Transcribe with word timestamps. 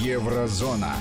Еврозона. 0.00 0.96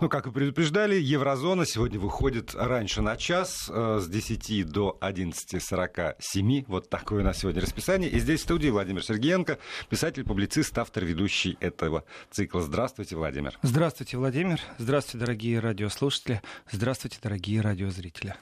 Ну, 0.00 0.08
как 0.08 0.26
и 0.26 0.30
предупреждали, 0.30 0.94
еврозона 0.94 1.66
сегодня 1.66 2.00
выходит 2.00 2.54
раньше 2.54 3.02
на 3.02 3.18
час, 3.18 3.68
э, 3.68 3.98
с 4.00 4.08
10 4.08 4.64
до 4.64 4.96
11.47. 5.02 6.64
Вот 6.68 6.88
такое 6.88 7.20
у 7.20 7.24
нас 7.24 7.38
сегодня 7.38 7.60
расписание. 7.60 8.08
И 8.08 8.18
здесь 8.18 8.40
в 8.40 8.44
студии 8.44 8.68
Владимир 8.70 9.04
Сергеенко, 9.04 9.58
писатель, 9.90 10.24
публицист, 10.24 10.76
автор, 10.78 11.04
ведущий 11.04 11.58
этого 11.60 12.04
цикла. 12.30 12.62
Здравствуйте, 12.62 13.16
Владимир. 13.16 13.58
Здравствуйте, 13.62 14.16
Владимир. 14.16 14.60
Здравствуйте, 14.78 15.18
дорогие 15.18 15.60
радиослушатели. 15.60 16.40
Здравствуйте, 16.70 17.18
дорогие 17.22 17.60
радиозрители. 17.60 18.36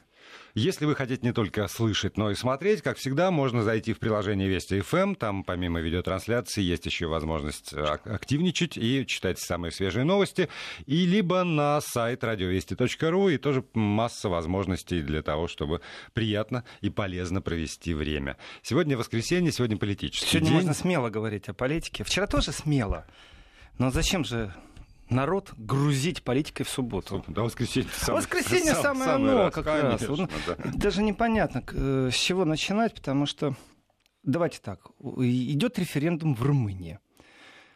Если 0.59 0.86
вы 0.86 0.96
хотите 0.96 1.25
не 1.25 1.32
только 1.32 1.68
слышать, 1.68 2.16
но 2.16 2.32
и 2.32 2.34
смотреть, 2.34 2.82
как 2.82 2.96
всегда, 2.96 3.30
можно 3.30 3.62
зайти 3.62 3.93
в 3.93 4.00
приложение 4.00 4.48
Вести 4.48 4.80
ФМ. 4.80 5.14
Там, 5.14 5.45
помимо 5.45 5.80
видеотрансляции, 5.80 6.62
есть 6.62 6.84
еще 6.84 7.07
возможность 7.07 7.72
э, 7.72 7.81
активничать 7.81 8.76
и 8.76 9.07
читать 9.07 9.39
самые 9.39 9.71
свежие 9.71 10.04
новости. 10.04 10.48
И 10.86 11.07
либо 11.07 11.44
на 11.44 11.81
сайт 11.81 12.25
радиовести.ру, 12.25 13.29
и 13.29 13.39
тоже 13.39 13.62
масса 13.72 14.29
возможностей 14.29 15.00
для 15.00 15.22
того, 15.22 15.46
чтобы 15.46 15.81
приятно 16.12 16.64
и 16.81 16.90
полезно 16.90 17.40
провести 17.40 17.95
время. 17.95 18.36
Сегодня 18.62 18.98
воскресенье, 18.98 19.53
сегодня 19.53 19.76
политический 19.76 20.29
Сегодня 20.29 20.48
день. 20.48 20.56
можно 20.56 20.75
смело 20.75 21.09
говорить 21.09 21.48
о 21.48 21.54
политике. 21.54 22.03
Вчера 22.03 22.26
тоже 22.26 22.50
смело. 22.50 23.06
Но 23.79 23.93
зачем 23.93 24.25
же 24.25 24.53
народ 25.11 25.53
грузить 25.57 26.22
политикой 26.22 26.64
в 26.64 26.68
субботу. 26.68 27.25
Да, 27.29 27.43
воскресенье 27.43 27.90
самое, 27.93 28.22
воскресенье 28.22 28.75
сам, 28.75 28.98
самое 28.98 29.11
оно 29.12 29.44
раз, 29.44 29.54
как 29.54 29.64
конечно, 29.64 30.08
раз. 30.08 30.18
Вот, 30.18 30.31
да. 30.46 30.57
Даже 30.75 31.03
непонятно, 31.03 31.62
э, 31.72 32.11
с 32.12 32.17
чего 32.17 32.44
начинать, 32.44 32.94
потому 32.94 33.27
что 33.27 33.55
давайте 34.22 34.61
так, 34.61 34.91
идет 35.00 35.78
референдум 35.78 36.34
в 36.34 36.42
Румынии. 36.42 36.98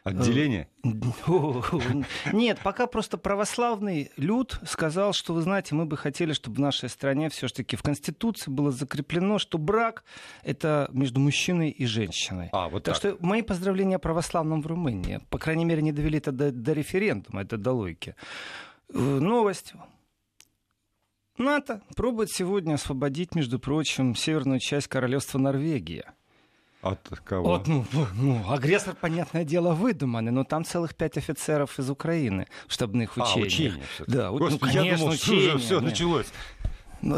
Отделение? 0.03 0.67
Нет, 2.33 2.59
пока 2.61 2.87
просто 2.87 3.17
православный 3.17 4.11
люд 4.17 4.59
сказал, 4.65 5.13
что, 5.13 5.33
вы 5.33 5.41
знаете, 5.41 5.75
мы 5.75 5.85
бы 5.85 5.95
хотели, 5.95 6.33
чтобы 6.33 6.57
в 6.57 6.59
нашей 6.59 6.89
стране 6.89 7.29
все-таки 7.29 7.77
в 7.77 7.83
Конституции 7.83 8.51
было 8.51 8.71
закреплено, 8.71 9.39
что 9.39 9.57
брак— 9.57 10.03
это 10.43 10.89
между 10.91 11.21
мужчиной 11.21 11.69
и 11.69 11.85
женщиной. 11.85 12.49
А, 12.51 12.67
вот 12.67 12.83
Так 12.83 12.99
так. 12.99 13.13
что 13.13 13.25
мои 13.25 13.41
поздравления 13.41 13.97
православным 13.97 14.61
в 14.61 14.67
Румынии. 14.67 15.21
По 15.29 15.37
крайней 15.37 15.63
мере, 15.63 15.81
не 15.81 15.93
довели 15.93 16.17
это 16.17 16.33
до, 16.33 16.51
до 16.51 16.73
референдума, 16.73 17.41
это 17.41 17.57
до 17.57 17.71
логики. 17.71 18.15
Э, 18.89 18.97
Новость. 18.99 19.73
НАТО 21.37 21.81
пробует 21.95 22.29
сегодня 22.29 22.73
освободить, 22.73 23.35
между 23.35 23.57
прочим, 23.57 24.15
северную 24.15 24.59
часть 24.59 24.87
королевства 24.87 25.39
Норвегия. 25.39 26.13
От 26.83 27.09
кого? 27.23 27.43
Вот, 27.43 27.67
ну, 27.67 27.85
ну, 28.15 28.51
агрессор, 28.51 28.93
понятное 28.99 29.45
дело, 29.45 29.73
выдуманный, 29.73 30.31
но 30.31 30.43
там 30.43 30.65
целых 30.65 30.95
пять 30.95 31.17
офицеров 31.17 31.79
из 31.79 31.89
Украины 31.89 32.45
в 32.67 32.73
штабных 32.73 33.17
А, 33.17 33.21
учениях. 33.23 33.47
учения 33.47 33.83
всё-таки. 33.95 34.17
Да, 34.17 34.31
вот, 34.31 34.39
ну, 34.41 34.49
Господи, 34.49 34.71
я 34.75 34.79
конечно, 34.81 34.97
думал, 34.99 35.13
что 35.15 35.31
уже 35.31 35.41
учения, 35.41 35.57
все 35.59 35.75
нет. 35.75 35.83
началось. 35.83 36.27
Ну, 37.01 37.17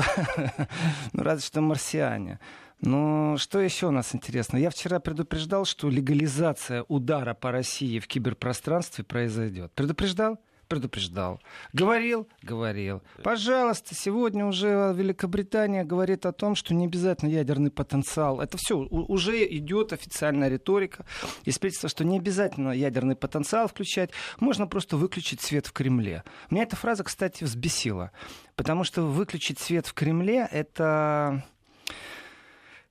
ну, 1.13 1.23
разве 1.23 1.45
что 1.45 1.61
марсиане. 1.61 2.39
Ну, 2.81 3.37
что 3.39 3.59
еще 3.59 3.87
у 3.87 3.91
нас 3.91 4.13
интересно? 4.13 4.57
Я 4.57 4.69
вчера 4.69 4.99
предупреждал, 4.99 5.65
что 5.65 5.89
легализация 5.89 6.83
удара 6.87 7.33
по 7.33 7.51
России 7.51 7.97
в 7.99 8.07
киберпространстве 8.07 9.03
произойдет. 9.03 9.71
Предупреждал? 9.73 10.39
Предупреждал. 10.67 11.41
Говорил? 11.73 12.27
Говорил. 12.41 13.01
Пожалуйста, 13.23 13.93
сегодня 13.93 14.45
уже 14.45 14.93
Великобритания 14.95 15.83
говорит 15.83 16.25
о 16.25 16.31
том, 16.31 16.55
что 16.55 16.73
не 16.73 16.85
обязательно 16.85 17.29
ядерный 17.29 17.71
потенциал. 17.71 18.41
Это 18.41 18.57
все, 18.57 18.77
уже 18.77 19.45
идет 19.45 19.93
официальная 19.93 20.49
риторика. 20.49 21.05
Из 21.43 21.59
правительства, 21.59 21.89
что 21.89 22.03
не 22.03 22.17
обязательно 22.17 22.71
ядерный 22.71 23.15
потенциал 23.15 23.67
включать, 23.67 24.11
можно 24.39 24.67
просто 24.67 24.97
выключить 24.97 25.41
свет 25.41 25.67
в 25.67 25.73
Кремле. 25.73 26.23
Меня 26.49 26.63
эта 26.63 26.75
фраза, 26.75 27.03
кстати, 27.03 27.43
взбесила. 27.43 28.11
Потому 28.55 28.83
что 28.83 29.03
выключить 29.03 29.59
свет 29.59 29.85
в 29.85 29.93
Кремле 29.93 30.47
это 30.51 31.43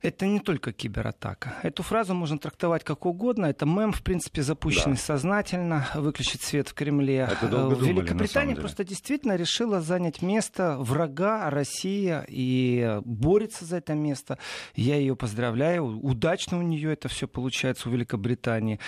это 0.04 0.26
не 0.26 0.38
только 0.40 0.72
кибератака. 0.72 1.54
Эту 1.62 1.82
фразу 1.82 2.14
можно 2.14 2.38
трактовать 2.38 2.84
как 2.84 3.06
угодно. 3.06 3.46
Это 3.46 3.66
мем, 3.66 3.92
в 3.92 4.02
принципе, 4.02 4.42
запущенный 4.42 4.96
Да. 4.96 5.00
сознательно. 5.02 5.86
Выключить 5.94 6.42
свет 6.42 6.68
в 6.68 6.74
Кремле. 6.74 7.28
Это 7.30 7.48
долго 7.48 7.74
Э, 7.74 7.78
думали, 7.78 7.92
Великобритания 8.00 8.54
просто 8.54 8.84
действительно 8.84 9.36
решила 9.36 9.80
занять 9.80 10.22
место 10.22 10.76
врага 10.78 11.48
России 11.50 12.14
и 12.28 13.00
борется 13.04 13.64
за 13.64 13.78
это 13.78 13.94
место. 13.94 14.38
Я 14.76 14.96
ее 14.96 15.16
поздравляю. 15.16 15.98
Удачно 16.00 16.58
у 16.58 16.62
нее 16.62 16.92
это 16.92 17.08
все 17.08 17.26
получается 17.26 17.88
у 17.88 17.92
Великобритании. 17.92 18.78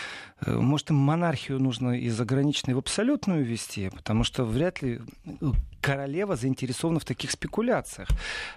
Э, 0.44 0.56
Может, 0.56 0.91
им 0.91 0.97
монархию 0.97 1.59
нужно 1.60 1.98
из 1.98 2.21
ограниченной 2.21 2.75
в 2.75 2.78
абсолютную 2.78 3.44
ввести, 3.44 3.88
потому 3.91 4.22
что 4.25 4.44
вряд 4.44 4.83
ли 4.83 5.00
э, 5.25 5.31
королева 5.86 6.34
заинтересована 6.34 6.98
в 6.98 7.04
таких 7.04 7.30
спекуляциях. 7.30 8.08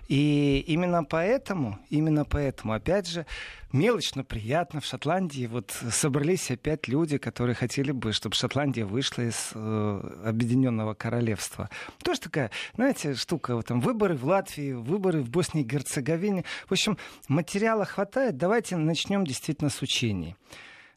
И 0.07 0.63
именно 0.67 1.03
поэтому, 1.03 1.77
именно 1.91 2.25
поэтому, 2.25 2.73
опять 2.73 3.07
же, 3.07 3.27
мелочно 3.71 4.23
приятно 4.23 4.81
в 4.81 4.85
Шотландии 4.85 5.45
вот 5.45 5.69
собрались 5.91 6.49
опять 6.49 6.87
люди, 6.87 7.19
которые 7.19 7.53
хотели 7.53 7.91
бы, 7.91 8.13
чтобы 8.13 8.33
Шотландия 8.33 8.83
вышла 8.83 9.21
из 9.21 9.51
э, 9.53 10.21
Объединенного 10.25 10.95
Королевства. 10.95 11.69
Тоже 12.01 12.19
такая, 12.19 12.49
знаете, 12.75 13.13
штука, 13.13 13.55
вот 13.55 13.67
там 13.67 13.79
выборы 13.79 14.15
в 14.15 14.25
Латвии, 14.25 14.71
выборы 14.71 15.21
в 15.21 15.29
Боснии 15.29 15.61
и 15.61 15.67
Герцеговине. 15.67 16.45
В 16.67 16.71
общем, 16.71 16.97
материала 17.27 17.85
хватает. 17.85 18.37
Давайте 18.37 18.75
начнем 18.75 19.23
действительно 19.23 19.69
с 19.69 19.83
учений. 19.83 20.35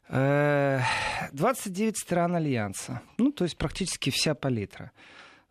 Э, 0.09 0.79
29 1.31 1.95
стран 1.95 2.35
Альянса, 2.37 3.01
ну, 3.19 3.31
то 3.31 3.43
есть 3.43 3.55
практически 3.55 4.09
вся 4.09 4.33
палитра. 4.33 4.91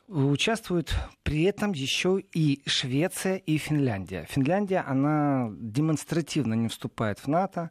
Участвуют 0.08 0.94
при 1.22 1.44
этом 1.44 1.72
еще 1.72 2.22
и 2.34 2.60
Швеция 2.66 3.36
и 3.36 3.56
Финляндия. 3.56 4.26
Финляндия, 4.28 4.84
она 4.86 5.48
демонстративно 5.52 6.54
не 6.54 6.68
вступает 6.68 7.18
в 7.20 7.28
НАТО. 7.28 7.70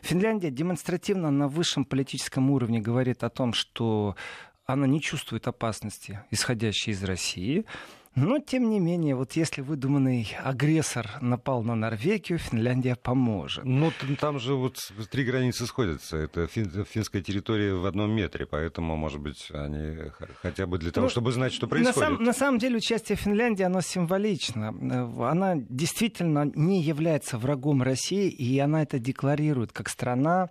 Финляндия 0.00 0.50
демонстративно 0.50 1.30
на 1.30 1.48
высшем 1.48 1.84
политическом 1.84 2.50
уровне 2.50 2.80
говорит 2.80 3.24
о 3.24 3.30
том, 3.30 3.52
что 3.52 4.16
она 4.64 4.86
не 4.86 5.00
чувствует 5.00 5.48
опасности, 5.48 6.20
исходящей 6.30 6.92
из 6.92 7.02
России. 7.04 7.66
Но, 8.14 8.38
тем 8.40 8.68
не 8.68 8.78
менее, 8.78 9.14
вот 9.16 9.32
если 9.32 9.62
выдуманный 9.62 10.28
агрессор 10.44 11.08
напал 11.22 11.62
на 11.62 11.74
Норвегию, 11.74 12.38
Финляндия 12.38 12.94
поможет. 12.94 13.64
Ну, 13.64 13.90
там 14.20 14.38
же 14.38 14.54
вот 14.54 14.76
три 15.10 15.24
границы 15.24 15.66
сходятся. 15.66 16.18
Это 16.18 16.42
фин- 16.46 16.84
финская 16.84 17.22
территория 17.22 17.72
в 17.72 17.86
одном 17.86 18.10
метре, 18.14 18.44
поэтому, 18.44 18.96
может 18.96 19.18
быть, 19.20 19.48
они 19.52 19.96
хотя 20.42 20.66
бы 20.66 20.76
для 20.78 20.90
того, 20.90 21.06
Ну, 21.06 21.10
чтобы 21.10 21.32
знать, 21.32 21.54
что 21.54 21.64
На, 21.66 21.70
происходит. 21.70 21.94
сам- 22.10 22.22
на 22.22 22.32
самом 22.34 22.58
деле 22.58 22.76
участие 22.76 23.16
Финляндии, 23.16 23.62
оно 23.62 23.80
символично. 23.80 24.74
Э, 24.80 25.22
Она 25.32 25.54
действительно 25.56 26.50
не 26.54 26.82
является 26.82 27.38
врагом 27.38 27.82
России, 27.82 28.28
и 28.28 28.58
она 28.58 28.82
это 28.82 28.98
декларирует 28.98 29.72
как 29.72 29.88
страна, 29.88 30.50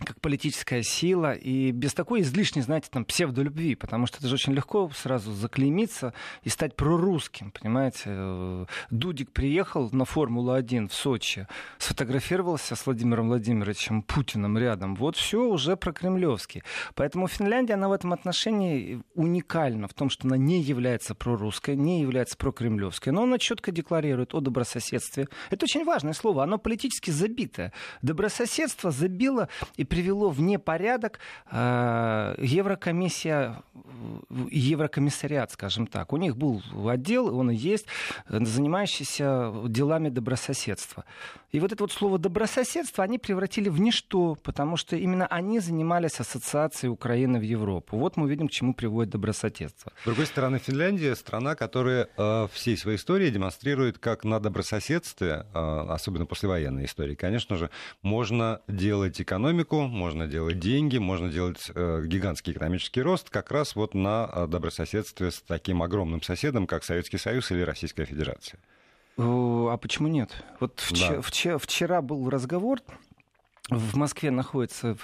как 0.00 0.20
политическая 0.20 0.82
сила, 0.82 1.34
и 1.34 1.70
без 1.70 1.94
такой 1.94 2.22
излишней, 2.22 2.62
знаете, 2.62 2.88
там, 2.90 3.04
псевдолюбви, 3.04 3.76
потому 3.76 4.06
что 4.06 4.18
это 4.18 4.26
же 4.26 4.34
очень 4.34 4.52
легко 4.52 4.90
сразу 4.92 5.32
заклеймиться 5.32 6.12
и 6.42 6.48
стать 6.48 6.74
прорусским, 6.74 7.52
понимаете. 7.52 8.02
Э, 8.06 8.66
Дудик 8.90 9.30
приехал 9.30 9.88
на 9.92 10.04
Формулу-1 10.04 10.88
в 10.88 10.94
Сочи, 10.94 11.46
сфотографировался 11.78 12.74
с 12.74 12.86
Владимиром 12.86 13.28
Владимировичем 13.28 14.02
Путиным 14.02 14.58
рядом, 14.58 14.96
вот 14.96 15.16
все 15.16 15.46
уже 15.46 15.76
про-кремлевский. 15.76 16.64
Поэтому 16.96 17.28
Финляндия, 17.28 17.74
она 17.74 17.88
в 17.88 17.92
этом 17.92 18.12
отношении 18.12 19.00
уникальна 19.14 19.86
в 19.86 19.94
том, 19.94 20.10
что 20.10 20.26
она 20.26 20.36
не 20.36 20.60
является 20.60 21.14
прорусской, 21.14 21.76
не 21.76 22.00
является 22.00 22.36
прокремлевской, 22.36 23.12
но 23.12 23.22
она 23.22 23.38
четко 23.38 23.70
декларирует 23.70 24.34
о 24.34 24.40
добрососедстве. 24.40 25.28
Это 25.50 25.66
очень 25.66 25.84
важное 25.84 26.14
слово, 26.14 26.42
оно 26.42 26.58
политически 26.58 27.12
забитое. 27.12 27.72
Добрососедство 28.02 28.90
забило 28.90 29.48
и 29.76 29.83
привело 29.84 30.30
в 30.30 30.40
непорядок 30.40 31.18
э, 31.50 32.34
Еврокомиссия, 32.38 33.62
Еврокомиссариат, 34.50 35.52
скажем 35.52 35.86
так. 35.86 36.12
У 36.12 36.16
них 36.16 36.36
был 36.36 36.62
отдел, 36.88 37.36
он 37.36 37.50
и 37.50 37.54
есть, 37.54 37.86
занимающийся 38.28 39.52
делами 39.68 40.08
добрососедства. 40.08 41.04
И 41.54 41.60
вот 41.60 41.72
это 41.72 41.84
вот 41.84 41.92
слово 41.92 42.18
добрососедство 42.18 43.04
они 43.04 43.16
превратили 43.18 43.68
в 43.68 43.78
ничто, 43.80 44.34
потому 44.42 44.76
что 44.76 44.96
именно 44.96 45.26
они 45.28 45.60
занимались 45.60 46.18
ассоциацией 46.18 46.90
Украины 46.90 47.38
в 47.38 47.42
Европу. 47.42 47.96
Вот 47.96 48.16
мы 48.16 48.28
видим, 48.28 48.48
к 48.48 48.50
чему 48.50 48.74
приводит 48.74 49.12
добрососедство. 49.12 49.92
С 50.02 50.04
другой 50.04 50.26
стороны, 50.26 50.58
Финляндия 50.58 51.14
страна, 51.14 51.54
которая 51.54 52.08
э, 52.16 52.48
всей 52.52 52.76
своей 52.76 52.96
истории 52.96 53.30
демонстрирует, 53.30 53.98
как 53.98 54.24
на 54.24 54.40
добрососедстве, 54.40 55.46
э, 55.54 55.86
особенно 55.90 56.26
послевоенной 56.26 56.86
истории, 56.86 57.14
конечно 57.14 57.56
же, 57.56 57.70
можно 58.02 58.60
делать 58.66 59.20
экономику, 59.20 59.73
можно 59.82 60.26
делать 60.26 60.58
деньги, 60.58 60.98
можно 60.98 61.28
делать 61.28 61.70
э, 61.74 62.02
гигантский 62.06 62.52
экономический 62.52 63.02
рост 63.02 63.30
как 63.30 63.50
раз 63.50 63.76
вот 63.76 63.94
на 63.94 64.30
э, 64.32 64.46
добрососедстве 64.46 65.30
с 65.30 65.40
таким 65.40 65.82
огромным 65.82 66.22
соседом, 66.22 66.66
как 66.66 66.84
Советский 66.84 67.18
Союз 67.18 67.50
или 67.50 67.62
Российская 67.62 68.04
Федерация. 68.04 68.58
А 69.16 69.76
почему 69.76 70.08
нет? 70.08 70.30
Вот 70.60 70.80
вчера, 70.80 71.16
Да. 71.16 71.22
вчера, 71.22 71.58
вчера 71.58 72.02
был 72.02 72.28
разговор 72.28 72.80
в 73.70 73.96
Москве 73.96 74.30
находится 74.30 74.94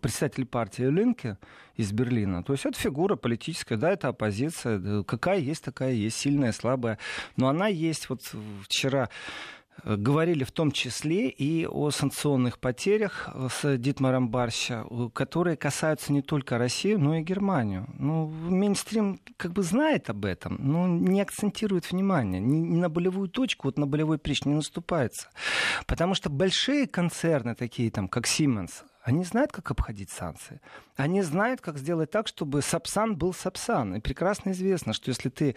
председатель 0.00 0.46
партии 0.46 0.84
Линке 0.84 1.36
из 1.76 1.92
Берлина. 1.92 2.42
То 2.42 2.54
есть 2.54 2.64
это 2.64 2.78
фигура 2.78 3.16
политическая, 3.16 3.76
да, 3.76 3.90
это 3.90 4.08
оппозиция. 4.08 5.02
Какая 5.02 5.38
есть, 5.40 5.62
такая 5.64 5.92
есть, 5.92 6.16
сильная, 6.16 6.52
слабая. 6.52 6.98
Но 7.36 7.48
она 7.48 7.66
есть. 7.66 8.08
Вот 8.08 8.22
вчера 8.62 9.08
Э, 9.08 9.61
говорили 9.84 10.44
в 10.44 10.52
том 10.52 10.70
числе 10.70 11.28
и 11.28 11.66
о 11.66 11.90
санкционных 11.90 12.58
потерях 12.58 13.28
э, 13.34 13.48
с 13.50 13.76
Дитмаром 13.78 14.28
Барща, 14.28 14.86
э, 14.88 15.08
которые 15.12 15.56
касаются 15.56 16.12
не 16.12 16.22
только 16.22 16.58
России, 16.58 16.94
но 16.94 17.16
и 17.16 17.22
Германию. 17.22 17.86
Ну, 17.98 18.26
мейнстрим 18.26 19.20
как 19.36 19.52
бы 19.52 19.62
знает 19.62 20.10
об 20.10 20.24
этом, 20.24 20.56
но 20.60 20.86
не 20.86 21.20
акцентирует 21.20 21.90
внимание, 21.90 22.40
не, 22.40 22.78
на 22.78 22.88
болевую 22.88 23.28
точку, 23.28 23.68
вот 23.68 23.78
на 23.78 23.86
болевой 23.86 24.18
прич 24.18 24.44
не 24.44 24.54
наступается. 24.54 25.28
Потому 25.86 26.14
что 26.14 26.30
большие 26.30 26.86
концерны, 26.86 27.54
такие 27.54 27.90
там, 27.90 28.08
как 28.08 28.26
Siemens, 28.26 28.84
они 29.02 29.24
знают, 29.24 29.50
как 29.50 29.68
обходить 29.72 30.10
санкции. 30.10 30.60
Они 30.94 31.22
знают, 31.22 31.60
как 31.60 31.76
сделать 31.76 32.12
так, 32.12 32.28
чтобы 32.28 32.62
Сапсан 32.62 33.16
был 33.16 33.34
Сапсан. 33.34 33.96
И 33.96 34.00
прекрасно 34.00 34.50
известно, 34.50 34.92
что 34.92 35.08
если 35.08 35.28
ты 35.28 35.56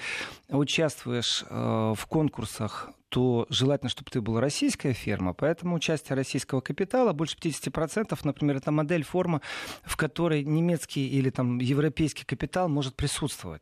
участвуешь 0.49 1.45
э, 1.47 1.93
в 1.95 2.05
конкурсах 2.07 2.89
то 3.15 3.45
желательно, 3.49 3.87
чтобы 3.87 4.11
ты 4.11 4.19
была 4.19 4.41
российская 4.41 4.91
ферма, 4.91 5.33
поэтому 5.33 5.77
участие 5.77 6.17
российского 6.17 6.59
капитала 6.59 7.13
больше 7.13 7.37
50%, 7.37 8.19
например, 8.25 8.57
это 8.57 8.71
модель, 8.71 9.05
форма, 9.05 9.39
в 9.85 9.95
которой 9.95 10.43
немецкий 10.43 11.07
или 11.07 11.29
там 11.29 11.59
европейский 11.59 12.25
капитал 12.25 12.67
может 12.67 12.93
присутствовать. 12.97 13.61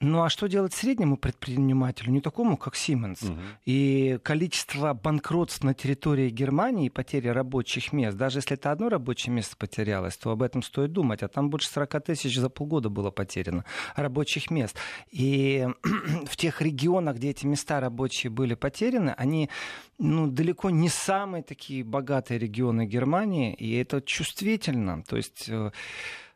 Ну 0.00 0.22
а 0.22 0.28
что 0.28 0.46
делать 0.46 0.74
среднему 0.74 1.16
предпринимателю, 1.16 2.12
не 2.12 2.20
такому, 2.20 2.56
как 2.56 2.74
Siemens? 2.74 3.28
Угу. 3.28 3.40
И 3.66 4.20
количество 4.22 4.94
банкротств 4.94 5.64
на 5.64 5.74
территории 5.74 6.30
Германии 6.30 6.86
и 6.86 6.90
потери 6.90 7.26
рабочих 7.28 7.92
мест, 7.92 8.16
даже 8.16 8.38
если 8.38 8.54
это 8.54 8.70
одно 8.70 8.90
рабочее 8.90 9.34
место 9.34 9.56
потерялось, 9.56 10.16
то 10.16 10.30
об 10.30 10.42
этом 10.42 10.62
стоит 10.62 10.92
думать. 10.92 11.24
А 11.24 11.28
там 11.28 11.50
больше 11.50 11.68
40 11.70 12.04
тысяч 12.04 12.36
за 12.36 12.48
полгода 12.48 12.90
было 12.90 13.10
потеряно 13.10 13.64
рабочих 13.96 14.52
мест. 14.52 14.76
И 15.10 15.66
в 16.26 16.36
тех 16.36 16.62
регионах, 16.62 17.16
где 17.16 17.30
эти 17.30 17.44
места 17.44 17.80
рабочие 17.80 18.30
были 18.30 18.54
потеряны, 18.54 19.14
они 19.18 19.50
ну, 19.98 20.28
далеко 20.28 20.70
не 20.70 20.88
самые 20.88 21.42
такие 21.42 21.82
богатые 21.82 22.38
регионы 22.38 22.86
Германии, 22.86 23.52
и 23.52 23.74
это 23.76 24.00
чувствительно. 24.00 25.02
То 25.02 25.16
есть 25.16 25.46
э, 25.48 25.72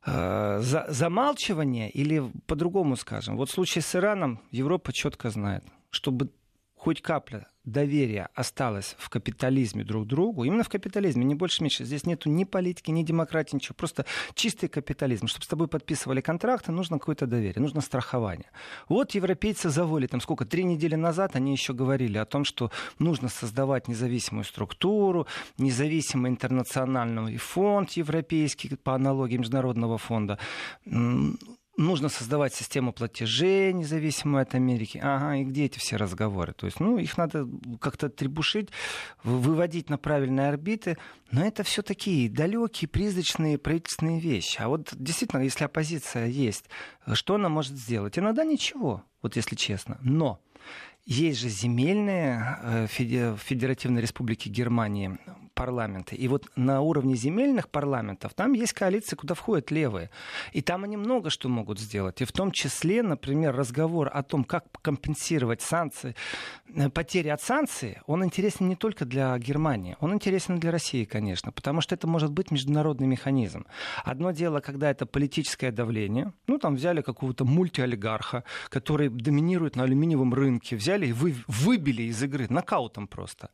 за, 0.04 0.86
замалчивание 0.88 1.90
или 1.90 2.30
по-другому 2.46 2.96
скажем. 2.96 3.36
Вот 3.36 3.50
в 3.50 3.52
случае 3.52 3.82
с 3.82 3.94
Ираном 3.94 4.40
Европа 4.50 4.92
четко 4.92 5.30
знает, 5.30 5.64
чтобы 5.90 6.30
хоть 6.74 7.00
капля 7.02 7.46
доверия 7.64 8.28
осталось 8.34 8.96
в 8.98 9.08
капитализме 9.08 9.84
друг 9.84 10.06
другу, 10.06 10.44
именно 10.44 10.64
в 10.64 10.68
капитализме, 10.68 11.24
не 11.24 11.34
больше 11.34 11.62
меньше. 11.62 11.84
Здесь 11.84 12.04
нету 12.06 12.28
ни 12.28 12.44
политики, 12.44 12.90
ни 12.90 13.02
демократии, 13.02 13.56
ничего. 13.56 13.74
Просто 13.76 14.04
чистый 14.34 14.68
капитализм. 14.68 15.26
Чтобы 15.26 15.44
с 15.44 15.48
тобой 15.48 15.68
подписывали 15.68 16.20
контракты, 16.20 16.72
нужно 16.72 16.98
какое-то 16.98 17.26
доверие, 17.26 17.62
нужно 17.62 17.80
страхование. 17.80 18.50
Вот 18.88 19.12
европейцы 19.12 19.70
заволи, 19.70 20.06
там 20.06 20.20
сколько, 20.20 20.44
три 20.44 20.64
недели 20.64 20.94
назад 20.94 21.36
они 21.36 21.52
еще 21.52 21.72
говорили 21.72 22.18
о 22.18 22.24
том, 22.24 22.44
что 22.44 22.70
нужно 22.98 23.28
создавать 23.28 23.88
независимую 23.88 24.44
структуру, 24.44 25.26
независимый 25.58 26.30
интернациональный 26.30 27.36
фонд 27.36 27.92
европейский 27.92 28.76
по 28.76 28.94
аналогии 28.94 29.36
Международного 29.36 29.98
фонда 29.98 30.38
нужно 31.76 32.08
создавать 32.08 32.54
систему 32.54 32.92
платежей, 32.92 33.72
независимую 33.72 34.42
от 34.42 34.54
Америки. 34.54 35.00
Ага, 35.02 35.36
и 35.36 35.44
где 35.44 35.66
эти 35.66 35.78
все 35.78 35.96
разговоры? 35.96 36.52
То 36.52 36.66
есть, 36.66 36.80
ну, 36.80 36.98
их 36.98 37.16
надо 37.16 37.48
как-то 37.80 38.08
требушить, 38.08 38.70
выводить 39.24 39.90
на 39.90 39.98
правильные 39.98 40.48
орбиты. 40.48 40.98
Но 41.30 41.44
это 41.44 41.62
все 41.62 41.82
такие 41.82 42.28
далекие, 42.28 42.88
призрачные 42.88 43.58
правительственные 43.58 44.20
вещи. 44.20 44.60
А 44.60 44.68
вот 44.68 44.90
действительно, 44.92 45.40
если 45.40 45.64
оппозиция 45.64 46.26
есть, 46.26 46.66
что 47.14 47.36
она 47.36 47.48
может 47.48 47.72
сделать? 47.72 48.18
Иногда 48.18 48.44
ничего, 48.44 49.04
вот 49.22 49.36
если 49.36 49.56
честно. 49.56 49.98
Но 50.02 50.40
есть 51.04 51.40
же 51.40 51.48
земельные 51.48 52.58
э, 52.62 52.86
в 52.86 53.38
Федеративной 53.38 54.02
Республике 54.02 54.50
Германии 54.50 55.18
парламенты. 55.54 56.16
И 56.16 56.28
вот 56.28 56.46
на 56.56 56.80
уровне 56.80 57.14
земельных 57.14 57.68
парламентов 57.68 58.34
там 58.34 58.52
есть 58.52 58.72
коалиции, 58.72 59.16
куда 59.16 59.34
входят 59.34 59.70
левые. 59.70 60.10
И 60.52 60.62
там 60.62 60.84
они 60.84 60.96
много 60.96 61.30
что 61.30 61.48
могут 61.48 61.78
сделать. 61.78 62.20
И 62.20 62.24
в 62.24 62.32
том 62.32 62.50
числе, 62.52 63.02
например, 63.02 63.54
разговор 63.54 64.10
о 64.12 64.22
том, 64.22 64.44
как 64.44 64.64
компенсировать 64.82 65.62
санкции, 65.62 66.14
э, 66.74 66.88
потери 66.90 67.28
от 67.28 67.42
санкций, 67.42 67.98
он 68.06 68.24
интересен 68.24 68.68
не 68.68 68.76
только 68.76 69.04
для 69.04 69.38
Германии, 69.38 69.96
он 70.00 70.14
интересен 70.14 70.58
для 70.58 70.70
России, 70.70 71.04
конечно, 71.04 71.52
потому 71.52 71.80
что 71.80 71.94
это 71.94 72.06
может 72.06 72.32
быть 72.32 72.50
международный 72.50 73.06
механизм. 73.06 73.66
Одно 74.04 74.30
дело, 74.32 74.60
когда 74.60 74.90
это 74.90 75.06
политическое 75.06 75.70
давление, 75.70 76.32
ну 76.46 76.58
там 76.58 76.74
взяли 76.76 77.02
какого-то 77.02 77.44
мультиолигарха, 77.44 78.44
который 78.68 79.08
доминирует 79.08 79.76
на 79.76 79.84
алюминиевом 79.84 80.34
рынке, 80.34 80.76
взяли 80.76 80.91
и 81.00 81.12
вы, 81.12 81.34
выбили 81.46 82.04
из 82.04 82.22
игры 82.22 82.46
нокаутом 82.48 83.06
просто. 83.06 83.50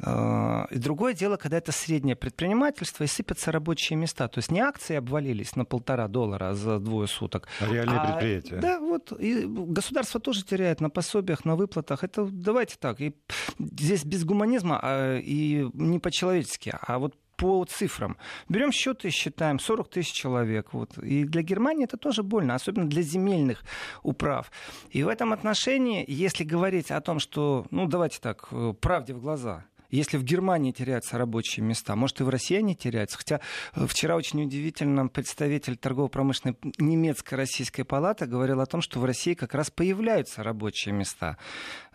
А, 0.00 0.66
и 0.70 0.78
другое 0.78 1.14
дело, 1.14 1.26
дело, 1.26 1.36
когда 1.36 1.56
это 1.58 1.72
среднее 1.72 2.14
предпринимательство 2.14 3.04
и 3.04 3.06
сыпятся 3.06 3.50
рабочие 3.50 3.96
места. 3.96 4.28
То 4.28 4.38
есть 4.38 4.50
не 4.50 4.60
акции 4.60 4.96
обвалились 4.96 5.56
на 5.56 5.64
полтора 5.64 6.08
доллара 6.08 6.54
за 6.54 6.78
двое 6.78 7.08
суток. 7.08 7.48
А 7.60 7.66
реальные 7.66 7.98
а, 7.98 8.06
предприятия. 8.06 8.56
Да, 8.56 8.78
вот. 8.78 9.12
И 9.18 9.44
государство 9.44 10.20
тоже 10.20 10.44
теряет 10.44 10.80
на 10.80 10.88
пособиях, 10.88 11.44
на 11.44 11.56
выплатах. 11.56 12.04
Это 12.04 12.26
давайте 12.26 12.76
так. 12.78 13.00
И 13.00 13.14
здесь 13.58 14.04
без 14.04 14.24
гуманизма 14.24 14.78
а, 14.80 15.18
и 15.18 15.68
не 15.74 15.98
по-человечески, 15.98 16.72
а 16.80 16.98
вот 16.98 17.14
по 17.36 17.64
цифрам. 17.64 18.16
Берем 18.48 18.72
счеты 18.72 19.08
и 19.08 19.10
считаем 19.10 19.58
40 19.58 19.88
тысяч 19.90 20.12
человек. 20.12 20.72
Вот. 20.72 20.98
И 20.98 21.24
для 21.24 21.42
Германии 21.42 21.84
это 21.84 21.96
тоже 21.96 22.22
больно, 22.22 22.54
особенно 22.54 22.88
для 22.88 23.02
земельных 23.02 23.62
управ. 24.02 24.50
И 24.90 25.02
в 25.02 25.08
этом 25.08 25.32
отношении, 25.32 26.04
если 26.08 26.44
говорить 26.44 26.90
о 26.90 27.00
том, 27.00 27.18
что, 27.18 27.66
ну 27.70 27.86
давайте 27.86 28.18
так, 28.20 28.48
э, 28.50 28.74
правде 28.80 29.14
в 29.14 29.20
глаза, 29.20 29.64
если 29.90 30.16
в 30.16 30.24
Германии 30.24 30.72
теряются 30.72 31.18
рабочие 31.18 31.64
места, 31.64 31.96
может 31.96 32.20
и 32.20 32.24
в 32.24 32.28
России 32.28 32.56
они 32.56 32.74
теряются. 32.74 33.18
Хотя 33.18 33.40
э, 33.74 33.86
вчера 33.86 34.16
очень 34.16 34.42
удивительно 34.42 35.08
представитель 35.08 35.76
торгово-промышленной 35.76 36.56
немецко-российской 36.78 37.84
палаты 37.84 38.26
говорил 38.26 38.60
о 38.60 38.66
том, 38.66 38.80
что 38.80 39.00
в 39.00 39.04
России 39.04 39.34
как 39.34 39.54
раз 39.54 39.70
появляются 39.70 40.42
рабочие 40.42 40.94
места. 40.94 41.36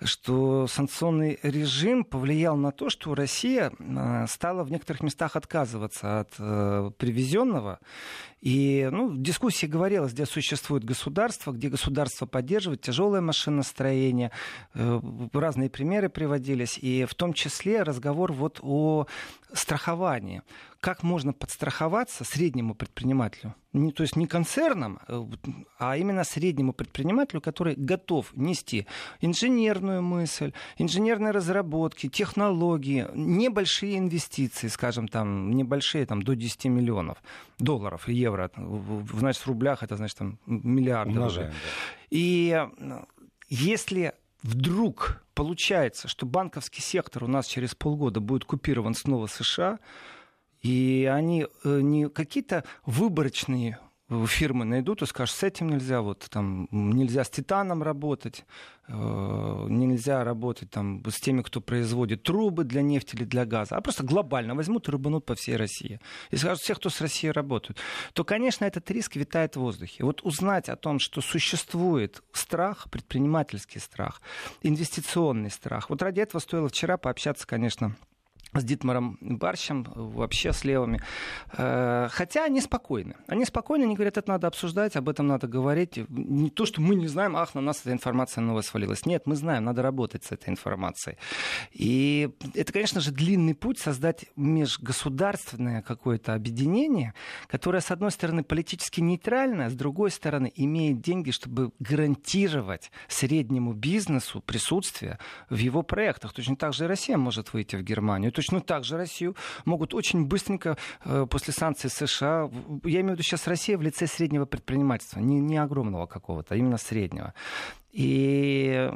Что 0.01 0.67
санкционный 0.67 1.39
режим 1.43 2.03
повлиял 2.03 2.55
на 2.57 2.71
то, 2.71 2.89
что 2.89 3.15
Россия 3.15 3.71
э, 3.77 4.25
стала 4.27 4.63
в 4.63 4.71
некоторых 4.71 5.03
местах 5.03 5.35
отказываться 5.35 6.21
от 6.21 6.33
э, 6.39 6.91
привезенного 6.97 7.79
и 8.41 8.89
ну, 8.91 9.09
в 9.09 9.21
дискуссии 9.21 9.67
говорилось, 9.67 10.13
где 10.13 10.25
существует 10.25 10.83
государство, 10.83 11.51
где 11.51 11.69
государство 11.69 12.25
поддерживает 12.25 12.81
тяжелое 12.81 13.21
машиностроение. 13.21 14.31
Э, 14.73 14.99
разные 15.31 15.69
примеры 15.69 16.09
приводились. 16.09 16.79
И 16.79 17.05
в 17.05 17.13
том 17.13 17.33
числе 17.33 17.83
разговор 17.83 18.33
вот 18.33 18.59
о 18.63 19.05
страховании 19.53 20.41
как 20.81 21.03
можно 21.03 21.31
подстраховаться 21.31 22.23
среднему 22.23 22.73
предпринимателю? 22.73 23.53
Не, 23.71 23.91
то 23.91 24.01
есть 24.01 24.15
не 24.15 24.25
концернам, 24.25 24.99
э, 25.07 25.23
а 25.77 25.95
именно 25.95 26.23
среднему 26.23 26.73
предпринимателю, 26.73 27.39
который 27.39 27.75
готов 27.75 28.33
нести 28.35 28.87
инженерную 29.21 30.01
мысль, 30.01 30.53
инженерные 30.77 31.31
разработки, 31.31 32.09
технологии, 32.09 33.07
небольшие 33.13 33.99
инвестиции, 33.99 34.67
скажем, 34.67 35.07
там, 35.07 35.51
небольшие, 35.51 36.05
там, 36.07 36.23
до 36.23 36.35
10 36.35 36.65
миллионов 36.65 37.19
долларов, 37.59 38.09
евро, 38.09 38.51
значит, 39.13 39.43
в 39.43 39.47
рублях 39.47 39.83
это, 39.83 39.95
значит, 39.95 40.17
там, 40.17 40.39
миллиарды. 40.47 41.11
Умножаем, 41.11 41.51
да. 41.51 41.55
И 42.09 42.59
если 43.49 44.13
вдруг 44.41 45.23
получается, 45.35 46.07
что 46.07 46.25
банковский 46.25 46.81
сектор 46.81 47.23
у 47.23 47.27
нас 47.27 47.45
через 47.45 47.75
полгода 47.75 48.19
будет 48.19 48.45
купирован 48.45 48.95
снова 48.95 49.27
США, 49.27 49.79
и 50.61 51.09
они 51.11 51.47
э, 51.63 51.79
не 51.81 52.09
какие-то 52.09 52.63
выборочные 52.85 53.79
фирмы 54.27 54.65
найдут 54.65 55.01
и 55.01 55.05
скажут, 55.05 55.35
с 55.35 55.43
этим 55.43 55.69
нельзя, 55.69 56.01
вот 56.01 56.27
там 56.29 56.67
нельзя 56.71 57.23
с 57.23 57.29
титаном 57.29 57.81
работать, 57.81 58.45
э, 58.87 58.93
нельзя 59.69 60.23
работать 60.23 60.69
там 60.69 61.01
с 61.07 61.19
теми, 61.19 61.41
кто 61.41 61.61
производит 61.61 62.23
трубы 62.23 62.65
для 62.65 62.81
нефти 62.81 63.15
или 63.15 63.23
для 63.23 63.45
газа, 63.45 63.77
а 63.77 63.81
просто 63.81 64.03
глобально 64.03 64.53
возьмут 64.53 64.87
и 64.87 64.91
рубанут 64.91 65.25
по 65.25 65.35
всей 65.35 65.55
России. 65.55 65.99
И 66.29 66.35
скажут 66.35 66.59
всех, 66.59 66.77
кто 66.77 66.89
с 66.89 66.99
Россией 66.99 67.31
работает, 67.31 67.79
то, 68.13 68.25
конечно, 68.25 68.65
этот 68.65 68.89
риск 68.91 69.15
витает 69.15 69.55
в 69.55 69.61
воздухе. 69.61 70.03
Вот 70.03 70.21
узнать 70.23 70.67
о 70.67 70.75
том, 70.75 70.99
что 70.99 71.21
существует 71.21 72.21
страх, 72.33 72.89
предпринимательский 72.89 73.79
страх, 73.79 74.21
инвестиционный 74.61 75.51
страх, 75.51 75.89
вот 75.89 76.01
ради 76.01 76.19
этого 76.19 76.41
стоило 76.41 76.67
вчера 76.67 76.97
пообщаться, 76.97 77.47
конечно, 77.47 77.95
с 78.53 78.63
Дитмаром 78.63 79.17
Барщем, 79.21 79.85
вообще 79.95 80.51
с 80.51 80.65
левыми. 80.65 81.01
Э, 81.53 82.09
хотя 82.11 82.45
они 82.45 82.59
спокойны. 82.59 83.15
Они 83.27 83.45
спокойны, 83.45 83.83
они 83.83 83.95
говорят, 83.95 84.17
это 84.17 84.29
надо 84.29 84.47
обсуждать, 84.47 84.95
об 84.95 85.07
этом 85.07 85.27
надо 85.27 85.47
говорить. 85.47 85.97
Не 86.09 86.49
то, 86.49 86.65
что 86.65 86.81
мы 86.81 86.95
не 86.95 87.07
знаем, 87.07 87.37
ах, 87.37 87.55
на 87.55 87.61
нас 87.61 87.81
эта 87.81 87.93
информация 87.93 88.41
новая 88.41 88.61
свалилась. 88.61 89.05
Нет, 89.05 89.25
мы 89.25 89.35
знаем, 89.35 89.63
надо 89.63 89.81
работать 89.81 90.25
с 90.25 90.31
этой 90.31 90.49
информацией. 90.49 91.17
И 91.71 92.29
это, 92.53 92.73
конечно 92.73 92.99
же, 92.99 93.11
длинный 93.11 93.55
путь 93.55 93.79
создать 93.79 94.25
межгосударственное 94.35 95.81
какое-то 95.81 96.33
объединение, 96.33 97.13
которое, 97.47 97.79
с 97.79 97.91
одной 97.91 98.11
стороны, 98.11 98.43
политически 98.43 98.99
нейтральное, 98.99 99.69
с 99.69 99.73
другой 99.73 100.11
стороны, 100.11 100.51
имеет 100.55 100.99
деньги, 100.99 101.31
чтобы 101.31 101.71
гарантировать 101.79 102.91
среднему 103.07 103.73
бизнесу 103.73 104.41
присутствие 104.41 105.19
в 105.49 105.55
его 105.55 105.83
проектах. 105.83 106.33
Точно 106.33 106.57
так 106.57 106.73
же 106.73 106.83
и 106.83 106.87
Россия 106.87 107.17
может 107.17 107.53
выйти 107.53 107.77
в 107.77 107.81
Германию 107.81 108.31
точно 108.41 108.59
так 108.61 108.83
же 108.83 108.97
Россию 108.97 109.35
могут 109.65 109.93
очень 109.93 110.25
быстренько 110.25 110.75
э, 111.05 111.27
после 111.29 111.53
санкций 111.53 111.91
США, 111.91 112.49
я 112.83 113.01
имею 113.01 113.09
в 113.09 113.11
виду 113.11 113.23
сейчас 113.23 113.47
Россия 113.47 113.77
в 113.77 113.83
лице 113.83 114.07
среднего 114.07 114.45
предпринимательства, 114.45 115.19
не, 115.19 115.39
не 115.39 115.57
огромного 115.57 116.07
какого-то, 116.07 116.55
а 116.55 116.57
именно 116.57 116.77
среднего. 116.77 117.35
И 117.91 118.91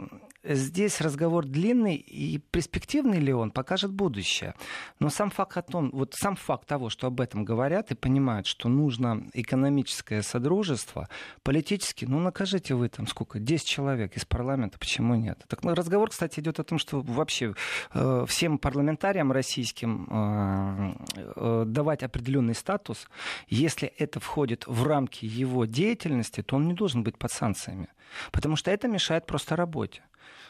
здесь 0.48 1.02
разговор 1.02 1.46
длинный 1.46 1.96
и 1.96 2.38
перспективный 2.38 3.20
ли 3.20 3.34
он, 3.34 3.52
покажет 3.52 3.92
будущее. 3.92 4.54
Но 5.00 5.10
сам 5.10 5.30
факт 5.30 5.58
о 5.58 5.62
том, 5.62 5.90
вот 5.92 6.14
сам 6.14 6.36
факт 6.36 6.68
того, 6.68 6.90
что 6.90 7.08
об 7.08 7.22
этом 7.22 7.44
говорят 7.44 7.92
и 7.92 7.96
понимают, 7.96 8.48
что 8.48 8.70
нужно 8.70 9.28
экономическое 9.34 10.22
содружество, 10.22 11.10
политически, 11.44 12.06
ну 12.06 12.20
накажите 12.20 12.76
вы 12.76 12.90
там 12.90 13.08
сколько, 13.08 13.40
10 13.40 13.66
человек 13.66 14.16
из 14.18 14.26
парламента, 14.26 14.78
почему 14.80 15.16
нет? 15.16 15.44
Так, 15.48 15.64
ну, 15.64 15.74
разговор, 15.74 16.10
кстати, 16.10 16.40
идет 16.40 16.60
о 16.60 16.64
том, 16.64 16.78
что 16.78 17.02
вообще 17.02 17.54
э, 17.94 18.26
всем 18.28 18.58
парламентариям 18.58 19.32
российским 19.32 20.08
э, 20.10 20.96
э, 21.36 21.64
давать 21.68 22.04
определенный 22.04 22.56
статус, 22.56 23.08
если 23.48 23.88
это 23.88 24.20
входит 24.20 24.66
в 24.68 24.84
рамки 24.84 25.26
его 25.26 25.66
деятельности, 25.66 26.42
то 26.42 26.56
он 26.56 26.68
не 26.68 26.74
должен 26.74 27.04
быть 27.04 27.18
под 27.18 27.32
санкциями. 27.32 27.88
Потому 28.32 28.56
что 28.56 28.72
это 28.72 28.88
мешает 28.88 29.26
просто 29.26 29.56
работе. 29.56 30.04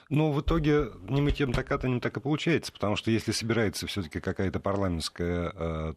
Но 0.10 0.32
в 0.32 0.42
итоге 0.42 0.92
не 1.10 1.22
мы 1.22 1.32
тем 1.32 1.52
так 1.52 1.72
это 1.72 1.88
не 1.88 2.00
так 2.00 2.18
и 2.18 2.20
получается, 2.20 2.72
потому 2.72 2.96
что 2.96 3.10
если 3.10 3.32
собирается 3.32 3.88
все-таки 3.88 4.20
какая-то 4.20 4.60
парламентская 4.60 5.52
э, 5.54 5.94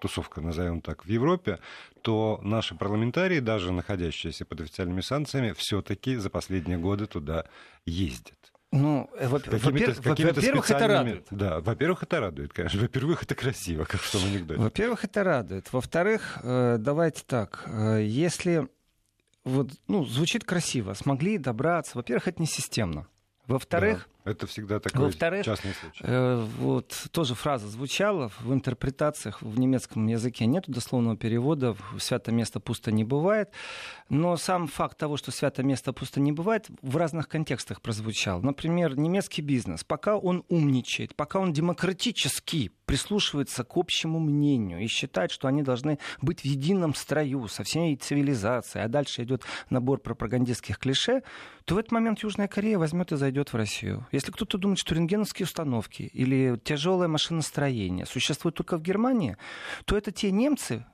тусовка, 0.00 0.40
назовем 0.40 0.80
так, 0.80 1.04
в 1.04 1.08
Европе, 1.08 1.60
то 2.02 2.40
наши 2.42 2.74
парламентарии, 2.74 3.38
даже 3.38 3.72
находящиеся 3.72 4.44
под 4.44 4.62
официальными 4.62 5.00
санкциями, 5.00 5.54
все-таки 5.56 6.16
за 6.16 6.28
последние 6.28 6.78
годы 6.78 7.06
туда 7.06 7.44
ездят. 7.86 8.38
Ну, 8.72 9.10
э, 9.18 9.28
во-первых, 9.28 9.64
во-первых, 10.02 10.70
это 10.70 10.88
радует. 10.88 11.26
Да, 11.30 11.60
во-первых, 11.60 12.02
это 12.02 12.20
радует, 12.20 12.52
конечно. 12.54 12.80
Во-первых, 12.80 13.22
это 13.22 13.34
красиво, 13.34 13.84
как 13.84 14.00
в 14.00 14.10
том 14.10 14.24
анекдоте. 14.24 14.60
Во-первых, 14.60 15.04
это 15.04 15.22
радует. 15.22 15.72
Во-вторых, 15.72 16.38
э, 16.42 16.78
давайте 16.78 17.22
так, 17.26 17.64
э, 17.66 18.02
если 18.02 18.68
вот, 19.44 19.70
ну, 19.88 20.04
звучит 20.06 20.44
красиво, 20.44 20.94
смогли 20.94 21.36
добраться, 21.36 21.92
во-первых, 21.94 22.28
это 22.28 22.40
не 22.40 22.46
системно. 22.46 23.06
Во-вторых, 23.46 24.08
да, 24.21 24.21
это 24.24 24.46
всегда 24.46 24.78
такой 24.80 25.06
во-вторых, 25.06 25.44
частный 25.44 25.72
случай. 25.72 26.04
Э, 26.04 26.44
вот 26.58 27.06
тоже 27.10 27.34
фраза 27.34 27.68
звучала 27.68 28.30
в 28.40 28.52
интерпретациях 28.52 29.42
в 29.42 29.58
немецком 29.58 30.06
языке 30.06 30.46
нет 30.46 30.64
дословного 30.68 31.16
перевода 31.16 31.76
«свято 31.98 32.32
место 32.32 32.60
пусто 32.60 32.92
не 32.92 33.04
бывает», 33.04 33.50
но 34.08 34.36
сам 34.36 34.68
факт 34.68 34.98
того, 34.98 35.16
что 35.16 35.30
свято 35.30 35.62
место 35.62 35.92
пусто 35.92 36.20
не 36.20 36.32
бывает, 36.32 36.68
в 36.82 36.96
разных 36.96 37.28
контекстах 37.28 37.80
прозвучал. 37.80 38.42
Например, 38.42 38.96
немецкий 38.96 39.42
бизнес, 39.42 39.84
пока 39.84 40.16
он 40.16 40.44
умничает, 40.48 41.14
пока 41.16 41.40
он 41.40 41.52
демократически 41.52 42.70
прислушивается 42.86 43.64
к 43.64 43.76
общему 43.76 44.20
мнению 44.20 44.80
и 44.80 44.86
считает, 44.86 45.30
что 45.30 45.48
они 45.48 45.62
должны 45.62 45.98
быть 46.20 46.42
в 46.42 46.44
едином 46.44 46.94
строю 46.94 47.48
со 47.48 47.64
всей 47.64 47.96
цивилизацией, 47.96 48.84
а 48.84 48.88
дальше 48.88 49.22
идет 49.22 49.42
набор 49.70 49.98
пропагандистских 49.98 50.78
клише, 50.78 51.22
то 51.64 51.76
в 51.76 51.78
этот 51.78 51.90
момент 51.92 52.18
Южная 52.22 52.48
Корея 52.48 52.78
возьмет 52.78 53.12
и 53.12 53.16
зайдет 53.16 53.52
в 53.52 53.56
Россию. 53.56 54.06
Если 54.12 54.30
кто-то 54.30 54.58
думает, 54.58 54.78
что 54.78 54.94
рентгеновские 54.94 55.44
установки 55.44 56.02
или 56.02 56.60
тяжелое 56.62 57.08
машиностроение 57.08 58.06
существуют 58.06 58.56
только 58.56 58.76
в 58.76 58.82
Германии, 58.82 59.36
то 59.86 59.96
это 59.96 60.12
те 60.12 60.30
немцы, 60.30 60.84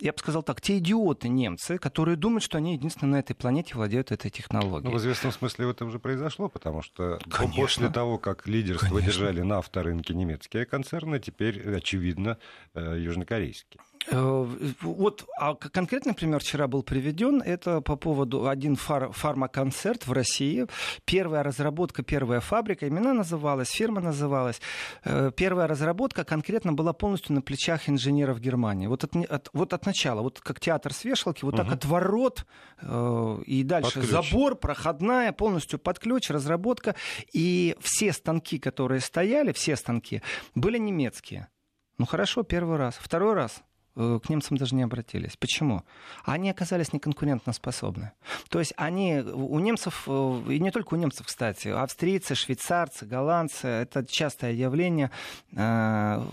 я 0.00 0.12
бы 0.12 0.18
сказал 0.18 0.42
так, 0.42 0.60
те 0.60 0.78
идиоты 0.78 1.28
немцы, 1.28 1.78
которые 1.78 2.16
думают, 2.16 2.42
что 2.42 2.58
они 2.58 2.74
единственные 2.74 3.10
на 3.12 3.18
этой 3.18 3.34
планете 3.34 3.74
владеют 3.74 4.12
этой 4.12 4.30
технологией. 4.30 4.90
Ну, 4.90 4.96
в 4.96 5.00
известном 5.00 5.32
смысле 5.32 5.70
это 5.70 5.84
уже 5.84 5.98
произошло, 5.98 6.48
потому 6.48 6.82
что 6.82 7.18
Конечно. 7.28 7.62
после 7.62 7.88
того, 7.90 8.18
как 8.18 8.46
лидерство 8.46 8.88
Конечно. 8.88 9.06
держали 9.06 9.42
на 9.42 9.58
авторынке 9.58 10.14
немецкие 10.14 10.64
концерны, 10.64 11.18
теперь, 11.18 11.74
очевидно, 11.74 12.38
э, 12.74 12.98
южнокорейские. 12.98 13.80
Э, 14.08 14.46
вот 14.80 15.26
а 15.38 15.54
конкретный 15.54 16.14
пример 16.14 16.40
вчера 16.40 16.66
был 16.66 16.82
приведен. 16.82 17.42
Это 17.42 17.80
по 17.80 17.96
поводу 17.96 18.48
один 18.48 18.76
фар, 18.76 19.12
фармаконцерт 19.12 20.06
в 20.06 20.12
России. 20.12 20.66
Первая 21.04 21.42
разработка, 21.42 22.02
первая 22.02 22.40
фабрика. 22.40 22.88
Имена 22.88 23.12
называлась, 23.12 23.70
фирма 23.70 24.00
называлась. 24.00 24.60
Э, 25.04 25.30
первая 25.36 25.66
разработка 25.66 26.24
конкретно 26.24 26.72
была 26.72 26.92
полностью 26.92 27.34
на 27.34 27.42
плечах 27.42 27.88
инженеров 27.88 28.40
Германии. 28.40 28.86
Вот 28.86 29.04
от, 29.04 29.16
от, 29.16 29.50
вот 29.52 29.72
от 29.72 29.86
начала, 29.86 30.22
вот 30.22 30.40
как 30.40 30.60
театр 30.60 30.92
с 30.92 31.04
вешалки, 31.04 31.44
вот 31.44 31.54
угу. 31.54 31.64
так 31.64 31.72
от 31.72 31.84
ворот 31.84 32.46
э, 32.80 33.38
и 33.46 33.62
дальше 33.62 34.02
забор, 34.02 34.56
проходная, 34.56 35.32
полностью 35.32 35.78
под 35.78 35.98
ключ, 35.98 36.30
разработка. 36.30 36.94
И 37.32 37.76
все 37.80 38.12
станки, 38.12 38.58
которые 38.58 39.00
стояли, 39.00 39.52
все 39.52 39.76
станки, 39.76 40.22
были 40.54 40.78
немецкие. 40.78 41.48
Ну 41.98 42.06
хорошо, 42.06 42.42
первый 42.44 42.78
раз. 42.78 42.96
Второй 42.98 43.34
раз 43.34 43.62
к 43.94 44.28
немцам 44.28 44.56
даже 44.56 44.74
не 44.74 44.82
обратились. 44.82 45.36
Почему? 45.36 45.82
Они 46.24 46.50
оказались 46.50 46.92
неконкурентоспособны. 46.92 48.12
То 48.48 48.58
есть 48.60 48.72
они, 48.76 49.18
у 49.18 49.58
немцев, 49.58 50.04
э, 50.06 50.42
и 50.48 50.60
не 50.60 50.70
только 50.70 50.94
у 50.94 50.96
немцев, 50.96 51.26
кстати, 51.26 51.68
австрийцы, 51.68 52.34
швейцарцы, 52.34 53.04
голландцы, 53.04 53.66
это 53.66 54.06
частое 54.06 54.52
явление, 54.52 55.10
э, 55.52 56.24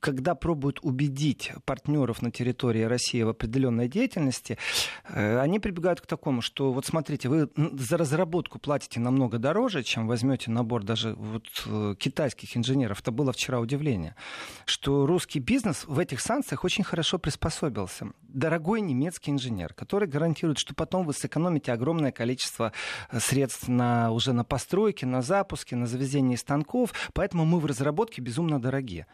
когда 0.00 0.34
пробуют 0.34 0.78
убедить 0.82 1.52
партнеров 1.64 2.22
на 2.22 2.30
территории 2.30 2.82
России 2.82 3.22
в 3.22 3.28
определенной 3.28 3.88
деятельности, 3.88 4.56
они 5.04 5.58
прибегают 5.58 6.00
к 6.00 6.06
такому, 6.06 6.42
что 6.42 6.72
вот 6.72 6.86
смотрите, 6.86 7.28
вы 7.28 7.50
за 7.56 7.96
разработку 7.96 8.58
платите 8.58 9.00
намного 9.00 9.38
дороже, 9.38 9.82
чем 9.82 10.06
возьмете 10.06 10.50
набор 10.50 10.84
даже 10.84 11.14
вот 11.14 11.44
китайских 11.98 12.56
инженеров. 12.56 13.00
Это 13.00 13.10
было 13.10 13.32
вчера 13.32 13.60
удивление, 13.60 14.14
что 14.64 15.06
русский 15.06 15.40
бизнес 15.40 15.84
в 15.86 15.98
этих 15.98 16.20
санкциях 16.20 16.51
Штатах 16.52 16.64
очень 16.64 16.84
хорошо 16.84 17.18
приспособился. 17.18 18.08
Дорогой 18.28 18.82
немецкий 18.82 19.30
инженер, 19.30 19.72
который 19.72 20.06
гарантирует, 20.06 20.58
что 20.58 20.74
потом 20.74 21.06
вы 21.06 21.14
сэкономите 21.14 21.72
огромное 21.72 22.12
количество 22.12 22.74
э, 23.10 23.20
средств 23.20 23.68
на, 23.68 24.10
уже 24.10 24.34
на 24.34 24.44
постройке, 24.44 25.06
на 25.06 25.22
запуске, 25.22 25.76
на 25.76 25.86
завезении 25.86 26.36
станков. 26.36 26.92
Поэтому 27.14 27.46
мы 27.46 27.58
в 27.58 27.64
разработке 27.64 28.20
безумно 28.20 28.60
дорогие 28.60 29.06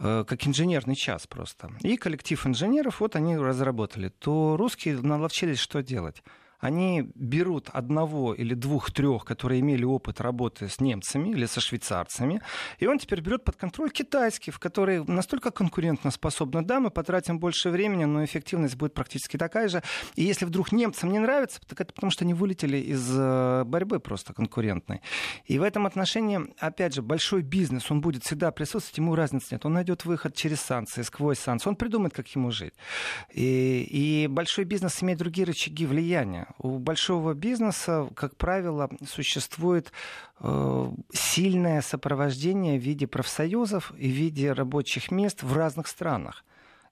э, 0.00 0.24
как 0.28 0.46
инженерный 0.46 0.96
час 0.96 1.26
просто. 1.26 1.70
И 1.80 1.96
коллектив 1.96 2.46
инженеров, 2.46 3.00
вот 3.00 3.16
они 3.16 3.38
разработали. 3.38 4.10
То 4.10 4.58
русские 4.58 5.00
наловчились 5.00 5.58
что 5.58 5.82
делать? 5.82 6.22
Они 6.60 7.10
берут 7.14 7.68
одного 7.72 8.34
или 8.34 8.54
двух-трех, 8.54 9.24
которые 9.24 9.60
имели 9.60 9.84
опыт 9.84 10.20
работы 10.20 10.68
с 10.68 10.80
немцами 10.80 11.30
или 11.30 11.46
со 11.46 11.60
швейцарцами, 11.60 12.40
и 12.78 12.86
он 12.86 12.98
теперь 12.98 13.20
берет 13.20 13.44
под 13.44 13.56
контроль 13.56 13.90
китайских, 13.90 14.58
которые 14.58 15.04
настолько 15.04 15.50
конкурентно 15.50 16.10
способны. 16.10 16.62
Да, 16.62 16.80
мы 16.80 16.90
потратим 16.90 17.38
больше 17.38 17.70
времени, 17.70 18.04
но 18.04 18.24
эффективность 18.24 18.76
будет 18.76 18.94
практически 18.94 19.36
такая 19.36 19.68
же. 19.68 19.82
И 20.14 20.22
если 20.22 20.44
вдруг 20.44 20.72
немцам 20.72 21.12
не 21.12 21.18
нравится, 21.18 21.60
так 21.66 21.80
это 21.80 21.92
потому, 21.92 22.10
что 22.10 22.24
они 22.24 22.34
вылетели 22.34 22.78
из 22.78 23.06
э, 23.16 23.64
борьбы 23.64 24.00
просто 24.00 24.32
конкурентной. 24.32 25.00
И 25.44 25.58
в 25.58 25.62
этом 25.62 25.86
отношении, 25.86 26.40
опять 26.58 26.94
же, 26.94 27.02
большой 27.02 27.42
бизнес, 27.42 27.90
он 27.90 28.00
будет 28.00 28.24
всегда 28.24 28.50
присутствовать, 28.50 28.98
ему 28.98 29.14
разницы 29.14 29.48
нет. 29.52 29.66
Он 29.66 29.74
найдет 29.74 30.04
выход 30.04 30.34
через 30.34 30.60
санкции, 30.60 31.02
сквозь 31.02 31.38
санкции, 31.38 31.68
он 31.68 31.76
придумает, 31.76 32.14
как 32.14 32.28
ему 32.28 32.50
жить. 32.50 32.74
И, 33.32 33.86
и 33.90 34.26
большой 34.28 34.64
бизнес 34.64 35.02
имеет 35.02 35.18
другие 35.18 35.46
рычаги 35.46 35.86
влияния. 35.86 36.45
У 36.58 36.78
большого 36.78 37.34
бизнеса, 37.34 38.08
как 38.14 38.36
правило, 38.36 38.90
существует 39.06 39.92
э, 40.40 40.90
сильное 41.12 41.82
сопровождение 41.82 42.78
в 42.78 42.82
виде 42.82 43.06
профсоюзов 43.06 43.92
и 43.96 44.08
в 44.08 44.14
виде 44.14 44.52
рабочих 44.52 45.10
мест 45.10 45.42
в 45.42 45.56
разных 45.56 45.86
странах. 45.86 46.44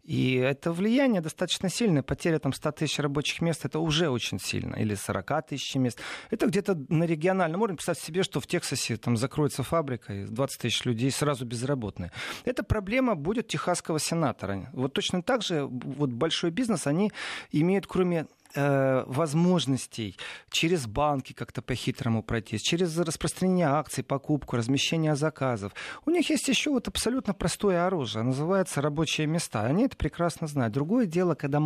И 0.04 0.34
это 0.34 0.72
влияние 0.72 1.22
достаточно 1.22 1.70
сильное. 1.70 2.02
Потеря 2.02 2.38
там 2.38 2.52
100 2.52 2.72
тысяч 2.72 2.98
рабочих 2.98 3.40
мест 3.40 3.64
это 3.64 3.78
уже 3.78 4.10
очень 4.10 4.38
сильно. 4.38 4.76
Или 4.76 4.94
40 4.94 5.46
тысяч 5.48 5.74
мест. 5.76 5.98
Это 6.30 6.46
где-то 6.46 6.78
на 6.90 7.04
региональном 7.04 7.62
уровне. 7.62 7.76
Представьте 7.76 8.04
себе, 8.04 8.22
что 8.22 8.38
в 8.40 8.46
Техасе 8.46 8.98
там 8.98 9.16
закроется 9.16 9.62
фабрика, 9.62 10.12
и 10.12 10.24
20 10.26 10.60
тысяч 10.60 10.84
людей 10.84 11.10
сразу 11.10 11.46
безработные. 11.46 12.12
Эта 12.44 12.62
проблема 12.62 13.14
будет 13.14 13.48
техасского 13.48 13.98
сенатора. 13.98 14.68
Вот 14.74 14.92
точно 14.92 15.22
так 15.22 15.42
же 15.42 15.64
вот 15.66 16.10
большой 16.10 16.50
бизнес, 16.50 16.86
они 16.86 17.10
имеют, 17.50 17.86
кроме 17.86 18.26
э, 18.54 19.04
возможностей 19.06 20.16
через 20.50 20.86
банки 20.86 21.32
как-то 21.32 21.62
по-хитрому 21.62 22.22
пройти, 22.22 22.58
через 22.58 22.96
распространение 22.98 23.66
акций, 23.66 24.04
покупку, 24.04 24.56
размещение 24.56 25.16
заказов. 25.16 25.72
У 26.06 26.10
них 26.10 26.30
есть 26.30 26.48
еще 26.48 26.70
вот 26.70 26.88
абсолютно 26.88 27.34
простое 27.34 27.86
оружие, 27.86 28.22
называется 28.22 28.80
рабочие 28.80 29.26
места. 29.26 29.64
Они 29.64 29.84
это 29.84 29.96
прекрасно 29.96 30.46
знают. 30.46 30.74
Другое 30.74 31.06
дело, 31.06 31.34
когда 31.34 31.60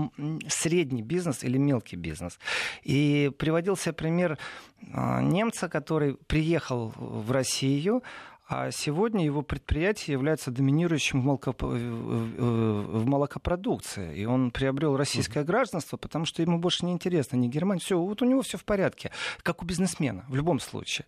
средний 0.48 1.02
бизнес 1.02 1.44
или 1.44 1.58
мелкий 1.58 1.96
бизнес. 1.96 2.38
И 2.82 3.30
приводился 3.38 3.92
пример 3.92 4.38
э, 4.80 5.22
немца, 5.22 5.68
который 5.68 6.14
приехал 6.26 6.92
в 6.96 7.30
Россию, 7.32 8.02
а 8.50 8.70
сегодня 8.70 9.26
его 9.26 9.42
предприятие 9.42 10.12
является 10.14 10.50
доминирующим 10.50 11.20
в, 11.20 11.24
молоко... 11.24 11.54
в 11.58 13.06
молокопродукции. 13.06 14.16
И 14.16 14.24
он 14.24 14.50
приобрел 14.50 14.96
российское 14.96 15.44
гражданство, 15.44 15.98
потому 15.98 16.24
что 16.24 16.40
ему 16.40 16.58
больше 16.58 16.86
не 16.86 16.92
интересно 16.92 17.36
ни 17.36 17.46
Германия. 17.48 17.80
Все, 17.80 17.98
вот 17.98 18.22
у 18.22 18.24
него 18.24 18.40
все 18.40 18.56
в 18.56 18.64
порядке, 18.64 19.10
как 19.42 19.62
у 19.62 19.66
бизнесмена 19.66 20.24
в 20.28 20.34
любом 20.34 20.60
случае. 20.60 21.06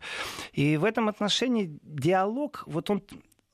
И 0.53 0.77
в 0.77 0.85
этом 0.85 1.09
отношении 1.09 1.79
диалог, 1.83 2.65
вот 2.67 2.91
он 2.91 3.03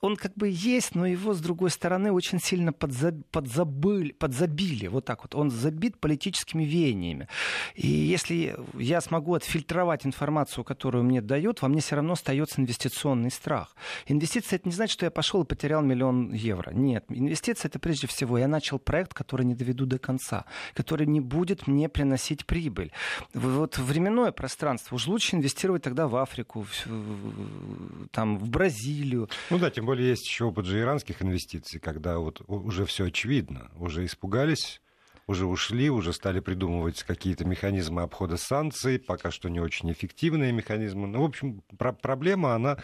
он 0.01 0.17
как 0.17 0.35
бы 0.35 0.49
есть, 0.49 0.95
но 0.95 1.07
его, 1.07 1.33
с 1.33 1.41
другой 1.41 1.71
стороны, 1.71 2.13
очень 2.13 2.39
сильно 2.39 2.73
подзаб, 2.73 3.15
подзабыли, 3.31 4.13
подзабили. 4.13 4.89
Вот 4.89 5.07
так 5.07 5.23
вот. 5.23 5.35
Он 5.35 5.51
забит 5.51 5.99
политическими 5.99 6.65
веяниями. 6.65 7.29
И 7.75 7.87
если 7.87 8.57
я 8.75 9.01
смогу 9.01 9.35
отфильтровать 9.35 10.05
информацию, 10.05 10.65
которую 10.65 11.05
мне 11.05 11.23
дают, 11.23 11.63
во 11.63 11.69
мне 11.69 11.81
все 11.81 11.97
равно 11.97 12.13
остается 12.13 12.61
инвестиционный 12.61 13.31
страх. 13.31 13.75
Инвестиция— 14.07 14.57
это 14.59 14.69
не 14.69 14.75
значит, 14.75 14.93
что 14.93 15.07
я 15.07 15.11
пошел 15.11 15.43
и 15.43 15.47
потерял 15.47 15.83
миллион 15.83 16.33
евро. 16.33 16.73
Нет. 16.73 17.07
Инвестиция— 17.09 17.69
это 17.71 17.79
прежде 17.79 18.07
всего, 18.07 18.37
я 18.37 18.49
начал 18.49 18.79
проект, 18.79 19.15
который 19.15 19.47
не 19.47 19.55
доведу 19.55 19.87
до 19.87 19.99
конца, 19.99 20.45
который 20.75 21.07
не 21.07 21.21
будет 21.21 21.67
мне 21.67 21.89
приносить 21.89 22.45
прибыль. 22.45 22.93
Вот 23.33 23.79
временное 23.79 24.31
пространство. 24.31 24.97
Уж 24.97 25.07
лучше 25.07 25.37
инвестировать 25.37 25.83
тогда 25.83 26.07
в 26.07 26.17
Африку, 26.17 26.67
в, 26.67 28.09
там, 28.11 28.39
в 28.39 28.49
Бразилию. 28.51 29.31
Ну 29.49 29.59
да, 29.59 29.71
тем 29.71 29.86
более 29.87 29.97
более, 29.97 30.11
есть 30.11 30.27
еще 30.27 30.45
опыт 30.45 30.67
же 30.67 30.81
иранских 30.81 31.23
инвестиций, 31.23 31.81
когда 31.81 32.19
вот 32.19 32.43
уже 32.49 32.85
все 32.85 33.07
очевидно, 33.07 33.71
уже 33.77 34.05
испугались, 34.05 34.83
уже 35.27 35.47
ушли, 35.47 35.89
уже 35.89 36.13
стали 36.13 36.41
придумывать 36.41 37.03
какие-то 37.03 37.45
механизмы 37.45 38.03
обхода 38.03 38.37
санкций, 38.37 38.99
пока 38.99 39.31
что 39.31 39.49
не 39.49 39.61
очень 39.61 39.91
эффективные 39.91 40.53
механизмы. 40.53 41.07
Ну, 41.07 41.23
в 41.23 41.25
общем, 41.25 41.63
про- 41.79 41.93
проблема, 41.93 42.55
она 42.55 42.79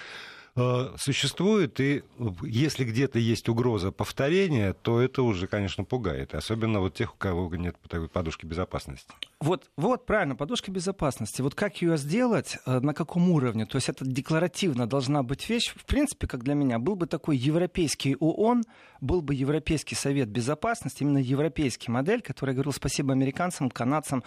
существует, 0.54 1.80
и 1.80 2.02
если 2.42 2.84
где-то 2.84 3.18
есть 3.18 3.48
угроза 3.48 3.90
повторения, 3.90 4.74
то 4.74 5.00
это 5.00 5.22
уже, 5.22 5.46
конечно, 5.46 5.84
пугает. 5.84 6.34
Особенно 6.34 6.80
вот 6.80 6.94
тех, 6.94 7.14
у 7.14 7.16
кого 7.16 7.54
нет 7.56 7.76
подушки 8.12 8.44
безопасности. 8.44 9.08
Вот, 9.40 9.70
вот, 9.76 10.04
правильно, 10.04 10.36
подушка 10.36 10.70
безопасности. 10.70 11.40
Вот 11.40 11.54
как 11.54 11.80
ее 11.80 11.96
сделать, 11.96 12.58
э, 12.66 12.80
на 12.80 12.92
каком 12.92 13.30
уровне? 13.30 13.64
То 13.64 13.76
есть 13.76 13.88
это 13.88 14.04
декларативно 14.04 14.86
должна 14.86 15.22
быть 15.22 15.48
вещь. 15.48 15.72
В 15.74 15.86
принципе, 15.86 16.26
как 16.26 16.44
для 16.44 16.54
меня, 16.54 16.78
был 16.78 16.96
бы 16.96 17.06
такой 17.06 17.38
европейский 17.38 18.14
ООН, 18.20 18.64
был 19.00 19.22
бы 19.22 19.34
Европейский 19.34 19.94
Совет 19.94 20.28
Безопасности, 20.28 21.02
именно 21.02 21.18
европейский 21.18 21.90
модель, 21.90 22.20
который 22.20 22.54
говорил 22.54 22.72
спасибо 22.72 23.12
американцам, 23.12 23.70
канадцам. 23.70 24.22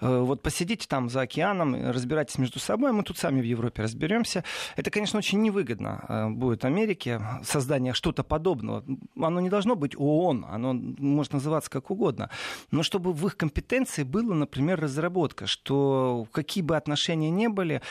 Э, 0.00 0.20
вот 0.20 0.42
посидите 0.42 0.86
там 0.88 1.10
за 1.10 1.20
океаном, 1.20 1.90
разбирайтесь 1.90 2.38
между 2.38 2.60
собой, 2.60 2.92
мы 2.92 3.02
тут 3.02 3.18
сами 3.18 3.42
в 3.42 3.44
Европе 3.44 3.82
разберемся. 3.82 4.42
Это, 4.74 4.90
конечно, 4.90 5.18
очень 5.18 5.42
невыгодно 5.42 5.65
выгодно 5.66 6.04
э, 6.08 6.28
будет 6.30 6.64
Америке 6.64 7.20
создание 7.42 7.92
что-то 7.92 8.22
подобного. 8.22 8.84
Оно 9.20 9.40
не 9.40 9.50
должно 9.50 9.74
быть 9.74 9.94
ООН, 9.96 10.46
оно 10.48 10.72
может 10.72 11.32
называться 11.32 11.70
как 11.70 11.90
угодно. 11.90 12.30
Но 12.70 12.82
чтобы 12.82 13.12
в 13.12 13.26
их 13.26 13.36
компетенции 13.36 14.04
было, 14.04 14.34
например, 14.34 14.80
разработка, 14.80 15.46
что 15.46 16.26
какие 16.32 16.62
бы 16.62 16.76
отношения 16.76 17.30
не 17.30 17.48
были, 17.48 17.82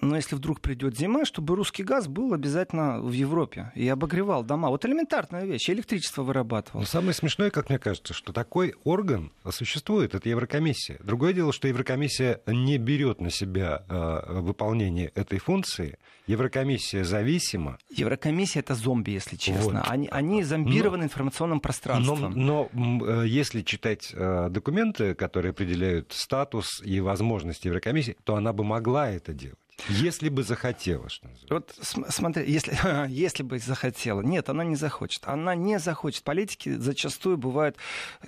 но 0.00 0.16
если 0.16 0.34
вдруг 0.34 0.60
придет 0.60 0.96
зима, 0.96 1.24
чтобы 1.24 1.54
русский 1.54 1.84
газ 1.84 2.08
был 2.08 2.32
обязательно 2.34 3.00
в 3.00 3.12
Европе 3.12 3.72
и 3.74 3.88
обогревал 3.88 4.42
дома. 4.42 4.68
Вот 4.68 4.84
элементарная 4.84 5.44
вещь, 5.44 5.70
электричество 5.70 6.22
вырабатывал. 6.22 6.80
Но 6.80 6.86
самое 6.86 7.14
смешное, 7.14 7.50
как 7.50 7.68
мне 7.68 7.78
кажется, 7.78 8.14
что 8.14 8.32
такой 8.32 8.74
орган 8.84 9.32
существует, 9.50 10.14
это 10.14 10.28
Еврокомиссия. 10.28 10.98
Другое 11.00 11.32
дело, 11.32 11.52
что 11.52 11.68
Еврокомиссия 11.68 12.40
не 12.46 12.78
берет 12.78 13.20
на 13.20 13.30
себя 13.30 13.84
э, 13.88 14.40
выполнение 14.40 15.12
этой 15.14 15.38
функции. 15.38 15.98
Еврокомиссия 16.26 17.04
за 17.04 17.19
зависимо. 17.20 17.78
Еврокомиссия 17.90 18.62
это 18.62 18.74
зомби, 18.74 19.10
если 19.10 19.36
честно. 19.36 19.80
Вот. 19.80 19.90
Они, 19.90 20.08
они 20.10 20.42
зомбированы 20.42 21.02
но, 21.02 21.04
информационным 21.04 21.60
пространством. 21.60 22.32
Но, 22.34 22.68
но 22.72 23.22
э, 23.22 23.26
если 23.26 23.62
читать 23.62 24.10
э, 24.12 24.48
документы, 24.50 25.14
которые 25.14 25.50
определяют 25.50 26.12
статус 26.12 26.82
и 26.84 27.00
возможности 27.00 27.68
Еврокомиссии, 27.68 28.16
то 28.24 28.36
она 28.36 28.52
бы 28.52 28.64
могла 28.64 29.10
это 29.10 29.32
делать. 29.32 29.58
Если 29.88 30.28
бы 30.28 30.42
захотела, 30.42 31.08
что 31.08 31.28
Вот 31.48 31.74
смотри, 31.80 32.50
если, 32.50 32.76
если 33.08 33.42
бы 33.42 33.58
захотела. 33.58 34.20
Нет, 34.20 34.48
она 34.48 34.64
не 34.64 34.76
захочет. 34.76 35.22
Она 35.26 35.54
не 35.54 35.78
захочет. 35.78 36.22
Политики 36.24 36.76
зачастую 36.76 37.36
бывают... 37.36 37.76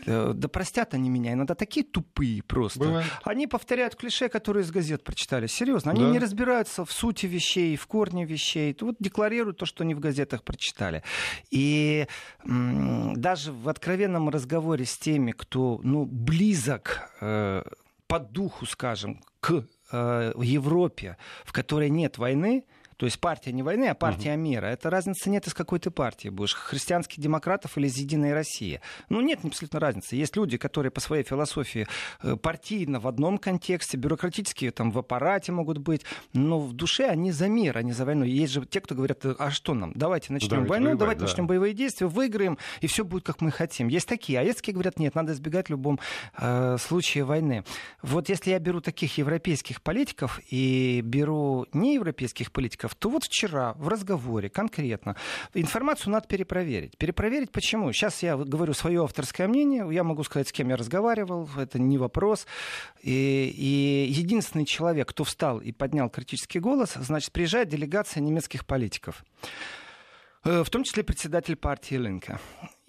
Э, 0.07 0.33
да 0.35 0.49
простят 0.49 0.95
они 0.95 1.09
меня. 1.09 1.33
Иногда 1.33 1.55
такие 1.55 1.85
тупые 1.85 2.43
просто. 2.43 2.81
Бывает. 2.81 3.07
Они 3.25 3.47
повторяют 3.47 3.97
клише, 3.97 4.29
которые 4.29 4.65
из 4.65 4.71
газет 4.71 5.05
прочитали. 5.05 5.47
Серьезно. 5.47 5.93
Они 5.93 6.03
да. 6.03 6.11
не 6.11 6.19
разбираются 6.19 6.85
в 6.85 6.93
сути 6.93 7.27
вещей, 7.27 7.77
в 7.77 7.87
корне 7.87 8.25
вещей. 8.25 8.77
Вот 8.81 8.97
декларируют 8.99 9.59
то, 9.59 9.67
что 9.67 9.85
они 9.85 9.95
в 9.95 10.01
газетах 10.01 10.43
прочитали. 10.43 11.03
И 11.51 12.07
м- 12.45 13.15
даже 13.17 13.53
в 13.53 13.69
откровенном 13.69 14.29
разговоре 14.29 14.85
с 14.85 14.97
теми, 14.97 15.33
кто 15.33 15.81
ну, 15.83 16.05
близок 16.05 17.09
э, 17.21 17.63
по 18.07 18.19
духу, 18.19 18.67
скажем, 18.67 19.23
к 19.41 19.65
э, 19.93 20.33
Европе, 20.43 21.17
в 21.45 21.53
которой 21.53 21.91
нет 21.91 22.19
войны, 22.19 22.65
то 23.03 23.07
есть 23.07 23.19
партия 23.19 23.51
не 23.51 23.65
войны, 23.65 23.87
а 23.87 23.95
партия 23.95 24.35
угу. 24.35 24.43
мира. 24.43 24.67
Это 24.67 24.89
разницы 24.89 25.29
нет, 25.29 25.45
из 25.49 25.55
какой 25.55 25.81
ты 25.81 25.91
партии 25.91 26.29
будешь. 26.29 26.55
Христианских 26.55 27.19
демократов 27.21 27.77
или 27.77 27.89
из 27.89 27.97
Единой 27.97 28.33
России. 28.33 28.81
Ну, 29.09 29.21
нет 29.21 29.41
абсолютно 29.43 29.81
разницы. 29.81 30.15
Есть 30.15 30.37
люди, 30.37 30.57
которые 30.57 30.93
по 30.93 31.01
своей 31.01 31.25
философии 31.25 31.89
э, 32.23 32.37
партийно 32.37 33.01
в 33.01 33.09
одном 33.09 33.39
контексте, 33.39 33.97
бюрократические 33.97 34.71
там 34.71 34.93
в 34.93 34.99
аппарате 35.01 35.51
могут 35.51 35.79
быть, 35.79 36.03
но 36.33 36.61
в 36.61 36.75
душе 36.75 37.09
они 37.09 37.33
за 37.33 37.49
мир, 37.49 37.77
они 37.77 37.91
за 37.91 38.05
войну. 38.05 38.25
Есть 38.25 38.53
же 38.53 38.65
те, 38.67 38.81
кто 38.81 38.95
говорят, 38.95 39.27
а 39.27 39.51
что 39.51 39.75
нам? 39.75 39.91
Давайте 39.97 40.33
начнем 40.33 40.51
давайте 40.51 40.71
войну, 40.71 40.85
воевать, 40.85 41.01
давайте 41.01 41.21
да. 41.23 41.27
начнем 41.27 41.47
боевые 41.49 41.75
действия, 41.75 42.07
выиграем, 42.07 42.57
и 42.83 42.87
все 42.87 43.05
будет 43.05 43.25
как 43.25 43.41
мы 43.41 43.51
хотим. 43.51 43.89
Есть 43.89 44.07
такие. 44.07 44.39
А 44.39 44.45
есть 44.45 44.59
такие 44.59 44.75
говорят, 44.75 45.01
нет, 45.01 45.17
надо 45.17 45.33
избегать 45.33 45.67
в 45.67 45.71
любом 45.71 45.99
э, 46.39 46.77
случае 46.79 47.25
войны. 47.25 47.65
Вот 48.01 48.29
если 48.29 48.53
я 48.53 48.61
беру 48.61 48.81
таких 48.81 49.19
европейских 49.19 49.83
политиков 49.83 50.39
и 50.51 51.01
беру 51.03 51.67
неевропейских 51.73 52.53
политиков, 52.53 52.92
то 52.95 53.09
вот 53.09 53.25
вчера 53.25 53.75
в 53.75 53.89
разговоре 53.89 54.49
конкретно 54.49 55.17
информацию 55.55 56.13
надо 56.13 56.27
перепроверить. 56.27 56.97
Перепроверить 56.97 57.51
почему? 57.51 57.93
Сейчас 57.93 58.23
я 58.23 58.37
говорю 58.37 58.75
свое 58.75 59.05
авторское 59.05 59.49
мнение, 59.49 59.87
я 59.91 60.05
могу 60.05 60.25
сказать, 60.25 60.49
с 60.49 60.53
кем 60.53 60.69
я 60.69 60.77
разговаривал, 60.77 61.49
это 61.57 61.79
не 61.79 61.99
вопрос. 61.99 62.47
И, 63.03 63.53
и 63.57 64.13
единственный 64.13 64.65
человек, 64.65 65.09
кто 65.09 65.25
встал 65.25 65.61
и 65.61 65.73
поднял 65.73 66.09
критический 66.11 66.61
голос, 66.61 66.95
значит, 66.95 67.33
приезжает 67.33 67.69
делегация 67.69 68.21
немецких 68.21 68.67
политиков 68.67 69.25
э, 70.45 70.63
в 70.65 70.71
том 70.71 70.85
числе 70.85 71.03
председатель 71.03 71.57
партии 71.57 71.97
Линка. 71.97 72.41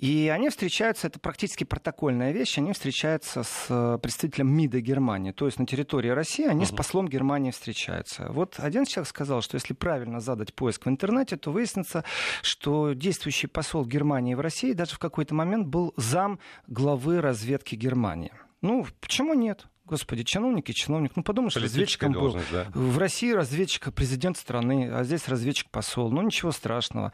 И 0.04 0.28
они 0.28 0.50
встречаются, 0.50 1.08
это 1.08 1.18
практически 1.18 1.64
протокольная 1.64 2.34
вещь, 2.34 2.58
они 2.58 2.74
встречаются 2.74 3.44
с 3.44 3.68
э, 3.70 3.98
представителем 4.02 4.54
МИДа 4.54 4.82
Германии, 4.82 5.32
то 5.32 5.46
есть 5.46 5.60
на 5.60 5.66
территории 5.66 6.10
России 6.10 6.46
они 6.46 6.66
uh-huh. 6.66 6.74
с 6.74 6.76
послом 6.76 7.08
Германии 7.08 7.52
встречаются. 7.52 8.28
Вот 8.30 8.56
один 8.58 8.84
человек 8.84 9.08
сказал, 9.08 9.42
что 9.42 9.56
если 9.56 9.74
правильно 9.74 10.20
задать 10.20 10.54
поиск 10.54 10.88
в 10.88 10.90
интернете, 10.90 11.38
то 11.38 11.54
выяснится, 11.54 12.04
что 12.42 12.92
действующий 12.92 13.48
посол 13.48 13.86
Германии 13.86 14.34
в 14.34 14.42
России 14.42 14.74
даже 14.74 14.96
в 14.96 15.00
какой-то 15.00 15.36
момент 15.36 15.68
был 15.68 15.94
зам 15.96 16.38
главы 16.68 17.22
разведки 17.22 17.76
Германии. 17.76 18.34
Ну, 18.62 18.86
почему 19.00 19.34
нет? 19.34 19.68
Господи, 19.86 20.24
чиновник 20.24 20.70
и 20.70 20.74
чиновник. 20.74 21.12
Ну, 21.16 21.24
подумаешь, 21.24 21.56
разведчиком 21.58 22.14
был. 22.14 22.38
Да. 22.52 22.68
В 22.74 22.98
России 22.98 23.32
разведчик 23.32 23.94
президент 23.94 24.38
страны, 24.38 24.90
а 24.90 25.04
здесь 25.04 25.28
разведчик 25.28 25.70
посол. 25.70 26.10
Ну, 26.12 26.22
ничего 26.22 26.52
страшного. 26.52 27.12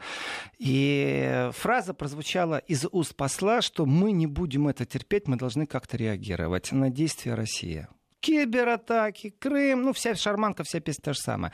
И 0.58 1.50
фраза 1.52 1.94
прозвучала 1.94 2.58
из 2.58 2.86
уст 2.92 3.16
посла, 3.16 3.60
что 3.60 3.86
мы 3.86 4.12
не 4.12 4.26
будем 4.26 4.68
это 4.68 4.86
терпеть, 4.86 5.26
мы 5.26 5.36
должны 5.36 5.66
как-то 5.66 5.96
реагировать 5.96 6.70
на 6.72 6.90
действия 6.90 7.34
России 7.34 7.88
кибератаки, 8.20 9.30
Крым, 9.38 9.82
ну, 9.82 9.92
вся 9.92 10.14
шарманка, 10.14 10.62
вся 10.62 10.80
песня 10.80 11.02
та 11.02 11.12
же 11.12 11.20
самая. 11.20 11.52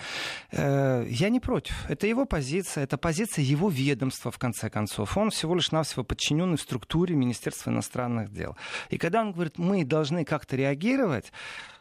Э, 0.53 1.07
я 1.09 1.29
не 1.29 1.41
против. 1.41 1.75
Это 1.89 2.07
его 2.07 2.27
позиция, 2.27 2.85
это 2.85 2.99
позиция 2.99 3.45
его 3.45 3.69
ведомства, 3.69 4.31
в 4.31 4.39
конце 4.39 4.69
концов. 4.71 5.17
Он 5.17 5.31
всего 5.31 5.55
лишь 5.55 5.73
навсего 5.73 6.05
подчиненный 6.05 6.57
в 6.57 6.61
структуре 6.61 7.15
Министерства 7.15 7.71
иностранных 7.71 8.33
дел. 8.33 8.57
И 8.91 8.99
когда 8.99 9.21
он 9.21 9.33
говорит, 9.33 9.59
мы 9.59 9.85
должны 9.85 10.25
как-то 10.25 10.57
реагировать, 10.57 11.33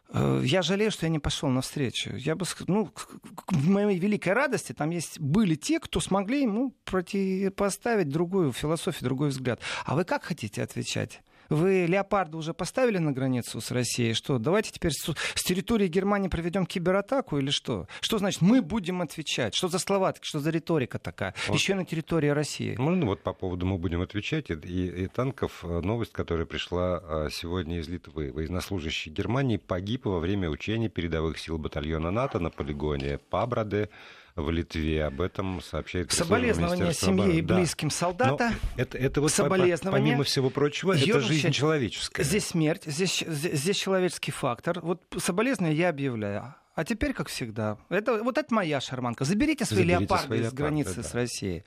э, 0.10 0.42
я 0.44 0.62
жалею, 0.62 0.92
что 0.92 1.06
я 1.06 1.10
не 1.10 1.20
пошел 1.20 1.50
навстречу. 1.50 2.16
Я 2.16 2.36
бы, 2.36 2.46
ну, 2.68 2.86
к 2.88 3.52
моей 3.52 4.00
великой 4.00 4.34
радости, 4.34 4.74
там 4.74 4.92
есть, 4.92 5.20
были 5.20 5.56
те, 5.56 5.80
кто 5.80 6.00
смогли 6.00 6.44
ему 6.44 6.72
противопоставить 6.84 8.10
другую 8.10 8.52
философию, 8.52 9.04
другой 9.04 9.30
взгляд. 9.30 9.60
А 9.86 9.96
вы 9.96 10.06
как 10.06 10.24
хотите 10.24 10.62
отвечать? 10.62 11.22
Вы 11.50 11.86
леопарда 11.86 12.38
уже 12.38 12.54
поставили 12.54 12.98
на 12.98 13.12
границу 13.12 13.62
с 13.62 13.72
Россией? 13.72 14.14
Что, 14.14 14.38
давайте 14.38 14.72
теперь 14.72 14.92
с, 14.92 15.14
с 15.36 15.44
территории 15.44 15.88
Германии 15.88 16.28
проведем 16.28 16.66
кибератаку 16.66 17.38
или 17.38 17.50
что? 17.50 17.88
Что 18.02 18.18
значит 18.18 18.42
мы 18.42 18.62
будем 18.62 19.02
отвечать? 19.02 19.56
Что 19.56 19.68
за 19.68 19.80
слова, 19.80 20.14
что 20.22 20.40
за 20.40 20.50
риторика 20.50 21.00
такая? 21.00 21.34
Вот. 21.48 21.56
Еще 21.56 21.76
на 21.76 21.86
территории 21.86 22.30
России. 22.30 22.76
Ну, 22.78 22.92
ну 22.92 23.08
вот 23.08 23.22
по 23.22 23.34
поводу 23.34 23.66
мы 23.66 23.78
будем 23.78 24.02
отвечать. 24.02 24.50
И, 24.50 24.54
и, 24.54 25.04
и 25.04 25.08
танков 25.08 25.64
э, 25.64 25.82
новость, 25.82 26.12
которая 26.12 26.46
пришла 26.46 27.02
э, 27.02 27.30
сегодня 27.32 27.80
из 27.80 27.88
Литвы. 27.88 28.32
Военнослужащий 28.32 29.12
Германии 29.12 29.58
погиб 29.58 30.06
во 30.06 30.20
время 30.20 30.50
учений 30.50 30.90
передовых 30.90 31.38
сил 31.38 31.58
батальона 31.58 32.12
НАТО 32.12 32.40
на 32.40 32.50
полигоне 32.50 33.20
Пабраде 33.30 33.90
в 34.36 34.50
Литве. 34.50 35.06
Об 35.06 35.22
этом 35.22 35.62
сообщает 35.62 36.12
Соболезнования 36.12 36.94
семье 36.94 37.38
и 37.38 37.42
близким 37.42 37.90
да. 37.90 37.96
солдата. 37.96 38.52
Но 38.52 38.82
это, 38.82 38.98
это 38.98 39.22
вот 39.22 39.32
Соболезнования. 39.32 40.04
помимо 40.04 40.24
всего 40.24 40.50
прочего, 40.50 40.94
это 40.94 41.22
жизнь 41.22 41.52
человеческая. 41.52 42.24
Здесь 42.24 42.48
смерть, 42.48 42.84
здесь, 42.86 43.24
здесь 43.28 43.78
человеческий 43.78 44.32
фактор. 44.32 44.80
Вот 44.82 45.02
соболезнования 45.18 45.76
я 45.76 45.90
объявляю. 45.90 46.56
А 46.76 46.84
теперь, 46.84 47.14
как 47.14 47.30
всегда, 47.30 47.78
это, 47.90 48.22
вот 48.22 48.38
это 48.38 48.54
моя 48.54 48.82
шарманка. 48.82 49.24
Заберите 49.24 49.64
свои 49.64 49.80
Заберите 49.80 50.00
леопарды 50.02 50.26
свои 50.26 50.40
из 50.40 50.44
леопарды, 50.44 50.64
границы 50.64 50.96
да. 50.96 51.04
с 51.04 51.14
Россией. 51.14 51.64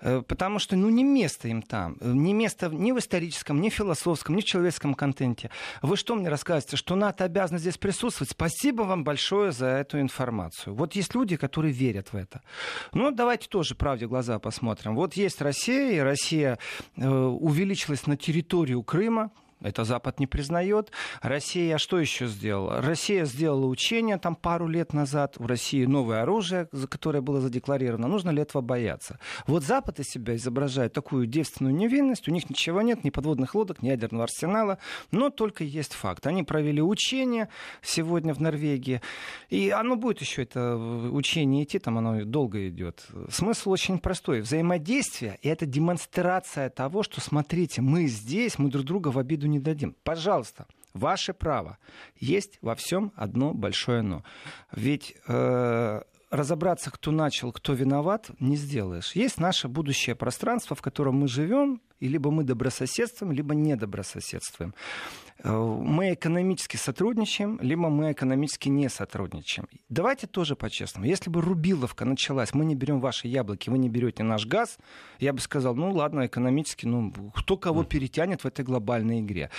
Э, 0.00 0.22
потому 0.26 0.60
что, 0.60 0.76
ну, 0.76 0.88
не 0.90 1.02
место 1.02 1.48
им 1.48 1.60
там. 1.60 1.96
Не 2.00 2.32
место 2.32 2.68
ни 2.68 2.92
в 2.92 2.98
историческом, 3.00 3.60
ни 3.60 3.68
в 3.68 3.74
философском, 3.74 4.36
ни 4.36 4.42
в 4.42 4.44
человеческом 4.44 4.94
контенте. 4.94 5.50
Вы 5.82 5.96
что 5.96 6.14
мне 6.14 6.28
рассказываете, 6.28 6.76
что 6.76 6.94
НАТО 6.94 7.24
обязано 7.24 7.58
здесь 7.58 7.78
присутствовать? 7.78 8.30
Спасибо 8.30 8.82
вам 8.82 9.02
большое 9.02 9.50
за 9.50 9.66
эту 9.66 10.00
информацию. 10.00 10.74
Вот 10.74 10.94
есть 10.94 11.16
люди, 11.16 11.36
которые 11.36 11.72
верят 11.72 12.12
в 12.12 12.16
это. 12.16 12.40
Ну, 12.92 13.10
давайте 13.10 13.48
тоже 13.48 13.74
правде 13.74 14.06
глаза 14.06 14.38
посмотрим. 14.38 14.94
Вот 14.94 15.14
есть 15.14 15.42
Россия, 15.42 15.96
и 15.96 15.98
Россия 15.98 16.58
э, 16.96 17.08
увеличилась 17.08 18.06
на 18.06 18.16
территорию 18.16 18.84
Крыма, 18.84 19.32
это 19.64 19.84
Запад 19.84 20.20
не 20.20 20.26
признает. 20.26 20.92
Россия 21.22 21.78
что 21.78 21.98
еще 21.98 22.26
сделала? 22.26 22.82
Россия 22.82 23.24
сделала 23.24 23.66
учения 23.66 24.18
там 24.18 24.36
пару 24.36 24.68
лет 24.68 24.92
назад. 24.92 25.36
В 25.38 25.46
России 25.46 25.86
новое 25.86 26.22
оружие, 26.22 26.68
за 26.70 26.86
которое 26.86 27.22
было 27.22 27.40
задекларировано. 27.40 28.06
Нужно 28.06 28.30
ли 28.30 28.42
этого 28.42 28.60
бояться? 28.62 29.18
Вот 29.46 29.64
Запад 29.64 30.00
из 30.00 30.08
себя 30.08 30.36
изображает 30.36 30.92
такую 30.92 31.26
девственную 31.26 31.74
невинность. 31.74 32.28
У 32.28 32.30
них 32.30 32.48
ничего 32.50 32.82
нет, 32.82 33.04
ни 33.04 33.10
подводных 33.10 33.54
лодок, 33.54 33.82
ни 33.82 33.88
ядерного 33.88 34.24
арсенала. 34.24 34.78
Но 35.10 35.30
только 35.30 35.64
есть 35.64 35.94
факт. 35.94 36.26
Они 36.26 36.42
провели 36.42 36.82
учения 36.82 37.48
сегодня 37.82 38.34
в 38.34 38.40
Норвегии. 38.40 39.00
И 39.48 39.70
оно 39.70 39.96
будет 39.96 40.20
еще 40.20 40.42
это 40.42 40.76
учение 40.76 41.64
идти, 41.64 41.78
там 41.78 41.98
оно 41.98 42.24
долго 42.24 42.68
идет. 42.68 43.06
Смысл 43.30 43.70
очень 43.70 43.98
простой. 43.98 44.42
Взаимодействие— 44.42 45.38
это 45.42 45.64
демонстрация 45.64 46.68
того, 46.68 47.02
что, 47.02 47.20
смотрите, 47.20 47.80
мы 47.80 48.06
здесь, 48.06 48.58
мы 48.58 48.68
друг 48.68 48.84
друга 48.84 49.08
в 49.08 49.18
обиду 49.18 49.46
не 49.46 49.53
дадим. 49.58 49.94
Пожалуйста, 50.02 50.66
ваше 50.94 51.34
право. 51.34 51.78
Есть 52.18 52.58
во 52.62 52.74
всем 52.74 53.12
одно 53.16 53.52
большое 53.52 54.02
но. 54.02 54.24
Ведь 54.72 55.16
э, 55.26 56.02
разобраться, 56.30 56.90
кто 56.90 57.10
начал, 57.10 57.52
кто 57.52 57.72
виноват, 57.72 58.30
не 58.40 58.56
сделаешь. 58.56 59.12
Есть 59.14 59.38
наше 59.38 59.68
будущее 59.68 60.16
пространство, 60.16 60.74
в 60.76 60.82
котором 60.82 61.16
мы 61.16 61.28
живем, 61.28 61.80
и 62.00 62.08
либо 62.08 62.30
мы 62.30 62.44
добрососедствуем, 62.44 63.32
либо 63.32 63.54
не 63.54 63.76
добрососедствуем. 63.76 64.74
Мы 65.42 66.14
экономически 66.14 66.76
сотрудничаем, 66.76 67.58
либо 67.60 67.88
мы 67.88 68.12
экономически 68.12 68.68
не 68.68 68.88
сотрудничаем. 68.88 69.68
Давайте 69.88 70.26
тоже 70.26 70.56
по-честному. 70.56 71.06
Если 71.06 71.28
бы 71.28 71.40
Рубиловка 71.40 72.04
началась, 72.04 72.54
мы 72.54 72.64
не 72.64 72.74
берем 72.74 73.00
ваши 73.00 73.28
яблоки, 73.28 73.68
вы 73.68 73.78
не 73.78 73.88
берете 73.88 74.22
наш 74.22 74.46
газ, 74.46 74.78
я 75.18 75.32
бы 75.32 75.40
сказал, 75.40 75.74
ну 75.74 75.92
ладно, 75.92 76.26
экономически, 76.26 76.86
ну 76.86 77.12
кто 77.34 77.56
кого 77.56 77.84
перетянет 77.84 78.44
в 78.44 78.46
этой 78.46 78.64
глобальной 78.64 79.20
игре. 79.20 79.50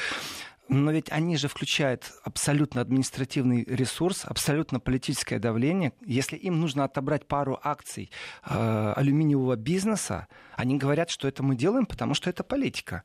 Но 0.68 0.92
ведь 0.92 1.12
они 1.12 1.38
же 1.38 1.48
включают 1.48 2.12
абсолютно 2.24 2.82
административный 2.82 3.64
ресурс, 3.66 4.26
абсолютно 4.26 4.80
политическое 4.80 5.38
давление. 5.38 5.94
Если 6.04 6.38
им 6.38 6.60
нужно 6.60 6.84
отобрать 6.86 7.28
пару 7.28 7.60
акций 7.62 8.10
э, 8.44 8.94
алюминиевого 8.96 9.56
бизнеса, 9.56 10.28
они 10.56 10.78
говорят, 10.78 11.12
что 11.12 11.28
это 11.28 11.44
мы 11.44 11.56
делаем, 11.56 11.86
потому 11.86 12.16
что 12.16 12.32
это 12.32 12.44
политика. 12.44 13.04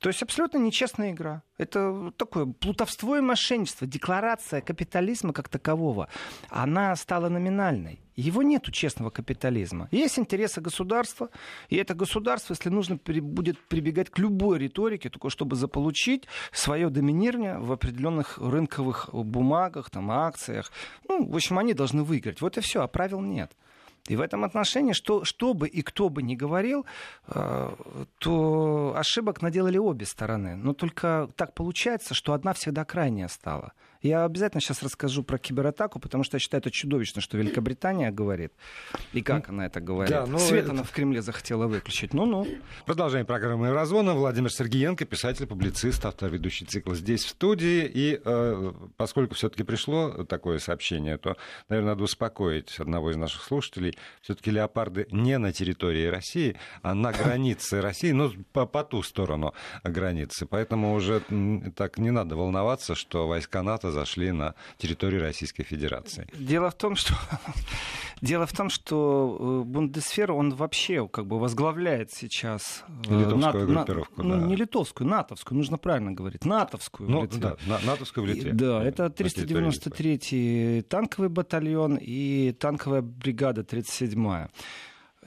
То 0.00 0.10
есть 0.10 0.22
абсолютно 0.22 0.58
нечестная 0.58 1.12
игра. 1.12 1.42
Это 1.56 2.12
такое 2.16 2.46
плутовство 2.46 3.16
и 3.16 3.20
мошенничество. 3.20 3.86
Декларация 3.86 4.60
капитализма 4.60 5.32
как 5.32 5.48
такового, 5.48 6.08
она 6.50 6.94
стала 6.96 7.28
номинальной. 7.28 8.00
Его 8.14 8.42
нет 8.42 8.68
у 8.68 8.70
честного 8.70 9.10
капитализма. 9.10 9.88
Есть 9.90 10.18
интересы 10.18 10.60
государства, 10.60 11.30
и 11.68 11.76
это 11.76 11.94
государство, 11.94 12.54
если 12.54 12.70
нужно, 12.70 12.96
будет 12.96 13.58
прибегать 13.68 14.10
к 14.10 14.18
любой 14.18 14.58
риторике, 14.58 15.10
только 15.10 15.28
чтобы 15.30 15.56
заполучить 15.56 16.24
свое 16.52 16.88
доминирование 16.88 17.58
в 17.58 17.72
определенных 17.72 18.38
рынковых 18.38 19.10
бумагах, 19.12 19.90
там, 19.90 20.10
акциях. 20.10 20.72
Ну, 21.08 21.26
в 21.26 21.36
общем, 21.36 21.58
они 21.58 21.74
должны 21.74 22.04
выиграть. 22.04 22.40
Вот 22.40 22.56
и 22.56 22.60
все, 22.60 22.82
а 22.82 22.88
правил 22.88 23.20
нет. 23.20 23.52
И 24.08 24.16
в 24.16 24.20
этом 24.20 24.44
отношении, 24.44 24.92
что, 24.92 25.24
что 25.24 25.54
бы 25.54 25.68
и 25.68 25.82
кто 25.82 26.08
бы 26.08 26.22
ни 26.22 26.34
говорил, 26.34 26.86
э, 27.28 27.70
то 28.18 28.94
ошибок 28.96 29.42
наделали 29.42 29.78
обе 29.78 30.06
стороны. 30.06 30.56
Но 30.56 30.72
только 30.72 31.28
так 31.36 31.54
получается, 31.54 32.14
что 32.14 32.32
одна 32.32 32.52
всегда 32.52 32.84
крайняя 32.84 33.28
стала. 33.28 33.72
Я 34.06 34.24
обязательно 34.24 34.60
сейчас 34.60 34.84
расскажу 34.84 35.24
про 35.24 35.36
кибератаку, 35.36 35.98
потому 35.98 36.22
что 36.22 36.36
я 36.36 36.38
считаю 36.38 36.60
это 36.60 36.70
чудовищно, 36.70 37.20
что 37.20 37.36
Великобритания 37.38 38.12
говорит. 38.12 38.52
И 39.12 39.20
как 39.20 39.48
она 39.48 39.66
это 39.66 39.80
говорит. 39.80 40.12
Да, 40.12 40.26
ну, 40.26 40.38
Свет 40.38 40.64
это... 40.64 40.72
она 40.72 40.84
в 40.84 40.92
Кремле 40.92 41.22
захотела 41.22 41.66
выключить. 41.66 42.14
Ну-ну. 42.14 42.46
Продолжение 42.86 43.24
программы 43.24 43.66
«Еврозона». 43.66 44.14
Владимир 44.14 44.52
Сергеенко, 44.52 45.04
писатель, 45.06 45.46
публицист, 45.46 46.06
автор 46.06 46.30
ведущий 46.30 46.64
цикла 46.66 46.94
здесь, 46.94 47.24
в 47.24 47.30
студии. 47.30 47.90
И 47.92 48.20
э, 48.24 48.72
поскольку 48.96 49.34
все-таки 49.34 49.64
пришло 49.64 50.24
такое 50.24 50.60
сообщение, 50.60 51.18
то, 51.18 51.36
наверное, 51.68 51.94
надо 51.94 52.04
успокоить 52.04 52.78
одного 52.78 53.10
из 53.10 53.16
наших 53.16 53.42
слушателей. 53.42 53.98
Все-таки 54.22 54.52
леопарды 54.52 55.08
не 55.10 55.36
на 55.38 55.52
территории 55.52 56.06
России, 56.06 56.56
а 56.82 56.94
на 56.94 57.10
границе 57.24 57.80
России, 57.80 58.12
но 58.12 58.30
по, 58.52 58.66
по 58.66 58.84
ту 58.84 59.02
сторону 59.02 59.52
границы. 59.82 60.46
Поэтому 60.46 60.94
уже 60.94 61.22
так 61.74 61.98
не 61.98 62.12
надо 62.12 62.36
волноваться, 62.36 62.94
что 62.94 63.26
войска 63.26 63.64
НАТО 63.64 63.95
зашли 63.96 64.32
на 64.32 64.54
территорию 64.78 65.22
Российской 65.22 65.64
Федерации. 65.64 66.26
Дело 66.38 66.70
в 66.70 66.74
том, 66.74 66.96
что 66.96 67.14
Дело 68.22 68.46
в 68.46 68.52
том, 68.52 68.70
что 68.70 69.36
э, 69.38 69.68
Бундесфер, 69.68 70.32
он 70.32 70.54
вообще 70.54 71.06
как 71.06 71.26
бы 71.26 71.38
возглавляет 71.38 72.12
сейчас... 72.12 72.84
Э, 73.08 73.18
литовскую 73.18 73.68
на, 73.68 73.74
группировку, 73.74 74.22
на, 74.22 74.28
ну, 74.28 74.34
да. 74.34 74.40
Ну, 74.40 74.46
не 74.46 74.56
литовскую, 74.56 75.06
натовскую, 75.08 75.58
нужно 75.58 75.76
правильно 75.76 76.12
говорить. 76.12 76.44
Натовскую 76.44 77.10
ну, 77.10 77.20
в 77.20 77.22
Литве. 77.24 77.40
Да, 77.40 77.56
на, 77.66 77.78
натовскую 77.80 78.24
в 78.24 78.26
Литве. 78.26 78.50
И, 78.52 78.54
да, 78.54 78.82
это 78.82 79.06
393-й 79.06 80.82
танковый 80.82 81.28
батальон 81.28 81.98
и 82.00 82.52
танковая 82.52 83.02
бригада 83.02 83.60
37-я. 83.60 84.48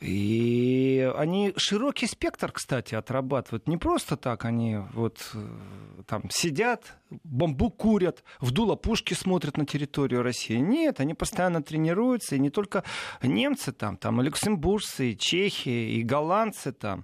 И 0.02 1.12
они 1.18 1.54
широкий 1.58 2.08
спектр, 2.08 2.52
кстати, 2.52 2.96
отрабатывают. 2.96 3.68
Не 3.68 3.78
просто 3.78 4.16
так 4.16 4.46
они 4.46 4.78
вот 4.94 5.32
э, 5.34 6.04
там 6.08 6.24
сидят, 6.30 6.98
бамбук 7.24 7.76
курят, 7.78 8.24
в 8.40 8.52
дуло 8.52 8.76
пушки 8.76 9.14
смотрят 9.14 9.58
на 9.58 9.66
территорию 9.66 10.24
России. 10.24 10.56
Нет, 10.56 11.02
они 11.02 11.14
постоянно 11.14 11.62
тренируются, 11.62 12.36
и 12.36 12.40
не 12.40 12.50
только 12.50 12.84
немцы 13.22 13.74
там, 13.74 13.98
там 13.98 14.22
и 14.22 14.24
люксембуржцы, 14.24 15.12
и 15.12 15.18
чехи, 15.18 15.70
и 15.70 16.04
голландцы 16.04 16.72
там. 16.72 17.04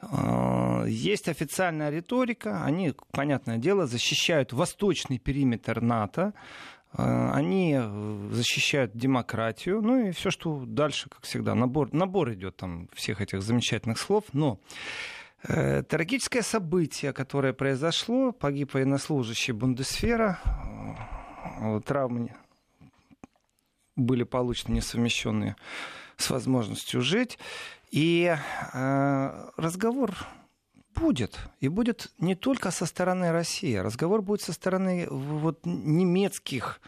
А, 0.00 0.84
есть 0.84 1.28
официальная 1.28 1.90
риторика, 1.90 2.62
они, 2.64 2.94
понятное 3.10 3.56
дело, 3.56 3.86
защищают 3.86 4.52
восточный 4.52 5.18
периметр 5.18 5.80
НАТО, 5.80 6.32
они 6.98 7.76
э, 7.78 8.28
защищают 8.32 8.96
демократию, 8.96 9.82
ну 9.82 10.06
и 10.06 10.10
все, 10.12 10.30
что 10.30 10.64
дальше, 10.66 11.10
как 11.10 11.24
всегда, 11.24 11.54
набор, 11.54 11.92
набор 11.92 12.32
идет 12.32 12.56
там 12.56 12.88
всех 12.94 13.20
этих 13.20 13.42
замечательных 13.42 13.98
слов, 13.98 14.24
но 14.32 14.58
э, 15.42 15.82
трагическое 15.82 16.42
событие, 16.42 17.12
которое 17.12 17.52
произошло, 17.52 18.32
погиб 18.32 18.72
военнослужащий 18.74 19.52
Бундесфера, 19.52 20.38
э, 21.60 21.80
травмы 21.84 22.34
были 23.94 24.24
получены 24.24 24.76
несовмещенные 24.76 25.56
с 26.16 26.30
возможностью 26.30 27.02
жить, 27.02 27.38
и 27.90 28.34
э, 28.72 29.50
разговор 29.56 30.14
будет. 31.00 31.38
И 31.60 31.68
будет 31.68 32.12
не 32.18 32.34
только 32.34 32.70
со 32.70 32.86
стороны 32.86 33.32
России. 33.32 33.76
Разговор 33.76 34.22
будет 34.22 34.42
со 34.42 34.52
стороны 34.52 35.06
вот, 35.08 35.60
немецких 35.64 36.80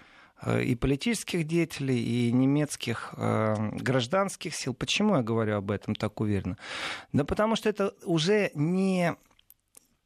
э, 0.42 0.62
и 0.62 0.74
политических 0.74 1.46
деятелей, 1.46 1.98
и 1.98 2.32
немецких 2.32 3.14
э, 3.16 3.54
гражданских 3.80 4.54
сил. 4.54 4.74
Почему 4.74 5.16
я 5.16 5.22
говорю 5.22 5.56
об 5.56 5.70
этом 5.70 5.94
так 5.94 6.20
уверенно? 6.20 6.56
Да 7.12 7.24
потому 7.24 7.56
что 7.56 7.68
это 7.68 7.94
уже 8.04 8.50
не 8.54 9.14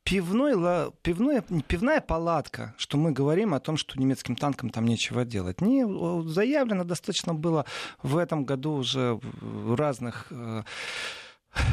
пивной, 0.04 0.92
пивной, 1.02 1.42
пивная 1.68 2.00
палатка, 2.00 2.74
что 2.76 2.98
мы 2.98 3.12
говорим 3.12 3.54
о 3.54 3.60
том, 3.60 3.76
что 3.76 3.98
немецким 3.98 4.36
танкам 4.36 4.70
там 4.70 4.84
нечего 4.84 5.24
делать. 5.24 5.60
Не, 5.60 5.84
заявлено 6.28 6.84
достаточно 6.84 7.34
было 7.34 7.64
в 8.02 8.16
этом 8.16 8.44
году 8.44 8.72
уже 8.72 9.20
разных 9.76 10.26
э, 10.30 10.62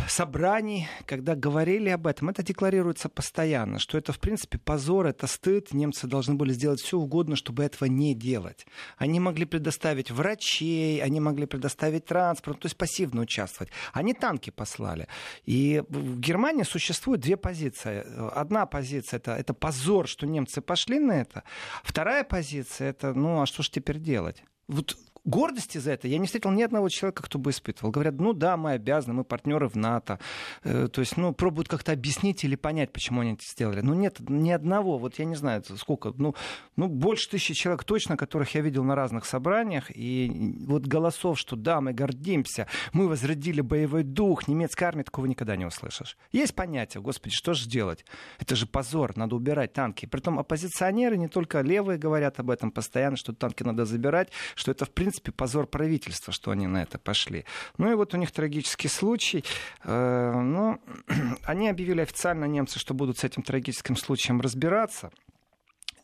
собраний, 0.07 0.87
когда 1.05 1.35
говорили 1.35 1.89
об 1.89 2.07
этом, 2.07 2.29
это 2.29 2.43
декларируется 2.43 3.09
постоянно, 3.09 3.79
что 3.79 3.97
это, 3.97 4.11
в 4.11 4.19
принципе, 4.19 4.57
позор, 4.57 5.07
это 5.07 5.27
стыд. 5.27 5.73
Немцы 5.73 6.07
должны 6.07 6.35
были 6.35 6.51
сделать 6.53 6.81
все 6.81 6.97
угодно, 6.97 7.35
чтобы 7.35 7.63
этого 7.63 7.87
не 7.87 8.13
делать. 8.13 8.65
Они 8.97 9.19
могли 9.19 9.45
предоставить 9.45 10.11
врачей, 10.11 11.01
они 11.01 11.19
могли 11.19 11.45
предоставить 11.45 12.05
транспорт, 12.05 12.59
то 12.59 12.65
есть 12.65 12.77
пассивно 12.77 13.21
участвовать. 13.21 13.71
Они 13.93 14.13
танки 14.13 14.49
послали. 14.49 15.07
И 15.45 15.83
в 15.87 16.19
Германии 16.19 16.63
существует 16.63 17.21
две 17.21 17.37
позиции. 17.37 18.03
Одна 18.33 18.65
позиция 18.65 19.17
это, 19.17 19.35
это 19.35 19.53
позор, 19.53 20.07
что 20.07 20.27
немцы 20.27 20.61
пошли 20.61 20.99
на 20.99 21.21
это. 21.21 21.43
Вторая 21.83 22.23
позиция 22.23 22.89
это, 22.89 23.13
ну 23.13 23.41
а 23.41 23.45
что 23.45 23.63
ж 23.63 23.69
теперь 23.69 23.99
делать? 23.99 24.43
Вот 24.67 24.95
гордости 25.29 25.77
за 25.77 25.91
это 25.91 26.07
я 26.07 26.17
не 26.17 26.25
встретил 26.25 26.51
ни 26.51 26.61
одного 26.63 26.89
человека, 26.89 27.23
кто 27.23 27.39
бы 27.39 27.51
испытывал. 27.51 27.91
Говорят, 27.91 28.15
ну 28.19 28.33
да, 28.33 28.57
мы 28.57 28.71
обязаны, 28.71 29.13
мы 29.13 29.23
партнеры 29.23 29.69
в 29.69 29.75
НАТО. 29.75 30.19
Э, 30.63 30.87
то 30.91 31.01
есть, 31.01 31.17
ну, 31.17 31.33
пробуют 31.33 31.67
как-то 31.67 31.91
объяснить 31.91 32.43
или 32.43 32.55
понять, 32.55 32.91
почему 32.91 33.21
они 33.21 33.33
это 33.33 33.43
сделали. 33.45 33.81
Ну, 33.81 33.93
нет 33.93 34.19
ни 34.19 34.51
одного, 34.51 34.97
вот 34.97 35.19
я 35.19 35.25
не 35.25 35.35
знаю, 35.35 35.63
сколько, 35.77 36.13
ну, 36.17 36.35
ну 36.75 36.87
больше 36.87 37.29
тысячи 37.29 37.53
человек 37.53 37.83
точно, 37.83 38.17
которых 38.17 38.55
я 38.55 38.61
видел 38.61 38.83
на 38.83 38.95
разных 38.95 39.25
собраниях. 39.25 39.95
И 39.95 40.55
вот 40.67 40.87
голосов, 40.87 41.37
что 41.39 41.55
да, 41.55 41.79
мы 41.81 41.93
гордимся, 41.93 42.67
мы 42.93 43.07
возродили 43.07 43.61
боевой 43.61 44.03
дух, 44.03 44.47
немецкая 44.47 44.87
армия, 44.87 45.03
такого 45.03 45.27
никогда 45.27 45.55
не 45.55 45.65
услышишь. 45.65 46.17
Есть 46.31 46.55
понятие, 46.55 47.01
господи, 47.01 47.35
что 47.35 47.53
же 47.53 47.69
делать? 47.69 48.03
Это 48.39 48.55
же 48.55 48.65
позор, 48.65 49.15
надо 49.15 49.35
убирать 49.35 49.73
танки. 49.73 50.05
Притом 50.05 50.39
оппозиционеры, 50.39 51.17
не 51.17 51.27
только 51.27 51.61
левые 51.61 51.99
говорят 51.99 52.39
об 52.39 52.49
этом 52.49 52.71
постоянно, 52.71 53.17
что 53.17 53.33
танки 53.33 53.63
надо 53.63 53.85
забирать, 53.85 54.29
что 54.55 54.71
это, 54.71 54.85
в 54.85 54.91
принципе, 54.91 55.18
принципе, 55.19 55.31
позор 55.31 55.67
правительства, 55.67 56.33
что 56.33 56.51
они 56.51 56.67
на 56.67 56.81
это 56.83 56.97
пошли. 56.97 57.45
Ну 57.77 57.91
и 57.91 57.95
вот 57.95 58.13
у 58.13 58.17
них 58.17 58.31
трагический 58.31 58.89
случай. 58.89 59.43
Э, 59.83 60.33
ну, 60.33 60.79
они 61.43 61.69
объявили 61.69 62.01
официально 62.01 62.45
немцы, 62.45 62.79
что 62.79 62.93
будут 62.93 63.17
с 63.17 63.23
этим 63.23 63.43
трагическим 63.43 63.95
случаем 63.95 64.41
разбираться. 64.41 65.11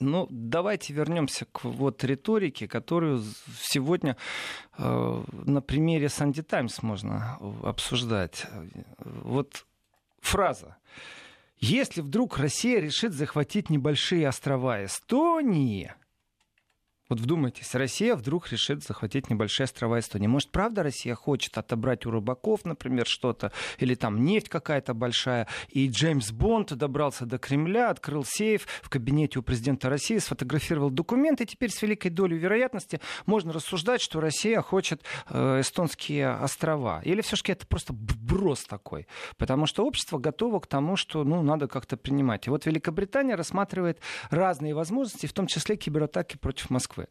Ну, 0.02 0.28
давайте 0.30 0.94
вернемся 0.94 1.46
к 1.46 1.64
вот 1.64 2.04
риторике, 2.04 2.68
которую 2.68 3.24
сегодня 3.62 4.18
э, 4.78 5.24
на 5.32 5.62
примере 5.62 6.10
Санди 6.10 6.42
Таймс 6.42 6.82
можно 6.84 7.38
обсуждать. 7.64 8.46
Вот 9.00 9.66
фраза. 10.20 10.76
Если 11.58 12.02
вдруг 12.02 12.38
Россия 12.38 12.82
решит 12.82 13.14
захватить 13.14 13.70
небольшие 13.70 14.28
острова 14.28 14.84
Эстонии, 14.84 15.94
вот 17.10 17.20
вдумайтесь, 17.20 17.76
Россия 17.76 18.16
вдруг 18.16 18.52
решит 18.52 18.84
захватить 18.84 19.30
небольшие 19.30 19.66
острова 19.66 20.00
Эстонии. 20.00 20.28
Может, 20.28 20.52
правда 20.52 20.82
Россия 20.82 21.14
хочет 21.14 21.58
отобрать 21.58 22.06
у 22.06 22.12
рыбаков, 22.12 22.66
например, 22.66 23.06
что-то, 23.06 23.52
или 23.78 23.94
там 23.94 24.26
нефть 24.26 24.50
какая-то 24.50 24.94
большая, 24.94 25.48
и 25.70 25.88
Джеймс 25.88 26.32
Бонд 26.32 26.74
добрался 26.74 27.26
до 27.26 27.38
Кремля, 27.38 27.92
открыл 27.92 28.26
сейф 28.26 28.68
в 28.82 28.90
кабинете 28.90 29.40
у 29.40 29.44
президента 29.44 29.90
России, 29.90 30.18
сфотографировал 30.18 30.90
документы, 30.90 31.44
и 31.44 31.48
теперь 31.48 31.70
с 31.70 31.82
великой 31.82 32.10
долей 32.10 32.38
вероятности 32.38 33.00
можно 33.26 33.54
рассуждать, 33.54 34.02
что 34.02 34.20
Россия 34.20 34.62
хочет 34.62 35.04
э, 35.30 35.62
эстонские 35.62 36.32
острова. 36.32 37.02
Или 37.04 37.22
все-таки 37.22 37.52
это 37.52 37.68
просто 37.68 37.94
брос 37.94 38.64
такой, 38.64 39.08
потому 39.38 39.68
что 39.68 39.86
общество 39.86 40.18
готово 40.18 40.60
к 40.60 40.68
тому, 40.68 40.96
что 40.96 41.24
ну, 41.24 41.44
надо 41.44 41.68
как-то 41.68 41.98
принимать. 41.98 42.48
И 42.48 42.50
вот 42.50 42.66
Великобритания 42.66 43.36
рассматривает 43.36 44.00
разные 44.32 44.74
возможности, 44.74 45.28
в 45.28 45.34
том 45.34 45.46
числе 45.48 45.76
кибератаки 45.76 46.38
против 46.38 46.70
Москвы. 46.70 46.95
Москвы. 46.96 47.08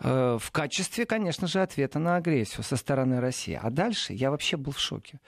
Э, 0.00 0.38
в 0.40 0.50
качестве, 0.50 1.06
конечно 1.06 1.46
же, 1.46 1.62
ответа 1.62 1.98
на 1.98 2.16
агрессию 2.16 2.62
со 2.62 2.76
стороны 2.76 3.20
России. 3.20 3.58
А 3.60 3.70
дальше 3.70 4.12
я 4.12 4.30
вообще 4.30 4.56
был 4.56 4.72
в 4.72 4.78
шоке. 4.78 5.20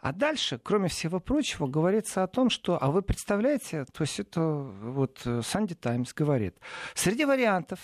А 0.00 0.12
дальше, 0.12 0.58
кроме 0.62 0.88
всего 0.88 1.20
прочего, 1.20 1.66
говорится 1.66 2.22
о 2.22 2.26
том, 2.26 2.50
что, 2.50 2.78
а 2.82 2.90
вы 2.90 3.02
представляете, 3.02 3.84
то 3.92 4.02
есть 4.02 4.20
это 4.20 4.40
вот 4.42 5.26
Санди 5.42 5.74
Таймс 5.74 6.12
говорит, 6.12 6.56
среди 6.94 7.24
вариантов 7.24 7.80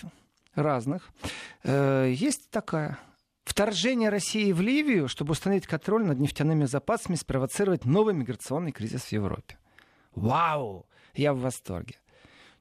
разных 0.54 1.08
э, 1.64 2.12
есть 2.14 2.50
такая 2.50 2.98
вторжение 3.44 4.10
России 4.10 4.52
в 4.52 4.60
Ливию, 4.60 5.08
чтобы 5.08 5.32
установить 5.32 5.66
контроль 5.66 6.04
над 6.04 6.18
нефтяными 6.18 6.64
запасами, 6.64 7.16
спровоцировать 7.16 7.84
новый 7.84 8.14
миграционный 8.14 8.72
кризис 8.72 9.04
в 9.04 9.12
Европе. 9.12 9.56
Вау! 10.14 10.86
Я 11.14 11.32
в 11.32 11.40
восторге. 11.40 11.96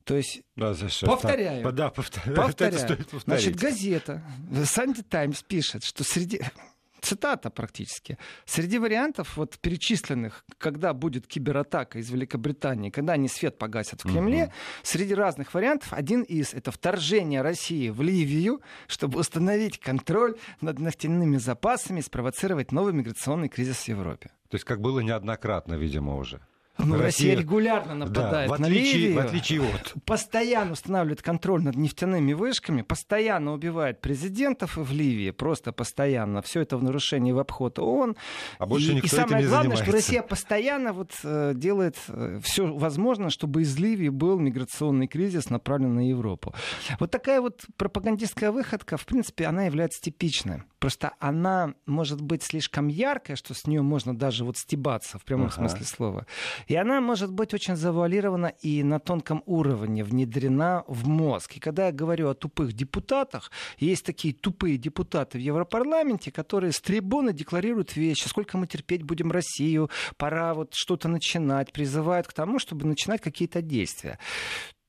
То 0.07 0.15
есть, 0.15 0.41
да, 0.55 0.73
за 0.73 0.87
что? 0.87 1.05
повторяю. 1.05 1.63
Так, 1.63 1.75
да, 1.75 1.89
повторяю. 1.89 2.35
повторяю. 2.35 2.79
Стоит 2.79 3.09
Значит, 3.25 3.55
газета 3.57 4.23
Sunday 4.49 5.03
Times 5.03 5.43
пишет, 5.43 5.83
что 5.83 6.05
среди 6.05 6.39
цитата 7.01 7.49
практически. 7.49 8.17
Среди 8.45 8.79
вариантов, 8.79 9.35
вот 9.35 9.59
перечисленных, 9.59 10.45
когда 10.57 10.93
будет 10.93 11.27
кибератака 11.27 11.99
из 11.99 12.09
Великобритании, 12.09 12.89
когда 12.89 13.13
они 13.13 13.27
свет 13.27 13.57
погасят 13.57 14.05
в 14.05 14.09
Кремле, 14.09 14.45
угу. 14.45 14.53
среди 14.83 15.13
разных 15.13 15.53
вариантов 15.53 15.91
один 15.91 16.21
из 16.21 16.53
это 16.53 16.71
вторжение 16.71 17.41
России 17.41 17.89
в 17.89 18.01
Ливию, 18.01 18.61
чтобы 18.87 19.19
установить 19.19 19.77
контроль 19.77 20.37
над 20.61 20.79
нефтяными 20.79 21.35
запасами, 21.35 21.99
спровоцировать 21.99 22.71
новый 22.71 22.93
миграционный 22.93 23.49
кризис 23.49 23.75
в 23.75 23.87
Европе. 23.89 24.31
То 24.47 24.55
есть, 24.55 24.63
как 24.63 24.79
было 24.79 25.01
неоднократно, 25.01 25.73
видимо, 25.73 26.15
уже. 26.15 26.39
Ну, 26.77 26.93
Россия, 26.93 27.03
Россия 27.03 27.35
регулярно 27.37 27.95
нападает 27.95 28.49
да, 28.49 28.55
в 28.55 28.59
на 28.59 28.67
отличие, 28.67 28.93
Ливию. 28.93 29.15
В 29.15 29.25
отличие 29.25 29.61
от. 29.61 29.93
Постоянно 30.05 30.73
устанавливает 30.73 31.21
контроль 31.21 31.63
над 31.63 31.75
нефтяными 31.75 32.33
вышками, 32.33 32.81
постоянно 32.81 33.53
убивает 33.53 34.01
президентов 34.01 34.77
в 34.77 34.91
Ливии, 34.91 35.31
просто 35.31 35.71
постоянно. 35.71 36.41
Все 36.41 36.61
это 36.61 36.77
в 36.77 36.83
нарушении 36.83 37.31
в 37.31 37.39
обход 37.39 37.79
ООН. 37.79 38.15
А 38.59 38.65
больше 38.65 38.91
и, 38.91 38.95
никто 38.95 39.07
и 39.07 39.09
самое 39.09 39.27
этим 39.27 39.37
не 39.37 39.43
главное, 39.43 39.77
занимается. 39.77 39.83
что 39.83 39.91
Россия 39.91 40.21
постоянно 40.21 40.93
вот, 40.93 41.11
э, 41.23 41.53
делает 41.55 41.97
э, 42.07 42.39
все 42.43 42.65
возможное, 42.65 43.29
чтобы 43.29 43.63
из 43.63 43.77
Ливии 43.77 44.09
был 44.09 44.39
миграционный 44.39 45.07
кризис, 45.07 45.49
направленный 45.49 46.03
на 46.03 46.09
Европу. 46.09 46.53
Вот 46.99 47.11
такая 47.11 47.41
вот 47.41 47.65
пропагандистская 47.77 48.51
выходка, 48.51 48.97
в 48.97 49.05
принципе, 49.05 49.45
она 49.45 49.63
является 49.63 50.01
типичной. 50.01 50.63
Просто 50.79 51.13
она 51.19 51.73
может 51.85 52.21
быть 52.21 52.43
слишком 52.43 52.87
яркая, 52.87 53.35
что 53.35 53.53
с 53.53 53.65
нее 53.65 53.81
можно 53.81 54.15
даже 54.15 54.45
вот 54.45 54.57
стебаться 54.57 55.17
в 55.17 55.23
прямом 55.23 55.47
ага. 55.47 55.55
смысле 55.55 55.85
слова. 55.85 56.25
И 56.67 56.75
она 56.75 57.01
может 57.01 57.31
быть 57.31 57.53
очень 57.53 57.75
завуалирована 57.75 58.47
и 58.61 58.83
на 58.83 58.99
тонком 58.99 59.43
уровне 59.45 60.03
внедрена 60.03 60.83
в 60.87 61.07
мозг. 61.07 61.57
И 61.57 61.59
когда 61.59 61.87
я 61.87 61.91
говорю 61.91 62.29
о 62.29 62.33
тупых 62.33 62.73
депутатах, 62.73 63.51
есть 63.77 64.05
такие 64.05 64.33
тупые 64.33 64.77
депутаты 64.77 65.37
в 65.37 65.41
Европарламенте, 65.41 66.31
которые 66.31 66.71
с 66.71 66.81
трибуны 66.81 67.33
декларируют 67.33 67.95
вещи, 67.95 68.27
сколько 68.27 68.57
мы 68.57 68.67
терпеть 68.67 69.03
будем 69.03 69.31
Россию, 69.31 69.89
пора 70.17 70.53
вот 70.53 70.73
что-то 70.73 71.07
начинать, 71.07 71.71
призывают 71.71 72.27
к 72.27 72.33
тому, 72.33 72.59
чтобы 72.59 72.85
начинать 72.85 73.21
какие-то 73.21 73.61
действия 73.61 74.19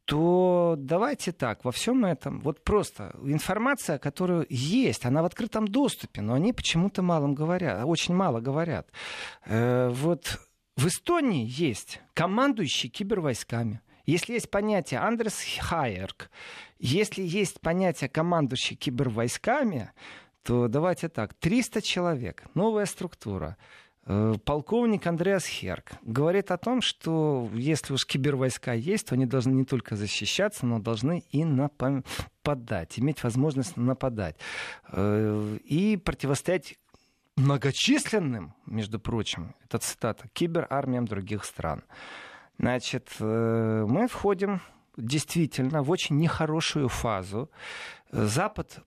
то 0.09 0.75
давайте 0.79 1.33
так, 1.33 1.67
во 1.67 1.71
всем 1.71 2.07
этом, 2.07 2.41
вот 2.41 2.65
просто 2.65 3.15
информация, 3.25 3.99
которая 3.99 4.47
есть, 4.49 5.05
она 5.05 5.21
в 5.21 5.27
открытом 5.27 5.69
доступе, 5.69 6.23
но 6.23 6.33
они 6.33 6.55
почему-то 6.55 7.03
мало 7.03 7.29
говорят, 7.29 7.85
очень 7.85 8.15
мало 8.15 8.41
говорят. 8.41 8.89
Э, 9.45 9.91
вот 9.91 10.39
в 10.79 10.87
Эстонии 10.87 11.45
есть 11.45 12.01
командующий 12.15 12.89
кибервойсками. 12.89 13.81
Если 14.07 14.35
есть 14.35 14.49
понятие 14.49 15.01
Андрес 15.01 15.35
Хайерк, 15.61 16.31
если 16.79 17.23
есть 17.23 17.61
понятие 17.61 18.09
командующий 18.09 18.77
кибервойсками, 18.77 19.91
то 20.45 20.69
давайте 20.69 21.09
так, 21.09 21.35
300 21.35 21.83
человек, 21.83 22.45
новая 22.55 22.87
структура. 22.87 23.57
Э, 24.07 24.35
полковник 24.45 25.05
Андреас 25.09 25.47
Херк 25.47 25.95
говорит 26.03 26.53
о 26.53 26.59
том, 26.59 26.81
что 26.81 27.51
если 27.55 27.93
уж 27.93 28.07
кибервойска 28.07 28.73
есть, 28.73 29.09
то 29.09 29.17
они 29.17 29.27
должны 29.27 29.55
не 29.55 29.65
только 29.65 29.97
защищаться, 29.97 30.65
но 30.65 30.79
должны 30.79 31.25
и 31.33 31.45
нападать, 31.45 33.01
иметь 33.01 33.25
возможность 33.25 33.77
нападать. 33.77 34.37
Э, 34.93 35.59
и 35.65 35.97
противостоять 35.97 36.79
многочисленным, 37.39 38.55
между 38.67 38.99
прочим, 38.99 39.55
это 39.65 39.79
цитата, 39.79 40.29
киберармиям 40.33 41.07
других 41.07 41.45
стран. 41.45 41.85
Значит, 42.59 43.09
э, 43.21 43.87
мы 43.89 44.09
входим 44.09 44.61
действительно 44.97 45.83
в 45.83 45.91
очень 45.91 46.19
нехорошую 46.19 46.89
фазу. 46.89 47.51
Запад 48.11 48.81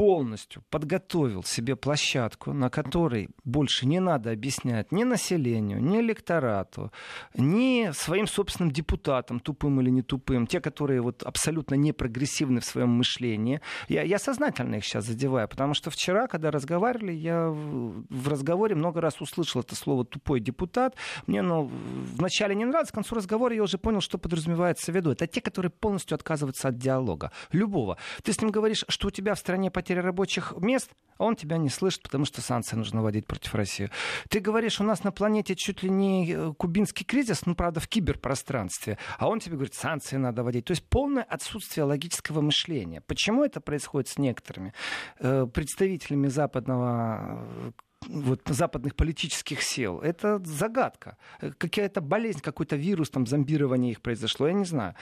полностью 0.00 0.62
подготовил 0.70 1.44
себе 1.44 1.76
площадку, 1.76 2.54
на 2.54 2.70
которой 2.70 3.28
больше 3.44 3.86
не 3.86 4.00
надо 4.00 4.30
объяснять 4.30 4.92
ни 4.92 5.04
населению, 5.04 5.82
ни 5.82 6.00
электорату, 6.00 6.90
ни 7.34 7.90
своим 7.92 8.26
собственным 8.26 8.72
депутатам, 8.72 9.40
тупым 9.40 9.78
или 9.82 9.90
не 9.90 10.00
тупым, 10.00 10.46
те, 10.46 10.62
которые 10.62 11.02
вот 11.02 11.22
абсолютно 11.22 11.74
не 11.74 11.92
прогрессивны 11.92 12.60
в 12.60 12.64
своем 12.64 12.88
мышлении. 12.88 13.60
Я, 13.88 14.02
я 14.02 14.18
сознательно 14.18 14.76
их 14.76 14.86
сейчас 14.86 15.04
задеваю, 15.04 15.46
потому 15.48 15.74
что 15.74 15.90
вчера, 15.90 16.28
когда 16.28 16.50
разговаривали, 16.50 17.12
я 17.12 17.50
в 17.50 18.26
разговоре 18.26 18.76
много 18.76 19.02
раз 19.02 19.20
услышал 19.20 19.60
это 19.60 19.74
слово 19.74 20.06
«тупой 20.06 20.40
депутат». 20.40 20.96
Мне 21.26 21.42
ну, 21.42 21.70
вначале 22.16 22.54
не 22.54 22.64
нравится, 22.64 22.92
к 22.92 22.94
концу 22.94 23.16
разговора 23.16 23.54
я 23.54 23.62
уже 23.62 23.76
понял, 23.76 24.00
что 24.00 24.16
подразумевается 24.16 24.92
в 24.92 24.94
виду. 24.94 25.10
Это 25.10 25.26
те, 25.26 25.42
которые 25.42 25.70
полностью 25.70 26.14
отказываются 26.14 26.68
от 26.68 26.78
диалога. 26.78 27.32
Любого. 27.52 27.98
Ты 28.22 28.32
с 28.32 28.40
ним 28.40 28.50
говоришь, 28.50 28.86
что 28.88 29.08
у 29.08 29.10
тебя 29.10 29.34
в 29.34 29.38
стране 29.38 29.70
потеря 29.70 29.89
потеря 29.90 30.02
рабочих 30.02 30.54
мест, 30.56 30.92
он 31.18 31.34
тебя 31.34 31.56
не 31.58 31.68
слышит, 31.68 32.02
потому 32.02 32.24
что 32.24 32.40
санкции 32.40 32.76
нужно 32.76 33.02
вводить 33.02 33.26
против 33.26 33.52
России. 33.56 33.90
Ты 34.28 34.38
говоришь, 34.38 34.80
у 34.80 34.84
нас 34.84 35.02
на 35.02 35.10
планете 35.10 35.56
чуть 35.56 35.82
ли 35.82 35.90
не 35.90 36.32
э, 36.32 36.52
кубинский 36.56 37.04
кризис, 37.04 37.44
ну, 37.44 37.56
правда, 37.56 37.80
в 37.80 37.88
киберпространстве, 37.88 38.98
а 39.18 39.28
он 39.28 39.40
тебе 39.40 39.56
говорит, 39.56 39.74
санкции 39.74 40.16
надо 40.16 40.44
вводить. 40.44 40.66
То 40.66 40.70
есть 40.70 40.88
полное 40.88 41.24
отсутствие 41.24 41.84
логического 41.84 42.40
мышления. 42.40 43.00
Почему 43.00 43.44
это 43.44 43.60
происходит 43.60 44.08
с 44.08 44.16
некоторыми 44.16 44.74
э, 45.18 45.46
представителями 45.52 46.28
западного 46.28 47.44
э, 47.66 47.72
вот, 48.08 48.40
западных 48.46 48.94
политических 48.94 49.62
сил. 49.62 50.00
Это 50.00 50.38
загадка. 50.44 51.16
Какая-то 51.58 52.00
болезнь, 52.00 52.40
какой-то 52.40 52.76
вирус, 52.76 53.10
там, 53.10 53.26
зомбирование 53.26 53.92
их 53.92 54.00
произошло, 54.00 54.46
я 54.48 54.54
не 54.54 54.64
знаю. 54.64 54.94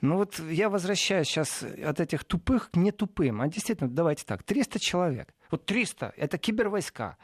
Но 0.00 0.16
вот 0.16 0.38
я 0.50 0.68
возвращаюсь 0.68 1.28
сейчас 1.28 1.62
от 1.62 2.00
этих 2.00 2.24
тупых 2.24 2.70
к 2.70 2.76
не 2.76 2.92
тупым. 2.92 3.40
А 3.40 3.48
действительно, 3.48 3.90
давайте 3.90 4.24
так, 4.24 4.42
300 4.42 4.78
человек. 4.78 5.34
Вот 5.50 5.64
300— 5.66 6.12
это 6.16 6.38
кибервойска. 6.38 7.16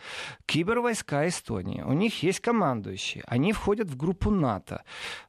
Кибервойска 0.47 1.27
Эстонии. 1.29 1.83
У 1.83 1.93
них 1.93 2.23
есть 2.23 2.41
командующие. 2.41 3.25
Они 3.27 3.53
входят 3.53 3.89
в 3.89 3.97
группу 3.97 4.31
НАТО. 4.31 4.83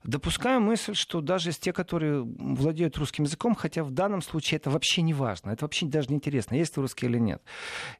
Допускаю 0.03 0.62
мысль, 0.62 0.93
что 0.93 1.21
даже 1.21 1.49
из 1.49 1.58
тех, 1.58 1.75
которые 1.75 2.21
владеют 2.23 2.97
русским 2.97 3.23
языком, 3.23 3.56
хотя 3.56 3.84
в 3.84 3.91
данном 3.91 4.21
случае 4.21 4.58
это 4.58 4.69
вообще 4.69 5.01
не 5.01 5.13
важно. 5.13 5.51
Это 5.51 5.65
вообще 5.65 5.86
даже 5.86 6.10
не 6.10 6.15
интересно, 6.15 6.56
есть 6.56 6.77
русский 6.77 7.06
или 7.06 7.19
нет. 7.19 7.41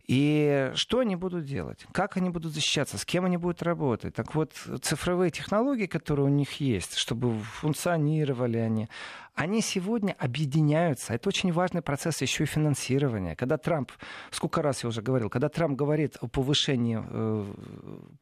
И 0.08 0.72
что 0.76 1.00
они 1.00 1.16
будут 1.16 1.46
делать? 1.46 1.86
Как 1.92 2.18
они 2.18 2.30
будут 2.30 2.54
защищаться? 2.54 2.98
С 2.98 3.06
кем 3.06 3.26
они 3.26 3.38
будут 3.38 3.64
работать? 3.64 4.16
Так 4.16 4.36
вот, 4.36 4.54
цифровые 4.82 5.32
технологии, 5.32 5.86
которые 5.86 6.26
у 6.26 6.30
них 6.30 6.60
есть, 6.60 6.96
чтобы 6.98 7.40
функционировали 7.40 8.58
они, 8.58 8.88
они 9.36 9.62
сегодня 9.62 10.16
объединяются. 10.20 11.14
Это 11.14 11.30
очень 11.30 11.52
важный 11.52 11.82
процесс 11.82 12.22
еще 12.22 12.44
и 12.44 12.48
финансирования. 12.48 13.36
Когда 13.36 13.58
Трамп, 13.58 13.92
сколько 14.32 14.62
раз 14.62 14.84
я 14.84 14.90
уже 14.90 15.02
говорил, 15.02 15.30
когда 15.30 15.50
Трамп 15.50 15.78
говорит 15.78 16.18
о 16.22 16.28
повышении 16.28 17.04
э, 17.04 17.54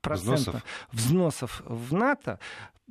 процентов 0.01 0.63
взносов. 0.91 1.61
взносов 1.61 1.63
в 1.65 1.93
НАТО, 1.93 2.39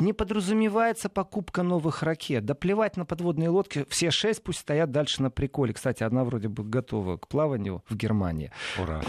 не 0.01 0.13
подразумевается 0.13 1.09
покупка 1.09 1.63
новых 1.63 2.03
ракет. 2.03 2.45
Да 2.45 2.55
плевать 2.55 2.97
на 2.97 3.05
подводные 3.05 3.49
лодки, 3.49 3.85
все 3.89 4.11
шесть 4.11 4.43
пусть 4.43 4.61
стоят 4.61 4.91
дальше 4.91 5.23
на 5.23 5.31
приколе. 5.31 5.73
Кстати, 5.73 6.03
одна 6.03 6.25
вроде 6.25 6.49
бы 6.49 6.65
готова 6.65 7.17
к 7.17 7.29
плаванию 7.29 7.83
в 7.89 7.97
Германии. 7.97 8.51
Ура. 8.79 9.03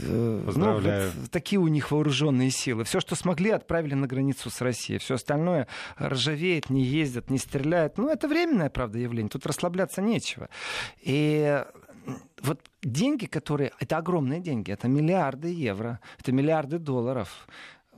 Э, 0.00 0.42
Поздравляю. 0.46 1.12
Ну, 1.14 1.20
вот 1.20 1.30
такие 1.30 1.58
у 1.58 1.68
них 1.68 1.90
вооруженные 1.90 2.50
силы. 2.50 2.84
Все, 2.84 3.00
что 3.00 3.14
смогли, 3.14 3.50
отправили 3.50 3.94
на 3.94 4.06
границу 4.06 4.50
с 4.50 4.60
Россией. 4.60 4.98
Все 4.98 5.14
остальное 5.14 5.66
ржавеет, 6.00 6.70
не 6.70 6.82
ездят, 6.82 7.30
не 7.30 7.38
стреляют. 7.38 7.98
Ну, 7.98 8.08
это 8.08 8.28
временное, 8.56 8.70
правда, 8.70 8.98
явление. 8.98 9.30
Тут 9.30 9.46
расслабляться 9.46 10.02
нечего. 10.02 10.48
И 11.04 11.64
вот 12.42 12.60
деньги, 12.82 13.26
которые... 13.26 13.72
Это 13.80 13.98
огромные 13.98 14.40
деньги. 14.40 14.72
Это 14.72 14.88
миллиарды 14.88 15.48
евро. 15.48 16.00
Это 16.18 16.32
миллиарды 16.32 16.78
долларов 16.78 17.46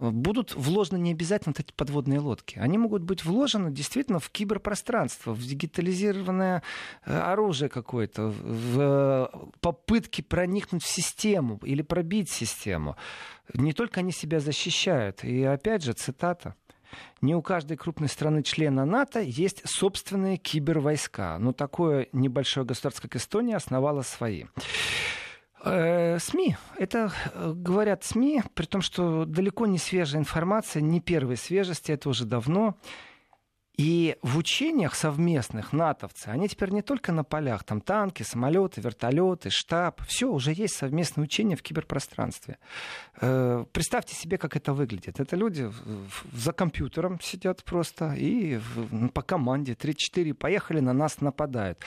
будут 0.01 0.55
вложены 0.55 0.99
не 0.99 1.11
обязательно 1.11 1.55
вот 1.57 1.67
эти 1.67 1.75
подводные 1.75 2.21
лодки. 2.21 2.57
Они 2.61 2.79
могут 2.79 3.03
быть 3.03 3.25
вложены 3.25 3.73
действительно 3.73 4.21
в 4.21 4.31
киберпространство, 4.31 5.33
в 5.33 5.41
дигитализированное 5.41 6.63
э, 7.05 7.19
оружие 7.19 7.69
какое-то, 7.69 8.29
в 8.29 8.81
э, 8.81 9.27
попытки 9.61 10.23
проникнуть 10.23 10.85
в 10.85 10.87
систему 10.87 11.59
или 11.65 11.83
пробить 11.83 12.31
систему. 12.31 12.97
Не 13.55 13.73
только 13.73 13.99
они 13.99 14.13
себя 14.13 14.39
защищают. 14.39 15.25
И 15.25 15.43
опять 15.43 15.83
же, 15.83 15.95
цитата. 15.95 16.55
Не 17.21 17.35
у 17.35 17.43
каждой 17.43 17.77
крупной 17.77 18.09
страны-члена 18.09 18.85
НАТО 18.85 19.21
есть 19.21 19.69
собственные 19.69 20.37
кибервойска. 20.37 21.37
Но 21.39 21.53
такое 21.53 22.09
небольшое 22.13 22.67
государство, 22.67 23.03
как 23.03 23.17
Эстония, 23.17 23.57
основало 23.57 24.03
свои. 24.03 24.45
Э, 25.65 26.19
СМИ. 26.19 26.57
Это 26.77 27.13
э, 27.35 27.53
говорят 27.55 28.05
СМИ, 28.05 28.43
при 28.55 28.67
том, 28.67 28.81
что 28.81 29.25
далеко 29.25 29.67
не 29.67 29.79
свежая 29.79 30.21
информация, 30.21 30.81
не 30.81 31.01
первой 31.01 31.37
свежести, 31.37 31.93
это 31.93 32.09
уже 32.09 32.25
давно. 32.25 32.77
И 33.79 34.17
в 34.23 34.37
учениях 34.39 34.97
совместных 34.97 35.73
натовцы, 35.73 36.27
они 36.27 36.49
теперь 36.49 36.71
не 36.71 36.83
только 36.83 37.13
на 37.13 37.23
полях, 37.23 37.63
там 37.63 37.81
танки, 37.81 38.25
самолеты, 38.25 38.81
вертолеты, 38.81 39.51
штаб, 39.51 40.03
все, 40.05 40.29
уже 40.29 40.53
есть 40.53 40.75
совместные 40.75 41.23
учения 41.23 41.55
в 41.55 41.63
киберпространстве. 41.63 42.59
Э, 43.21 43.65
представьте 43.71 44.17
себе, 44.17 44.37
как 44.37 44.57
это 44.57 44.73
выглядит. 44.73 45.21
Это 45.21 45.37
люди 45.37 45.71
за 46.33 46.53
компьютером 46.53 47.21
сидят 47.21 47.63
просто 47.63 48.15
и 48.15 48.59
по 49.15 49.23
команде 49.23 49.75
3-4 49.75 50.35
поехали, 50.35 50.81
на 50.81 50.93
нас 50.93 51.21
нападают. 51.21 51.79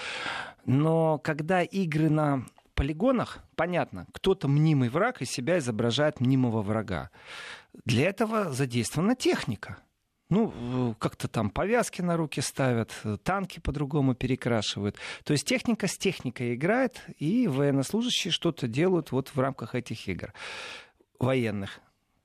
Но 0.66 1.18
когда 1.18 1.62
игры 1.62 2.10
на 2.10 2.46
полигонах, 2.74 3.40
понятно, 3.58 4.08
кто-то 4.14 4.48
мнимый 4.48 4.88
враг 4.88 5.22
из 5.22 5.30
себя 5.30 5.58
изображает 5.58 6.22
мнимого 6.22 6.62
врага. 6.62 7.10
Для 7.84 8.08
этого 8.08 8.54
задействована 8.54 9.16
техника. 9.16 9.78
Ну, 10.32 10.96
как-то 10.98 11.28
там 11.28 11.50
повязки 11.50 12.02
на 12.02 12.16
руки 12.16 12.40
ставят, 12.40 12.94
танки 13.24 13.60
по-другому 13.60 14.16
перекрашивают. 14.16 14.96
То 15.26 15.34
есть 15.34 15.46
техника 15.46 15.88
с 15.88 15.98
техникой 15.98 16.56
играет, 16.56 17.04
и 17.20 17.50
военнослужащие 17.50 18.32
что-то 18.32 18.70
делают 18.70 19.12
вот 19.12 19.28
в 19.36 19.40
рамках 19.40 19.76
этих 19.76 20.08
игр 20.08 20.34
военных. 21.20 21.82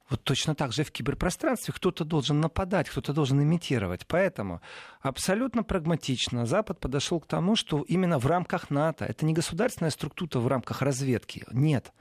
Вот 0.08 0.22
точно 0.22 0.54
так 0.54 0.72
же 0.72 0.84
в 0.84 0.92
киберпространстве 0.92 1.74
кто-то 1.74 2.04
должен 2.04 2.40
нападать, 2.40 2.88
кто-то 2.88 3.12
должен 3.12 3.42
имитировать. 3.42 4.06
Поэтому 4.06 4.60
абсолютно 5.00 5.64
прагматично 5.64 6.46
Запад 6.46 6.78
подошел 6.78 7.18
к 7.18 7.26
тому, 7.26 7.56
что 7.56 7.82
именно 7.82 8.20
в 8.20 8.26
рамках 8.26 8.70
НАТО, 8.70 9.04
это 9.04 9.26
не 9.26 9.32
государственная 9.32 9.90
структура 9.90 10.38
в 10.40 10.46
рамках 10.46 10.80
разведки, 10.80 11.44
нет. 11.50 11.92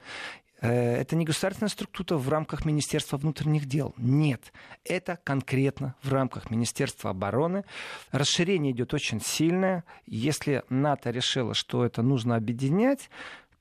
Э, 0.66 0.96
это 0.96 1.16
не 1.16 1.24
государственная 1.24 1.70
структура 1.70 2.18
в 2.18 2.28
рамках 2.28 2.64
Министерства 2.64 3.16
внутренних 3.16 3.66
дел. 3.66 3.94
Нет. 3.96 4.52
Это 4.84 5.18
конкретно 5.24 5.94
в 6.02 6.12
рамках 6.12 6.50
Министерства 6.50 7.10
обороны. 7.10 7.64
Расширение 8.12 8.72
идет 8.72 8.94
очень 8.94 9.20
сильное. 9.20 9.84
Если 10.06 10.62
НАТО 10.68 11.10
решило, 11.10 11.54
что 11.54 11.84
это 11.84 12.02
нужно 12.02 12.36
объединять, 12.36 13.10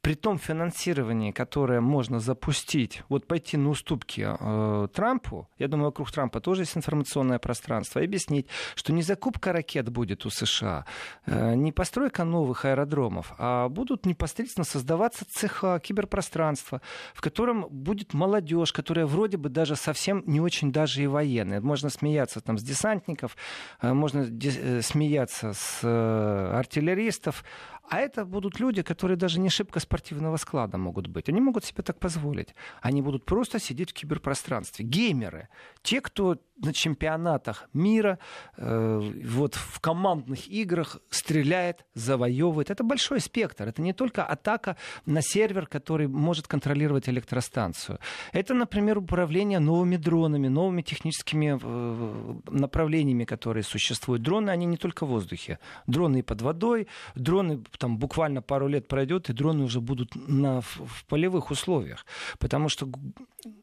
при 0.06 0.13
том 0.13 0.38
финансировании, 0.38 1.32
которое 1.32 1.82
можно 1.82 2.20
запустить, 2.20 3.02
вот 3.10 3.26
пойти 3.26 3.58
на 3.58 3.70
уступки 3.70 4.24
э, 4.39 4.88
Трампу, 4.94 5.50
я 5.58 5.68
думаю, 5.68 5.88
вокруг 5.88 6.12
Трампа 6.12 6.39
тоже 6.39 6.62
есть 6.62 6.78
информационное 6.78 7.39
пространство, 7.39 8.04
объяснить, 8.04 8.46
что 8.76 8.94
не 8.94 9.02
закупка 9.02 9.52
ракет 9.52 9.89
будет 9.89 10.24
у 10.28 10.30
США, 10.30 10.86
э, 11.26 11.56
не 11.56 11.72
постройка 11.72 12.24
новых 12.24 12.65
аэродромов, 12.65 13.34
а 13.39 13.68
будут 13.68 14.06
непосредственно 14.06 14.63
создаваться 14.63 15.26
цеха, 15.28 15.80
киберпространства, 15.80 16.84
в 17.15 17.22
котором 17.22 17.65
будет 17.72 18.13
молодежь, 18.13 18.74
которая 18.74 19.08
вроде 19.08 19.38
бы 19.38 19.50
даже 19.50 19.76
совсем 19.76 20.22
не 20.28 20.39
очень 20.39 20.72
даже 20.72 21.02
и 21.02 21.08
военная. 21.08 21.62
Можно 21.62 21.89
смеяться 21.89 22.41
там 22.41 22.60
с 22.60 22.63
десантников, 22.63 23.36
э, 23.82 23.91
можно 23.91 24.28
де- 24.28 24.54
э, 24.56 24.82
смеяться 24.84 25.54
с 25.54 25.80
э, 25.82 26.52
артиллеристов, 26.54 27.44
а 27.89 28.00
это 28.00 28.26
будут 28.26 28.60
люди, 28.60 28.82
которые 28.82 29.17
даже 29.17 29.39
не 29.39 29.50
шибко 29.50 29.80
спортивного 29.80 30.38
склада 30.38 30.78
могут 30.78 31.08
быть. 31.08 31.30
Они 31.30 31.39
могут 31.39 31.65
себе 31.65 31.84
так 31.84 32.00
позволить. 32.00 32.56
Они 32.82 33.02
будут 33.02 33.26
просто 33.26 33.60
сидеть 33.60 33.91
в 33.91 33.93
киберпространстве. 33.93 34.86
Геймеры. 34.86 35.50
Те, 35.84 36.02
кто 36.02 36.38
на 36.58 36.74
чемпионатах 36.74 37.69
мира, 37.74 38.17
э, 38.58 39.12
вот 39.26 39.56
в 39.56 39.80
командных 39.80 40.48
играх 40.48 40.98
стреляет, 41.10 41.86
завоевывает. 41.93 42.71
Это 42.71 42.84
большой 42.84 43.19
спектр. 43.19 43.67
Это 43.67 43.82
не 43.82 43.93
только 43.93 44.24
атака 44.24 44.78
на 45.06 45.21
сервер, 45.21 45.67
который 45.67 46.08
может 46.08 46.48
контролировать 46.48 47.10
электростанцию. 47.10 48.00
Это, 48.32 48.54
например, 48.54 48.98
управление 48.98 49.60
новыми 49.60 49.98
дронами, 49.98 50.48
новыми 50.48 50.82
техническими 50.82 51.60
э, 51.62 52.36
направлениями, 52.50 53.26
которые 53.26 53.63
существуют. 53.63 54.24
Дроны, 54.24 54.50
они 54.50 54.65
не 54.65 54.78
только 54.78 55.06
в 55.06 55.10
воздухе. 55.10 55.60
Дроны 55.88 56.19
и 56.19 56.21
под 56.21 56.41
водой, 56.41 56.88
дроны 57.15 57.63
там 57.78 57.98
буквально 57.98 58.42
пару 58.42 58.68
лет 58.68 58.88
пройдет, 58.88 59.30
и 59.30 59.34
дроны 59.34 59.64
уже 59.64 59.82
будут 59.82 60.16
на, 60.16 60.62
в, 60.62 60.82
в 60.86 61.06
полевых 61.06 61.52
условиях. 61.52 62.06
Потому 62.40 62.70
что 62.70 62.90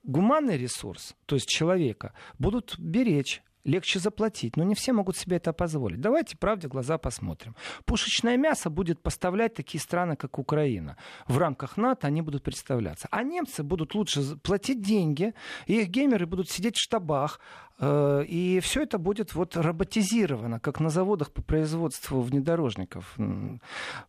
гуманный 0.02 0.56
ресурс, 0.56 1.14
то 1.26 1.36
есть 1.36 1.48
человека, 1.48 2.12
будут 2.38 2.78
беречь 2.78 3.42
легче 3.64 3.98
заплатить. 3.98 4.56
Но 4.56 4.64
не 4.64 4.74
все 4.74 4.92
могут 4.92 5.16
себе 5.16 5.36
это 5.36 5.52
позволить. 5.52 6.00
Давайте 6.00 6.36
правде 6.36 6.68
глаза 6.68 6.98
посмотрим. 6.98 7.54
Пушечное 7.84 8.36
мясо 8.36 8.70
будет 8.70 9.00
поставлять 9.00 9.54
такие 9.54 9.80
страны, 9.80 10.16
как 10.16 10.38
Украина. 10.38 10.96
В 11.26 11.38
рамках 11.38 11.76
НАТО 11.76 12.06
они 12.06 12.22
будут 12.22 12.42
представляться. 12.42 13.08
А 13.10 13.22
немцы 13.22 13.62
будут 13.62 13.94
лучше 13.94 14.36
платить 14.42 14.82
деньги, 14.82 15.34
и 15.66 15.80
их 15.80 15.88
геймеры 15.88 16.26
будут 16.26 16.50
сидеть 16.50 16.76
в 16.76 16.82
штабах, 16.82 17.40
и 17.80 18.60
все 18.62 18.82
это 18.82 18.98
будет 18.98 19.34
вот 19.34 19.56
роботизировано, 19.56 20.60
как 20.60 20.80
на 20.80 20.88
заводах 20.88 21.32
по 21.32 21.42
производству 21.42 22.20
внедорожников. 22.20 23.16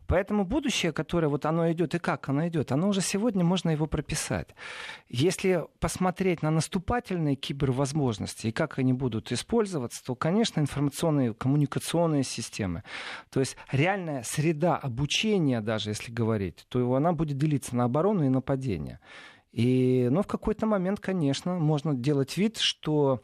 Поэтому 0.06 0.44
будущее, 0.44 0.92
которое 0.92 1.28
вот 1.28 1.44
оно 1.46 1.70
идет 1.72 1.94
и 1.94 1.98
как 1.98 2.28
оно 2.28 2.46
идет, 2.48 2.72
оно 2.72 2.88
уже 2.88 3.00
сегодня 3.00 3.44
можно 3.44 3.70
его 3.70 3.86
прописать. 3.86 4.54
Если 5.08 5.64
посмотреть 5.80 6.42
на 6.42 6.50
наступательные 6.50 7.36
кибервозможности 7.36 8.48
и 8.48 8.52
как 8.52 8.78
они 8.78 8.92
будут 8.92 9.32
использоваться, 9.32 10.04
то, 10.04 10.14
конечно, 10.14 10.60
информационные 10.60 11.34
коммуникационные 11.34 12.22
системы, 12.22 12.82
то 13.30 13.40
есть 13.40 13.56
реальная 13.72 14.22
среда 14.22 14.76
обучения 14.76 15.60
даже, 15.60 15.90
если 15.90 16.12
говорить, 16.12 16.66
то 16.68 16.94
она 16.94 17.12
будет 17.12 17.38
делиться 17.38 17.74
на 17.76 17.84
оборону 17.84 18.24
и 18.24 18.28
нападение. 18.28 19.00
И, 19.52 20.08
ну, 20.10 20.22
в 20.22 20.26
какой-то 20.26 20.66
момент, 20.66 20.98
конечно, 21.00 21.54
можно 21.54 21.94
делать 21.94 22.36
вид, 22.36 22.58
что 22.58 23.22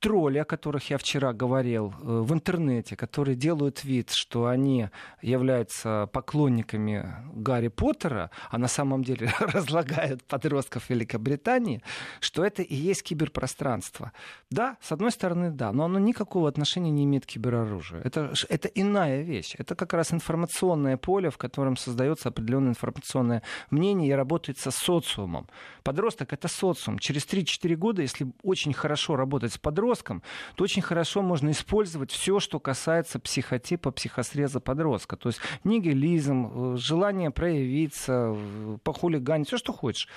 тролли, 0.00 0.38
о 0.38 0.44
которых 0.44 0.90
я 0.90 0.98
вчера 0.98 1.32
говорил, 1.32 1.88
э, 1.88 2.20
в 2.22 2.32
интернете, 2.32 2.96
которые 2.96 3.36
делают 3.36 3.84
вид, 3.84 4.10
что 4.10 4.46
они 4.46 4.88
являются 5.22 6.08
поклонниками 6.12 7.06
Гарри 7.34 7.68
Поттера, 7.68 8.30
а 8.50 8.58
на 8.58 8.68
самом 8.68 9.04
деле 9.04 9.32
разлагают 9.40 10.24
подростков 10.24 10.90
Великобритании, 10.90 11.82
что 12.20 12.44
это 12.44 12.62
и 12.62 12.74
есть 12.74 13.02
киберпространство. 13.02 14.12
Да, 14.50 14.78
с 14.80 14.90
одной 14.90 15.10
стороны, 15.10 15.50
да, 15.50 15.72
но 15.72 15.84
оно 15.84 15.98
никакого 15.98 16.48
отношения 16.48 16.90
не 16.90 17.04
имеет 17.04 17.26
к 17.26 17.28
кибероружию. 17.28 18.00
Это, 18.04 18.32
это 18.48 18.68
иная 18.68 19.22
вещь. 19.22 19.54
Это 19.58 19.74
как 19.74 19.92
раз 19.92 20.12
информационное 20.12 20.96
поле, 20.96 21.30
в 21.30 21.36
котором 21.36 21.76
создается 21.76 22.30
определенное 22.30 22.70
информационное 22.70 23.42
мнение 23.70 24.08
и 24.08 24.12
работает 24.12 24.58
со 24.58 24.70
социумом. 24.70 25.46
Подросток— 25.82 26.32
это 26.34 26.48
социум. 26.48 26.98
Через 26.98 27.26
3-4 27.26 27.76
года, 27.76 28.02
если 28.02 28.26
очень 28.42 28.72
хорошо 28.72 29.16
работать 29.16 29.52
с 29.52 29.58
подростком, 29.58 29.89
подростком, 29.90 30.22
то 30.54 30.64
очень 30.64 30.82
хорошо 30.82 31.22
можно 31.22 31.50
использовать 31.50 32.10
все, 32.10 32.40
что 32.40 32.60
касается 32.60 33.18
психотипа, 33.18 33.90
психосреза 33.90 34.60
подростка. 34.60 35.16
То 35.16 35.28
есть 35.28 35.40
нигилизм, 35.64 36.74
э, 36.74 36.76
желание 36.76 37.30
проявиться, 37.30 38.34
э, 38.34 38.78
похулиганить, 38.82 39.48
все, 39.48 39.58
что 39.58 39.72
хочешь. 39.72 40.08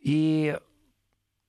И 0.00 0.56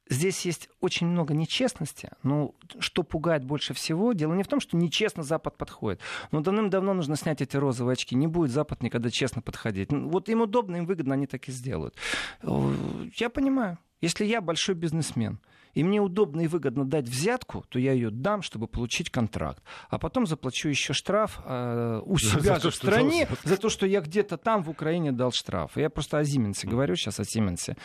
здесь 0.10 0.46
есть 0.46 0.70
очень 0.80 1.08
много 1.08 1.34
нечестности. 1.34 2.12
Но 2.24 2.54
что 2.80 3.04
пугает 3.04 3.44
больше 3.44 3.74
всего, 3.74 4.14
дело 4.14 4.34
не 4.34 4.44
в 4.44 4.48
том, 4.48 4.60
что 4.60 4.78
нечестно 4.78 5.24
Запад 5.24 5.58
подходит. 5.58 6.02
Но 6.32 6.42
давным-давно 6.42 6.94
нужно 6.94 7.16
снять 7.16 7.42
эти 7.42 7.58
розовые 7.58 7.94
очки. 7.94 8.16
Не 8.16 8.28
будет 8.28 8.52
Запад 8.52 8.84
никогда 8.84 9.10
честно 9.10 9.42
подходить. 9.42 9.92
Вот 9.92 10.30
им 10.30 10.42
удобно, 10.42 10.78
им 10.78 10.86
выгодно, 10.86 11.16
они 11.16 11.28
так 11.28 11.48
и 11.48 11.52
сделают. 11.52 11.96
Э, 12.44 12.72
я 13.16 13.30
понимаю. 13.30 13.78
Если 14.02 14.26
я 14.26 14.42
большой 14.42 14.76
бизнесмен, 14.76 15.40
и 15.78 15.84
мне 15.84 16.02
удобно 16.02 16.42
и 16.42 16.48
выгодно 16.48 16.86
дать 16.86 17.08
взятку, 17.08 17.64
то 17.70 17.78
я 17.78 17.94
ее 17.94 18.10
дам, 18.10 18.42
чтобы 18.42 18.68
получить 18.68 19.12
контракт. 19.12 19.62
А 19.90 20.00
потом 20.00 20.26
заплачу 20.26 20.70
еще 20.70 20.94
штраф 20.94 21.40
э, 21.46 22.02
у 22.04 22.18
себя 22.18 22.56
за 22.56 22.60
же 22.62 22.72
в 22.72 22.76
стране 22.76 23.28
что... 23.28 23.50
за 23.50 23.58
то, 23.58 23.70
что 23.70 23.86
я 23.86 24.02
где-то 24.02 24.38
там 24.38 24.64
в 24.64 24.72
Украине 24.72 25.12
дал 25.12 25.32
штраф. 25.32 25.78
Я 25.78 25.92
просто 25.92 26.18
о 26.18 26.24
Зименсе 26.24 26.68
говорю 26.68 26.96
сейчас, 26.96 27.20
о 27.20 27.26
Сименсе. 27.26 27.78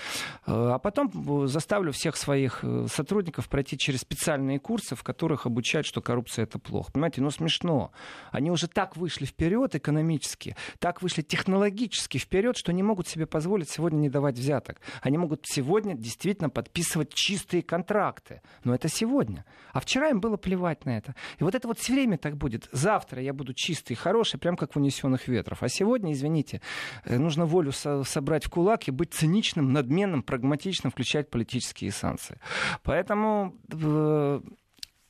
Э, 0.46 0.70
а 0.72 0.78
потом 0.78 1.10
э, 1.44 1.46
заставлю 1.48 1.92
всех 1.92 2.16
своих 2.16 2.60
э, 2.62 2.86
сотрудников 2.90 3.50
пройти 3.50 3.76
через 3.76 4.00
специальные 4.00 4.58
курсы, 4.58 4.96
в 4.96 5.02
которых 5.02 5.44
обучают, 5.44 5.86
что 5.86 6.00
коррупция 6.00 6.44
это 6.44 6.58
плохо. 6.58 6.92
Понимаете, 6.92 7.20
ну 7.20 7.30
смешно. 7.30 7.92
Они 8.30 8.50
уже 8.50 8.68
так 8.68 8.96
вышли 8.96 9.26
вперед 9.26 9.74
экономически, 9.74 10.56
так 10.78 11.02
вышли 11.02 11.20
технологически 11.20 12.16
вперед, 12.16 12.56
что 12.56 12.72
не 12.72 12.82
могут 12.82 13.06
себе 13.06 13.26
позволить 13.26 13.68
сегодня 13.68 13.98
не 13.98 14.08
давать 14.08 14.38
взяток. 14.38 14.80
Они 15.02 15.18
могут 15.18 15.44
сегодня 15.44 15.94
действительно 15.94 16.48
подписывать 16.48 17.12
чистые 17.12 17.62
контракты 17.62 17.81
контракты. 17.82 18.40
Но 18.64 18.74
это 18.74 18.88
сегодня. 18.88 19.44
А 19.72 19.80
вчера 19.80 20.08
им 20.08 20.20
было 20.20 20.36
плевать 20.36 20.86
на 20.86 20.96
это. 20.96 21.14
И 21.40 21.44
вот 21.44 21.54
это 21.54 21.68
вот 21.68 21.78
все 21.78 21.92
время 21.92 22.16
так 22.16 22.36
будет. 22.36 22.68
Завтра 22.72 23.20
я 23.20 23.32
буду 23.32 23.52
чистый, 23.54 23.94
хороший, 23.94 24.38
прям 24.38 24.56
как 24.56 24.74
в 24.74 24.78
унесенных 24.78 25.28
ветров. 25.28 25.62
А 25.62 25.68
сегодня, 25.68 26.12
извините, 26.12 26.60
э, 27.04 27.18
нужно 27.18 27.44
волю 27.44 27.72
со- 27.72 28.04
собрать 28.04 28.44
в 28.44 28.50
кулак 28.50 28.88
и 28.88 28.90
быть 28.90 29.12
циничным, 29.12 29.72
надменным, 29.72 30.22
прагматичным, 30.22 30.90
включать 30.90 31.30
политические 31.30 31.90
санкции. 31.90 32.38
Поэтому 32.82 33.54
э, 33.72 34.40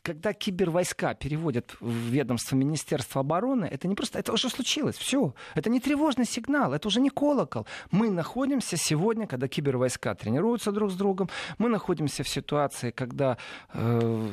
когда 0.03 0.33
кибервойска 0.33 1.15
переводят 1.15 1.77
в 1.81 1.91
ведомство 1.91 2.57
Министерства 2.57 3.21
обороны, 3.21 3.65
это 3.65 3.89
не 3.89 3.95
просто, 3.95 4.19
это 4.19 4.33
уже 4.33 4.49
случилось, 4.49 4.97
все. 4.97 5.35
Это 5.55 5.71
не 5.71 5.81
тревожный 5.81 6.25
сигнал, 6.25 6.73
это 6.73 6.89
уже 6.89 7.01
не 7.01 7.11
колокол. 7.11 7.67
Мы 7.91 8.11
находимся 8.11 8.77
сегодня, 8.77 9.27
когда 9.27 9.49
кибервойска 9.49 10.15
тренируются 10.15 10.73
друг 10.73 10.91
с 10.91 10.95
другом, 10.95 11.29
мы 11.59 11.69
находимся 11.69 12.25
в 12.25 12.29
ситуации, 12.29 12.91
когда 12.91 13.39
э, 13.73 14.29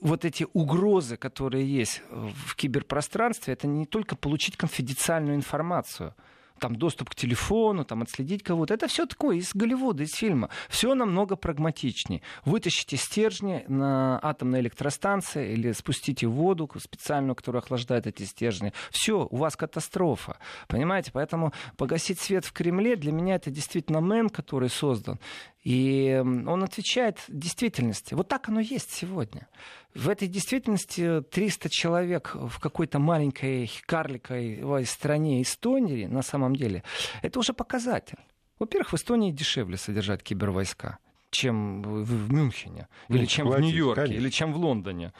вот 0.00 0.24
эти 0.24 0.46
угрозы, 0.52 1.16
которые 1.16 1.66
есть 1.66 2.02
в 2.10 2.54
киберпространстве, 2.54 3.54
это 3.54 3.66
не 3.66 3.86
только 3.86 4.16
получить 4.16 4.56
конфиденциальную 4.56 5.34
информацию– 5.36 6.14
там 6.60 6.76
доступ 6.76 7.10
к 7.10 7.14
телефону, 7.14 7.84
там 7.84 8.02
отследить 8.02 8.42
кого-то. 8.42 8.74
Это 8.74 8.86
все 8.86 9.06
такое 9.06 9.36
из 9.36 9.50
Голливуда, 9.54 10.04
из 10.04 10.12
фильма. 10.12 10.50
Все 10.68 10.94
намного 10.94 11.36
прагматичнее. 11.36 12.22
Вытащите 12.44 12.96
стержни 12.96 13.64
на 13.66 14.20
атомной 14.22 14.60
электростанции 14.60 15.52
или 15.52 15.72
спустите 15.72 16.26
воду 16.26 16.70
специальную, 16.78 17.34
которая 17.34 17.62
охлаждает 17.62 18.06
эти 18.06 18.22
стержни. 18.22 18.72
Все, 18.90 19.26
у 19.30 19.36
вас 19.36 19.56
катастрофа. 19.56 20.38
Понимаете? 20.68 21.10
Поэтому 21.12 21.52
погасить 21.76 22.20
свет 22.20 22.44
в 22.44 22.52
Кремле 22.52 22.96
для 22.96 23.12
меня 23.12 23.36
это 23.36 23.50
действительно 23.50 23.98
мем, 23.98 24.28
который 24.28 24.68
создан. 24.68 25.18
И 25.62 26.18
он 26.24 26.64
отвечает 26.64 27.18
действительности. 27.28 28.14
Вот 28.14 28.28
так 28.28 28.48
оно 28.48 28.60
есть 28.60 28.92
сегодня. 28.92 29.48
В 29.94 30.08
этой 30.08 30.26
действительности 30.26 31.22
300 31.30 31.68
человек 31.68 32.34
в 32.34 32.58
какой-то 32.60 32.98
маленькой 32.98 33.70
карликовой 33.86 34.86
стране 34.86 35.42
Эстонии, 35.42 36.06
на 36.06 36.22
самом 36.22 36.56
деле, 36.56 36.82
это 37.22 37.38
уже 37.38 37.52
показатель. 37.52 38.18
Во-первых, 38.58 38.92
в 38.92 38.94
Эстонии 38.94 39.32
дешевле 39.32 39.76
содержать 39.76 40.22
кибервойска 40.22 40.98
чем 41.30 41.82
в 41.82 42.32
Мюнхене, 42.32 42.88
ну, 43.08 43.16
или 43.16 43.24
чем 43.24 43.48
в 43.48 43.60
Нью-Йорке, 43.60 44.02
конечно. 44.02 44.20
или 44.20 44.30
чем 44.30 44.52
в 44.52 44.56
Лондоне. 44.56 45.12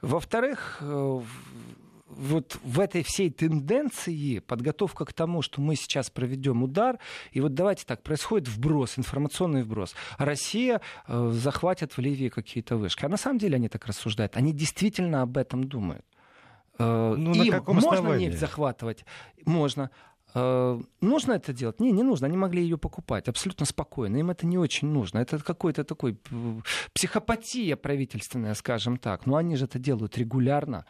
Во-вторых, 0.00 0.78
э, 0.80 1.20
вот 2.08 2.58
в 2.62 2.80
этой 2.80 3.02
всей 3.02 3.30
тенденции 3.30 4.38
подготовка 4.38 5.04
к 5.04 5.12
тому, 5.12 5.42
что 5.42 5.60
мы 5.60 5.76
сейчас 5.76 6.10
проведем 6.10 6.62
удар, 6.62 6.98
и 7.32 7.40
вот 7.40 7.54
давайте 7.54 7.84
так, 7.84 8.02
происходит 8.02 8.48
вброс, 8.48 8.98
информационный 8.98 9.62
вброс. 9.62 9.94
Россия 10.18 10.80
э, 11.06 11.30
захватит 11.32 11.96
в 11.96 12.00
Ливии 12.00 12.28
какие-то 12.28 12.76
вышки. 12.76 13.04
А 13.04 13.08
на 13.08 13.16
самом 13.16 13.38
деле 13.38 13.56
они 13.56 13.68
так 13.68 13.86
рассуждают. 13.86 14.36
Они 14.36 14.52
действительно 14.52 15.22
об 15.22 15.36
этом 15.36 15.64
думают. 15.64 16.04
Э, 16.78 17.14
ну, 17.16 17.34
Им 17.34 17.52
на 17.52 17.62
можно 17.72 17.92
основании? 17.92 18.26
нефть 18.26 18.38
захватывать? 18.38 19.04
Можно. 19.44 19.90
Э, 20.34 20.80
нужно 21.00 21.32
это 21.32 21.52
делать? 21.52 21.80
Не, 21.80 21.92
не 21.92 22.02
нужно. 22.02 22.26
Они 22.26 22.36
могли 22.36 22.62
ее 22.62 22.78
покупать 22.78 23.28
абсолютно 23.28 23.66
спокойно. 23.66 24.16
Им 24.16 24.30
это 24.30 24.46
не 24.46 24.58
очень 24.58 24.88
нужно. 24.88 25.18
Это 25.18 25.38
какой-то 25.38 25.84
такой 25.84 26.18
психопатия 26.94 27.76
правительственная, 27.76 28.54
скажем 28.54 28.96
так. 28.96 29.26
Но 29.26 29.36
они 29.36 29.56
же 29.56 29.66
это 29.66 29.78
делают 29.78 30.16
регулярно. 30.18 30.84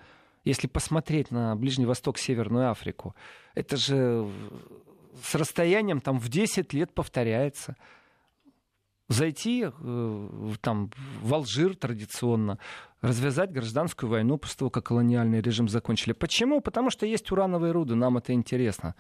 Если 0.49 0.67
посмотреть 0.67 1.31
на 1.31 1.55
Ближний 1.57 1.85
Восток, 1.85 2.17
Северную 2.17 2.71
Африку, 2.71 3.15
это 3.55 3.77
же 3.77 4.27
с 5.23 5.35
расстоянием 5.35 6.01
там 6.01 6.19
в 6.19 6.31
10 6.31 6.73
лет 6.73 6.95
повторяется. 6.95 7.77
Зайти 9.09 9.67
э, 9.67 10.29
там, 10.63 10.91
в 11.21 11.35
Алжир 11.35 11.77
традиционно, 11.77 12.59
развязать 13.03 13.53
гражданскую 13.53 14.09
войну 14.09 14.39
после 14.39 14.57
того, 14.57 14.71
как 14.71 14.87
колониальный 14.87 15.43
режим 15.43 15.69
закончили. 15.69 16.15
Почему? 16.15 16.63
Потому 16.63 16.89
что 16.89 17.05
есть 17.05 17.31
урановые 17.31 17.73
руды, 17.73 17.95
нам 17.95 18.17
это 18.17 18.33
интересно. 18.33 18.95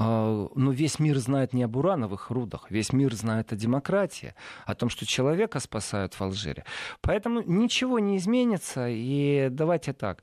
А, 0.00 0.48
но 0.54 0.70
весь 0.70 1.00
мир 1.00 1.18
знает 1.18 1.52
не 1.52 1.64
об 1.64 1.74
урановых 1.74 2.30
рудах, 2.30 2.70
весь 2.70 2.92
мир 2.92 3.12
знает 3.14 3.52
о 3.52 3.56
демократии, 3.56 4.32
о 4.64 4.76
том, 4.76 4.90
что 4.90 5.04
человека 5.04 5.58
спасают 5.58 6.14
в 6.14 6.22
Алжире. 6.22 6.64
Поэтому 7.00 7.42
ничего 7.42 7.98
не 7.98 8.16
изменится, 8.16 8.86
и 8.88 9.48
давайте 9.50 9.92
так. 9.92 10.22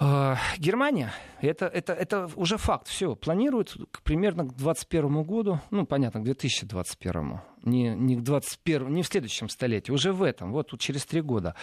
А, 0.00 0.38
Германия, 0.56 1.12
это, 1.42 1.66
это, 1.66 1.92
это 1.92 2.30
уже 2.34 2.56
факт, 2.56 2.88
все, 2.88 3.14
планирует 3.14 3.76
примерно 4.04 4.44
к 4.44 4.56
2021 4.56 5.22
году, 5.22 5.60
ну, 5.70 5.84
понятно, 5.84 6.20
к 6.20 6.24
2021 6.24 7.40
не, 7.62 7.94
не, 7.94 8.16
в 8.16 8.22
21, 8.22 8.92
не 8.92 9.02
в 9.02 9.06
следующем 9.06 9.48
столетии, 9.48 9.92
уже 9.92 10.12
в 10.12 10.22
этом, 10.22 10.52
вот 10.52 10.78
через 10.78 11.04
три 11.04 11.20
года, 11.20 11.54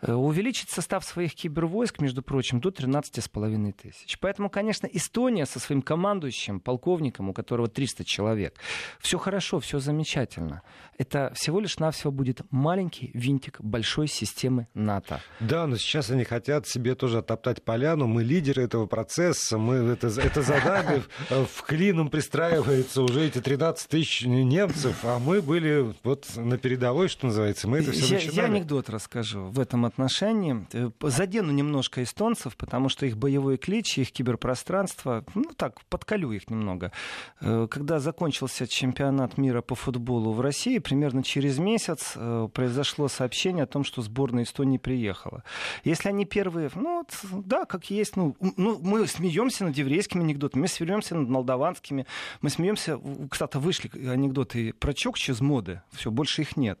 э, 0.00 0.12
увеличить 0.12 0.70
состав 0.70 1.04
своих 1.04 1.34
кибервойск, 1.34 2.00
между 2.00 2.22
прочим, 2.22 2.60
до 2.60 2.70
13,5 2.70 3.72
тысяч. 3.72 4.18
Поэтому, 4.18 4.50
конечно, 4.50 4.86
Эстония 4.86 5.46
со 5.46 5.58
своим 5.60 5.82
командующим, 5.82 6.60
полковником, 6.60 7.30
у 7.30 7.32
которого 7.32 7.68
300 7.68 8.04
человек, 8.04 8.58
все 9.00 9.18
хорошо, 9.18 9.60
все 9.60 9.78
замечательно. 9.78 10.62
Это 10.96 11.32
всего 11.34 11.60
лишь 11.60 11.78
навсего 11.78 12.10
будет 12.10 12.40
маленький 12.50 13.10
винтик 13.14 13.60
большой 13.60 14.08
системы 14.08 14.68
НАТО. 14.74 15.20
Да, 15.40 15.66
но 15.66 15.76
сейчас 15.76 16.10
они 16.10 16.24
хотят 16.24 16.66
себе 16.66 16.94
тоже 16.94 17.18
оттоптать 17.18 17.62
поляну. 17.62 18.06
Мы 18.06 18.24
лидеры 18.24 18.62
этого 18.62 18.86
процесса, 18.86 19.58
мы 19.58 19.76
это, 19.76 20.08
это 20.08 20.42
задали, 20.42 21.02
в 21.30 21.62
клином 21.62 22.08
пристраивается 22.10 23.02
уже 23.02 23.26
эти 23.26 23.40
13 23.40 23.88
тысяч 23.88 24.22
немцев, 24.24 25.04
а 25.04 25.18
мы 25.18 25.40
были 25.48 25.94
вот 26.04 26.26
на 26.36 26.58
передовой, 26.58 27.08
что 27.08 27.26
называется. 27.26 27.68
Мы 27.68 27.78
это 27.78 27.92
все 27.92 28.06
я, 28.06 28.14
начинали. 28.16 28.36
я 28.36 28.44
анекдот 28.44 28.90
расскажу 28.90 29.46
в 29.46 29.58
этом 29.58 29.86
отношении. 29.86 30.66
Э, 30.74 30.90
задену 31.00 31.52
немножко 31.52 32.02
эстонцев, 32.02 32.54
потому 32.56 32.90
что 32.90 33.06
их 33.06 33.16
боевой 33.16 33.56
клич, 33.56 33.96
их 33.96 34.12
киберпространство, 34.12 35.24
ну 35.34 35.44
так, 35.56 35.80
подколю 35.86 36.32
их 36.32 36.50
немного. 36.50 36.92
Э, 37.40 37.66
когда 37.70 37.98
закончился 37.98 38.68
чемпионат 38.68 39.38
мира 39.38 39.62
по 39.62 39.74
футболу 39.74 40.32
в 40.32 40.42
России, 40.42 40.78
примерно 40.80 41.22
через 41.22 41.58
месяц 41.58 42.12
э, 42.14 42.48
произошло 42.52 43.08
сообщение 43.08 43.64
о 43.64 43.66
том, 43.66 43.84
что 43.84 44.02
сборная 44.02 44.44
Эстонии 44.44 44.76
приехала. 44.76 45.44
Если 45.82 46.10
они 46.10 46.26
первые, 46.26 46.70
ну, 46.74 47.06
да, 47.32 47.64
как 47.64 47.88
есть, 47.90 48.16
ну, 48.16 48.36
ну 48.58 48.78
мы 48.82 49.06
смеемся 49.06 49.64
над 49.64 49.78
еврейскими 49.78 50.22
анекдотами, 50.22 50.62
мы 50.62 50.68
смеемся 50.68 51.14
над 51.14 51.30
молдаванскими, 51.30 52.04
мы 52.42 52.50
смеемся, 52.50 53.00
кстати, 53.30 53.56
вышли 53.56 53.90
анекдоты 54.06 54.74
про 54.74 54.92
Чокчи 54.92 55.37
из 55.38 55.40
моды, 55.40 55.82
все, 55.92 56.10
больше 56.10 56.42
их 56.42 56.56
нет. 56.56 56.78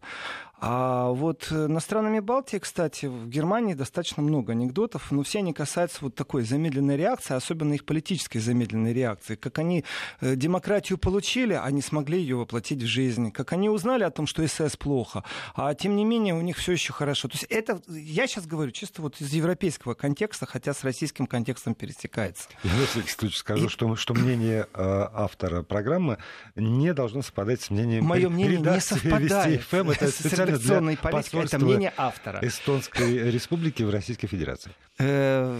А 0.60 1.10
вот 1.10 1.48
э, 1.50 1.66
на 1.68 1.78
странами 1.78 2.18
Балтии, 2.18 2.58
кстати, 2.58 3.06
в 3.06 3.28
Германии 3.28 3.74
достаточно 3.74 4.24
много 4.24 4.52
анекдотов, 4.52 5.12
но 5.12 5.22
все 5.22 5.38
они 5.38 5.52
касаются 5.52 5.98
вот 6.00 6.16
такой 6.16 6.42
замедленной 6.42 6.96
реакции, 6.96 7.34
особенно 7.34 7.74
их 7.74 7.84
политической 7.84 8.40
замедленной 8.40 8.92
реакции. 8.92 9.36
Как 9.36 9.60
они 9.60 9.84
э, 10.20 10.34
демократию 10.34 10.98
получили, 10.98 11.52
а 11.52 11.70
не 11.70 11.80
смогли 11.80 12.18
ее 12.18 12.36
воплотить 12.36 12.82
в 12.82 12.86
жизнь. 12.86 13.30
Как 13.30 13.52
они 13.52 13.68
узнали 13.68 14.02
о 14.02 14.10
том, 14.10 14.26
что 14.26 14.46
СС 14.46 14.76
плохо, 14.76 15.22
а 15.54 15.74
тем 15.74 15.94
не 15.94 16.04
менее 16.04 16.34
у 16.34 16.40
них 16.40 16.56
все 16.56 16.72
еще 16.72 16.92
хорошо. 16.92 17.28
То 17.28 17.34
есть 17.34 17.44
это, 17.44 17.80
я 17.88 18.26
сейчас 18.26 18.46
говорю 18.46 18.72
чисто 18.72 19.00
вот 19.00 19.20
из 19.20 19.32
европейского 19.32 19.94
контекста, 19.94 20.46
хотя 20.46 20.74
с 20.74 20.82
российским 20.82 21.28
контекстом 21.28 21.74
пересекается. 21.74 22.48
Я 22.64 22.74
на 22.74 22.86
всякий 22.86 23.10
случай 23.10 23.36
скажу, 23.36 23.66
И... 23.66 23.68
что, 23.68 23.94
что 23.94 24.12
мнение 24.12 24.66
э, 24.74 25.06
автора 25.14 25.62
программы 25.62 26.18
не 26.56 26.92
должно 26.92 27.22
совпадать 27.22 27.60
с 27.60 27.70
мнением 27.70 28.04
Мое 28.04 28.28
мнение 28.28 28.58
не 28.58 28.80
совпадает. 28.80 29.62
ФМ. 29.62 29.90
Это 29.90 30.08
специально 30.10 30.47
редакционной 30.48 30.96
политики, 30.96 31.36
это 31.36 31.58
мнение 31.58 31.92
автора. 31.96 32.40
Эстонской 32.42 33.30
республики 33.30 33.82
в 33.82 33.90
Российской 33.90 34.26
Федерации. 34.26 34.72
Э, 34.98 35.58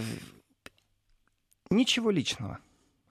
ничего 1.69 2.11
личного. 2.11 2.59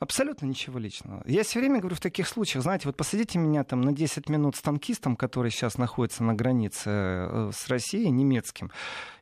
Абсолютно 0.01 0.47
ничего 0.47 0.79
личного. 0.79 1.24
Я 1.26 1.43
все 1.43 1.59
время 1.59 1.81
говорю 1.81 1.97
в 1.97 2.01
таких 2.01 2.29
случаях, 2.29 2.62
знаете, 2.62 2.87
вот 2.87 2.97
посадите 2.97 3.37
меня 3.41 3.64
там 3.64 3.81
на 3.81 3.93
10 3.93 4.29
минут 4.29 4.55
с 4.55 4.62
танкистом, 4.62 5.16
который 5.16 5.51
сейчас 5.51 5.76
находится 5.76 6.22
на 6.22 6.35
границе 6.35 6.85
э, 6.87 7.51
с 7.53 7.66
Россией, 7.66 8.11
немецким. 8.11 8.70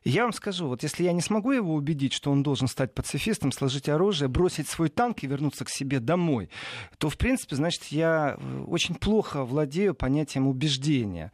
И 0.03 0.11
я 0.11 0.21
вам 0.21 0.33
скажу, 0.33 0.67
вот 0.67 0.83
если 0.83 1.03
я 1.03 1.13
не 1.13 1.21
смогу 1.21 1.51
его 1.51 1.73
убедить, 1.73 2.13
что 2.13 2.31
он 2.31 2.43
должен 2.43 2.67
стать 2.67 2.93
пацифистом, 2.93 3.51
сложить 3.51 3.89
оружие, 3.89 4.27
бросить 4.27 4.69
свой 4.69 4.89
танк 4.89 5.23
и 5.23 5.27
вернуться 5.27 5.65
к 5.65 5.69
себе 5.69 5.99
домой, 5.99 6.51
то, 6.99 7.09
в 7.09 7.17
принципе, 7.17 7.55
значит, 7.55 7.85
я 7.85 8.37
э, 8.37 8.63
очень 8.67 8.93
плохо 8.93 9.45
владею 9.45 9.95
понятием 9.95 10.47
убеждения 10.47 11.31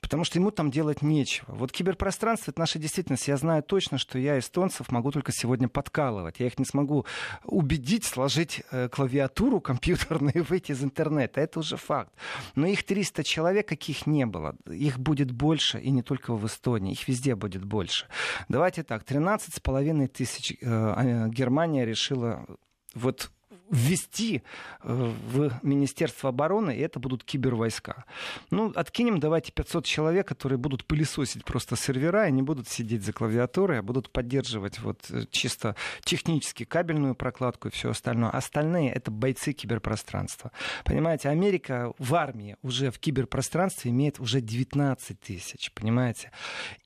потому 0.00 0.24
что 0.24 0.38
ему 0.38 0.50
там 0.50 0.70
делать 0.70 1.02
нечего. 1.02 1.54
Вот 1.54 1.72
киберпространство— 1.72 2.50
это 2.52 2.60
наша 2.60 2.78
действительность. 2.78 3.28
Я 3.28 3.36
знаю 3.36 3.62
точно, 3.62 3.98
что 3.98 4.18
я 4.18 4.38
эстонцев 4.38 4.90
могу 4.90 5.10
только 5.10 5.32
сегодня 5.32 5.68
подкалывать. 5.68 6.40
Я 6.40 6.46
их 6.46 6.58
не 6.58 6.64
смогу 6.64 7.06
убедить 7.44 8.04
сложить 8.04 8.62
э, 8.70 8.88
клавиатуру 8.88 9.60
компьютерную 9.60 10.34
и 10.34 10.40
выйти 10.48 10.72
из 10.72 10.82
интернета. 10.82 11.40
Это 11.40 11.60
уже 11.60 11.76
факт. 11.76 12.12
Но 12.54 12.66
их 12.66 12.84
300 12.84 13.24
человек, 13.24 13.68
каких 13.68 14.06
не 14.06 14.26
было. 14.26 14.56
Их 14.66 14.98
будет 14.98 15.30
больше, 15.30 15.78
и 15.78 15.90
не 15.90 16.02
только 16.02 16.34
в 16.34 16.46
Эстонии. 16.46 16.92
Их 16.92 17.08
везде 17.08 17.34
будет 17.34 17.64
больше. 17.64 18.06
Давайте 18.48 18.82
так, 18.82 19.04
13,5 19.04 20.08
тысяч 20.08 20.52
э, 20.52 20.56
а, 20.62 21.28
Германия 21.28 21.84
решила 21.84 22.46
вот 22.94 23.30
ввести 23.70 24.42
э, 24.82 25.12
в 25.32 25.60
Министерство 25.62 26.30
обороны, 26.30 26.76
и 26.76 26.80
это 26.80 26.98
будут 26.98 27.24
кибервойска. 27.24 28.04
Ну, 28.50 28.72
откинем 28.74 29.20
давайте 29.20 29.52
500 29.52 29.84
человек, 29.84 30.28
которые 30.28 30.58
будут 30.58 30.84
пылесосить 30.84 31.44
просто 31.44 31.76
сервера, 31.76 32.28
и 32.28 32.32
не 32.32 32.42
будут 32.42 32.68
сидеть 32.68 33.04
за 33.04 33.12
клавиатурой, 33.12 33.78
а 33.78 33.82
будут 33.82 34.10
поддерживать 34.10 34.80
вот 34.80 34.98
э, 35.10 35.24
чисто 35.30 35.76
технически 36.02 36.64
кабельную 36.64 37.14
прокладку 37.14 37.68
и 37.68 37.70
все 37.70 37.90
остальное. 37.90 38.30
Остальные— 38.30 38.92
это 38.94 39.10
бойцы 39.10 39.52
киберпространства. 39.52 40.50
Понимаете, 40.84 41.28
Америка 41.28 41.92
в 41.98 42.14
армии 42.14 42.56
уже 42.62 42.90
в 42.90 42.98
киберпространстве 42.98 43.92
имеет 43.92 44.18
уже 44.18 44.40
19 44.40 45.20
тысяч, 45.20 45.70
понимаете? 45.72 46.32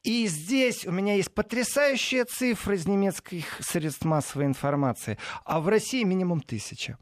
И 0.03 0.27
здесь 0.27 0.87
у 0.87 0.93
меня 0.93 1.15
есть 1.15 1.33
потрясающие 1.33 2.25
цифры 2.25 2.77
из 2.77 2.87
немецких 2.87 3.59
средств 3.61 4.05
массовой 4.05 4.45
информации, 4.45 5.17
а 5.45 5.61
в 5.61 5.69
России 5.69 6.05
минимум 6.05 6.41
тысяч 6.41 6.74
тысяча. 6.75 6.99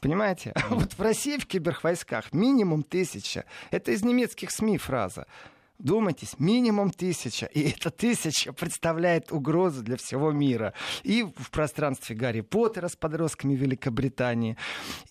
Понимаете? 0.00 0.52
А 0.56 0.74
вот 0.74 0.92
в 0.92 1.00
России 1.00 1.38
в 1.38 1.46
кибервойсках 1.46 2.32
минимум 2.32 2.82
тысяча. 2.82 3.44
Это 3.70 3.92
из 3.92 4.02
немецких 4.02 4.50
СМИ 4.50 4.78
фраза. 4.78 5.26
Думайтесь, 5.78 6.40
минимум 6.40 6.90
тысяча. 6.90 7.46
И 7.46 7.60
эта 7.70 7.90
тысяча 7.90 8.52
представляет 8.52 9.30
угрозу 9.30 9.84
для 9.84 9.96
всего 9.96 10.32
мира. 10.32 10.74
И 11.04 11.22
в 11.22 11.52
пространстве 11.52 12.16
Гарри 12.16 12.40
Поттера 12.40 12.88
с 12.88 12.96
подростками 12.96 13.54
Великобритании, 13.54 14.56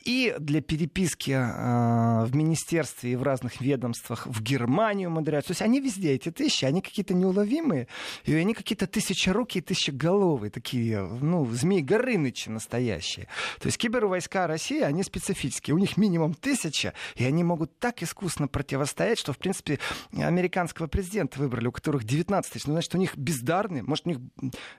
и 0.03 0.35
для 0.39 0.61
переписки 0.61 1.31
э, 1.31 2.25
в 2.25 2.35
министерстве 2.35 3.13
и 3.13 3.15
в 3.15 3.23
разных 3.23 3.61
ведомствах 3.61 4.27
в 4.27 4.41
Германию 4.43 5.09
умудряются. 5.09 5.49
То 5.49 5.51
есть 5.51 5.61
они 5.61 5.79
везде, 5.79 6.11
эти 6.11 6.31
тысячи, 6.31 6.65
они 6.65 6.81
какие-то 6.81 7.13
неуловимые, 7.13 7.87
и 8.25 8.33
они 8.35 8.53
какие-то 8.53 8.87
тысячерукие, 8.87 9.61
тысячеголовые, 9.61 10.51
такие, 10.51 11.01
ну, 11.01 11.45
змеи 11.45 11.79
Горынычи 11.79 12.49
настоящие. 12.49 13.27
То 13.61 13.67
есть 13.67 13.77
кибервойска 13.77 14.47
России, 14.47 14.81
они 14.81 15.03
специфические. 15.03 15.75
У 15.75 15.77
них 15.77 15.95
минимум 15.95 16.33
тысяча, 16.33 16.93
и 17.15 17.23
они 17.23 17.45
могут 17.45 17.79
так 17.79 18.03
искусно 18.03 18.49
противостоять, 18.49 19.17
что, 19.17 19.31
в 19.31 19.37
принципе, 19.37 19.79
американцы 20.11 20.56
американского 20.57 20.87
президента 20.87 21.39
выбрали, 21.39 21.67
у 21.67 21.71
которых 21.71 22.03
19 22.03 22.51
тысяч. 22.51 22.65
Ну, 22.65 22.73
значит, 22.73 22.95
у 22.95 22.97
них 22.97 23.15
бездарные. 23.15 23.83
Может, 23.83 24.07
у 24.07 24.09
них, 24.09 24.17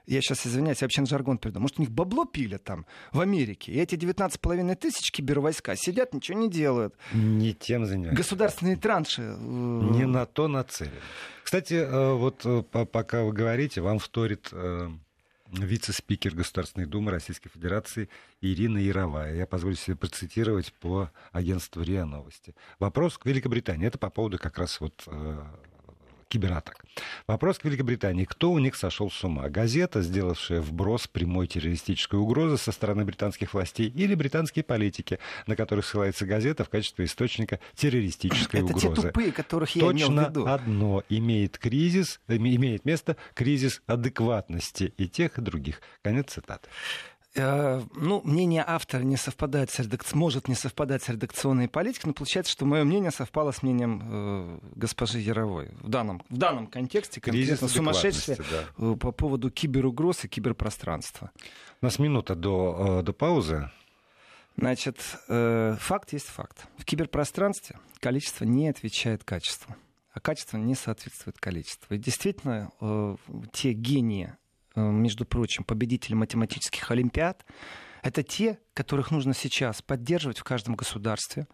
я 0.06 0.20
сейчас 0.20 0.46
извиняюсь, 0.46 0.80
я 0.80 0.86
вообще 0.86 1.02
на 1.02 1.06
жаргон 1.06 1.38
перейду. 1.38 1.60
Может, 1.60 1.78
у 1.78 1.82
них 1.82 1.90
бабло 1.90 2.24
пили 2.24 2.56
там 2.56 2.84
в 3.12 3.20
Америке. 3.20 3.72
И 3.72 3.78
эти 3.78 3.94
19,5 3.94 4.74
тысяч 4.74 5.12
кибервойска 5.12 5.76
сидят, 5.76 6.14
ничего 6.14 6.38
не 6.38 6.50
делают. 6.50 6.94
Не 7.12 7.54
тем 7.54 7.86
занимаются. 7.86 8.16
Государственные 8.16 8.76
транши. 8.76 9.22
Э, 9.22 9.36
не 9.36 10.06
на 10.06 10.26
то 10.26 10.48
нацелены. 10.48 10.96
Кстати, 11.44 11.74
э, 11.74 12.12
вот 12.12 12.44
э, 12.44 12.62
пока 12.62 13.22
вы 13.22 13.32
говорите, 13.32 13.80
вам 13.80 13.98
вторит 13.98 14.52
вице-спикер 15.52 16.34
Государственной 16.34 16.86
Думы 16.86 17.10
Российской 17.10 17.48
Федерации 17.48 18.08
Ирина 18.40 18.78
Яровая. 18.78 19.34
Я 19.34 19.46
позволю 19.46 19.76
себе 19.76 19.96
процитировать 19.96 20.72
по 20.74 21.10
агентству 21.32 21.82
РИА 21.82 22.04
Новости. 22.04 22.54
Вопрос 22.78 23.18
к 23.18 23.26
Великобритании. 23.26 23.86
Это 23.86 23.98
по 23.98 24.10
поводу 24.10 24.38
как 24.38 24.58
раз 24.58 24.80
вот 24.80 25.04
э, 25.06 25.44
кибератак. 26.28 26.84
Вопрос 27.26 27.58
к 27.58 27.64
Великобритании. 27.64 28.24
Кто 28.24 28.50
у 28.52 28.58
них 28.58 28.76
сошел 28.76 29.10
с 29.10 29.24
ума? 29.24 29.48
Газета, 29.48 30.02
сделавшая 30.02 30.60
вброс 30.60 31.06
прямой 31.06 31.46
террористической 31.46 32.18
угрозы 32.18 32.58
со 32.58 32.72
стороны 32.72 33.04
британских 33.04 33.54
властей, 33.54 33.88
или 33.88 34.14
британские 34.14 34.62
политики, 34.62 35.18
на 35.46 35.56
которых 35.56 35.86
ссылается 35.86 36.26
газета 36.26 36.64
в 36.64 36.68
качестве 36.68 37.06
источника 37.06 37.60
террористической 37.74 38.60
Это 38.60 38.66
угрозы? 38.68 38.86
Это 38.88 38.96
те 38.96 39.08
тупые, 39.08 39.32
которых 39.32 39.70
я 39.76 39.80
Точно 39.82 40.04
имел 40.04 40.24
в 40.24 40.30
виду. 40.30 40.46
одно 40.46 41.02
имеет 41.08 41.58
кризис, 41.58 42.20
имеет 42.28 42.84
место 42.84 43.16
кризис 43.34 43.82
адекватности 43.86 44.92
и 44.96 45.08
тех, 45.08 45.38
и 45.38 45.40
других. 45.40 45.80
Конец 46.02 46.32
цитаты. 46.32 46.68
Э, 47.38 47.82
ну, 47.94 48.20
мнение 48.24 48.64
автора 48.66 49.02
не 49.02 49.16
совпадает 49.16 49.70
с 49.70 49.78
редак... 49.78 50.14
может 50.14 50.48
не 50.48 50.54
совпадать 50.54 51.02
с 51.02 51.08
редакционной 51.08 51.68
политикой, 51.68 52.08
но 52.08 52.12
получается, 52.12 52.52
что 52.52 52.64
мое 52.64 52.84
мнение 52.84 53.10
совпало 53.10 53.52
с 53.52 53.62
мнением 53.62 54.02
э, 54.04 54.58
госпожи 54.74 55.20
Яровой. 55.20 55.70
В 55.80 55.88
данном, 55.88 56.22
в 56.28 56.36
данном 56.36 56.66
контексте 56.66 57.20
конкретно 57.20 57.68
сумасшествие 57.68 58.38
да. 58.38 58.64
Э, 58.78 58.96
по 58.98 59.12
поводу 59.12 59.50
киберугроз 59.50 60.24
и 60.24 60.28
киберпространства. 60.28 61.30
У 61.80 61.86
нас 61.86 61.98
минута 61.98 62.34
до, 62.34 63.00
э, 63.00 63.02
до 63.02 63.12
паузы. 63.12 63.70
Значит, 64.56 64.98
э, 65.28 65.76
факт 65.78 66.12
есть 66.12 66.26
факт. 66.26 66.66
В 66.78 66.84
киберпространстве 66.84 67.78
количество 68.00 68.44
не 68.44 68.68
отвечает 68.68 69.22
качеству, 69.22 69.76
а 70.12 70.18
качество 70.18 70.56
не 70.56 70.74
соответствует 70.74 71.38
количеству. 71.38 71.94
И 71.94 71.98
действительно, 71.98 72.72
э, 72.80 73.16
те 73.52 73.72
гении, 73.72 74.34
между 74.78 75.24
прочим, 75.24 75.64
победители 75.64 76.14
математических 76.14 76.90
олимпиад, 76.90 77.44
это 78.02 78.22
те, 78.22 78.58
которых 78.74 79.10
нужно 79.10 79.34
сейчас 79.34 79.82
поддерживать 79.82 80.38
в 80.38 80.44
каждом 80.44 80.76
государстве, 80.76 81.46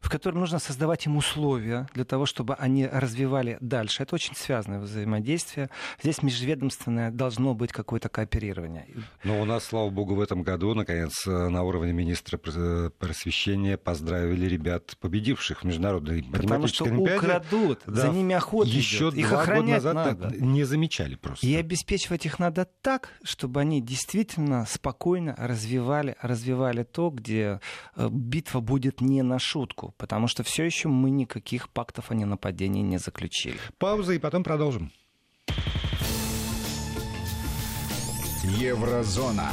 в 0.00 0.08
котором 0.08 0.40
нужно 0.40 0.58
создавать 0.58 1.06
им 1.06 1.16
условия 1.16 1.86
для 1.94 2.04
того, 2.04 2.26
чтобы 2.26 2.54
они 2.54 2.86
развивали 2.86 3.58
дальше. 3.60 4.02
Это 4.02 4.14
очень 4.14 4.34
связанное 4.34 4.80
взаимодействие. 4.80 5.70
Здесь 6.02 6.22
межведомственное 6.22 7.10
должно 7.10 7.54
быть 7.54 7.72
какое-то 7.72 8.08
кооперирование. 8.08 8.86
Но 9.24 9.40
у 9.40 9.44
нас, 9.44 9.64
слава 9.64 9.90
богу, 9.90 10.14
в 10.14 10.20
этом 10.20 10.42
году, 10.42 10.74
наконец, 10.74 11.26
на 11.26 11.62
уровне 11.62 11.92
министра 11.92 12.38
просвещения 12.38 13.76
поздравили 13.76 14.46
ребят, 14.46 14.96
победивших 15.00 15.62
в 15.62 15.64
международной 15.64 16.22
Потому 16.22 16.66
что 16.66 16.84
Олимпиаде. 16.84 17.16
украдут, 17.18 17.80
да, 17.86 18.02
за 18.02 18.08
ними 18.08 18.34
охота 18.34 18.68
Еще 18.70 18.96
идет. 19.10 19.14
Их 19.14 19.32
охранять 19.32 19.82
года 19.82 19.94
назад 19.94 20.20
надо. 20.20 20.36
не 20.44 20.64
замечали 20.64 21.14
просто. 21.14 21.46
И 21.46 21.54
обеспечивать 21.54 22.26
их 22.26 22.38
надо 22.38 22.66
так, 22.80 23.10
чтобы 23.22 23.60
они 23.60 23.80
действительно 23.80 24.64
спокойно 24.66 25.34
развивали, 25.38 26.16
развивали 26.22 26.82
то, 26.84 27.10
где 27.10 27.60
э, 27.96 28.08
битва 28.10 28.60
будет 28.60 29.00
не 29.00 29.22
на 29.22 29.38
шутку, 29.38 29.89
потому 29.96 30.28
что 30.28 30.42
все 30.42 30.64
еще 30.64 30.88
мы 30.88 31.10
никаких 31.10 31.68
пактов 31.68 32.10
о 32.10 32.14
ненападении 32.14 32.82
не 32.82 32.98
заключили. 32.98 33.58
Пауза 33.78 34.12
и 34.14 34.18
потом 34.18 34.44
продолжим. 34.44 34.92
Еврозона. 38.44 39.50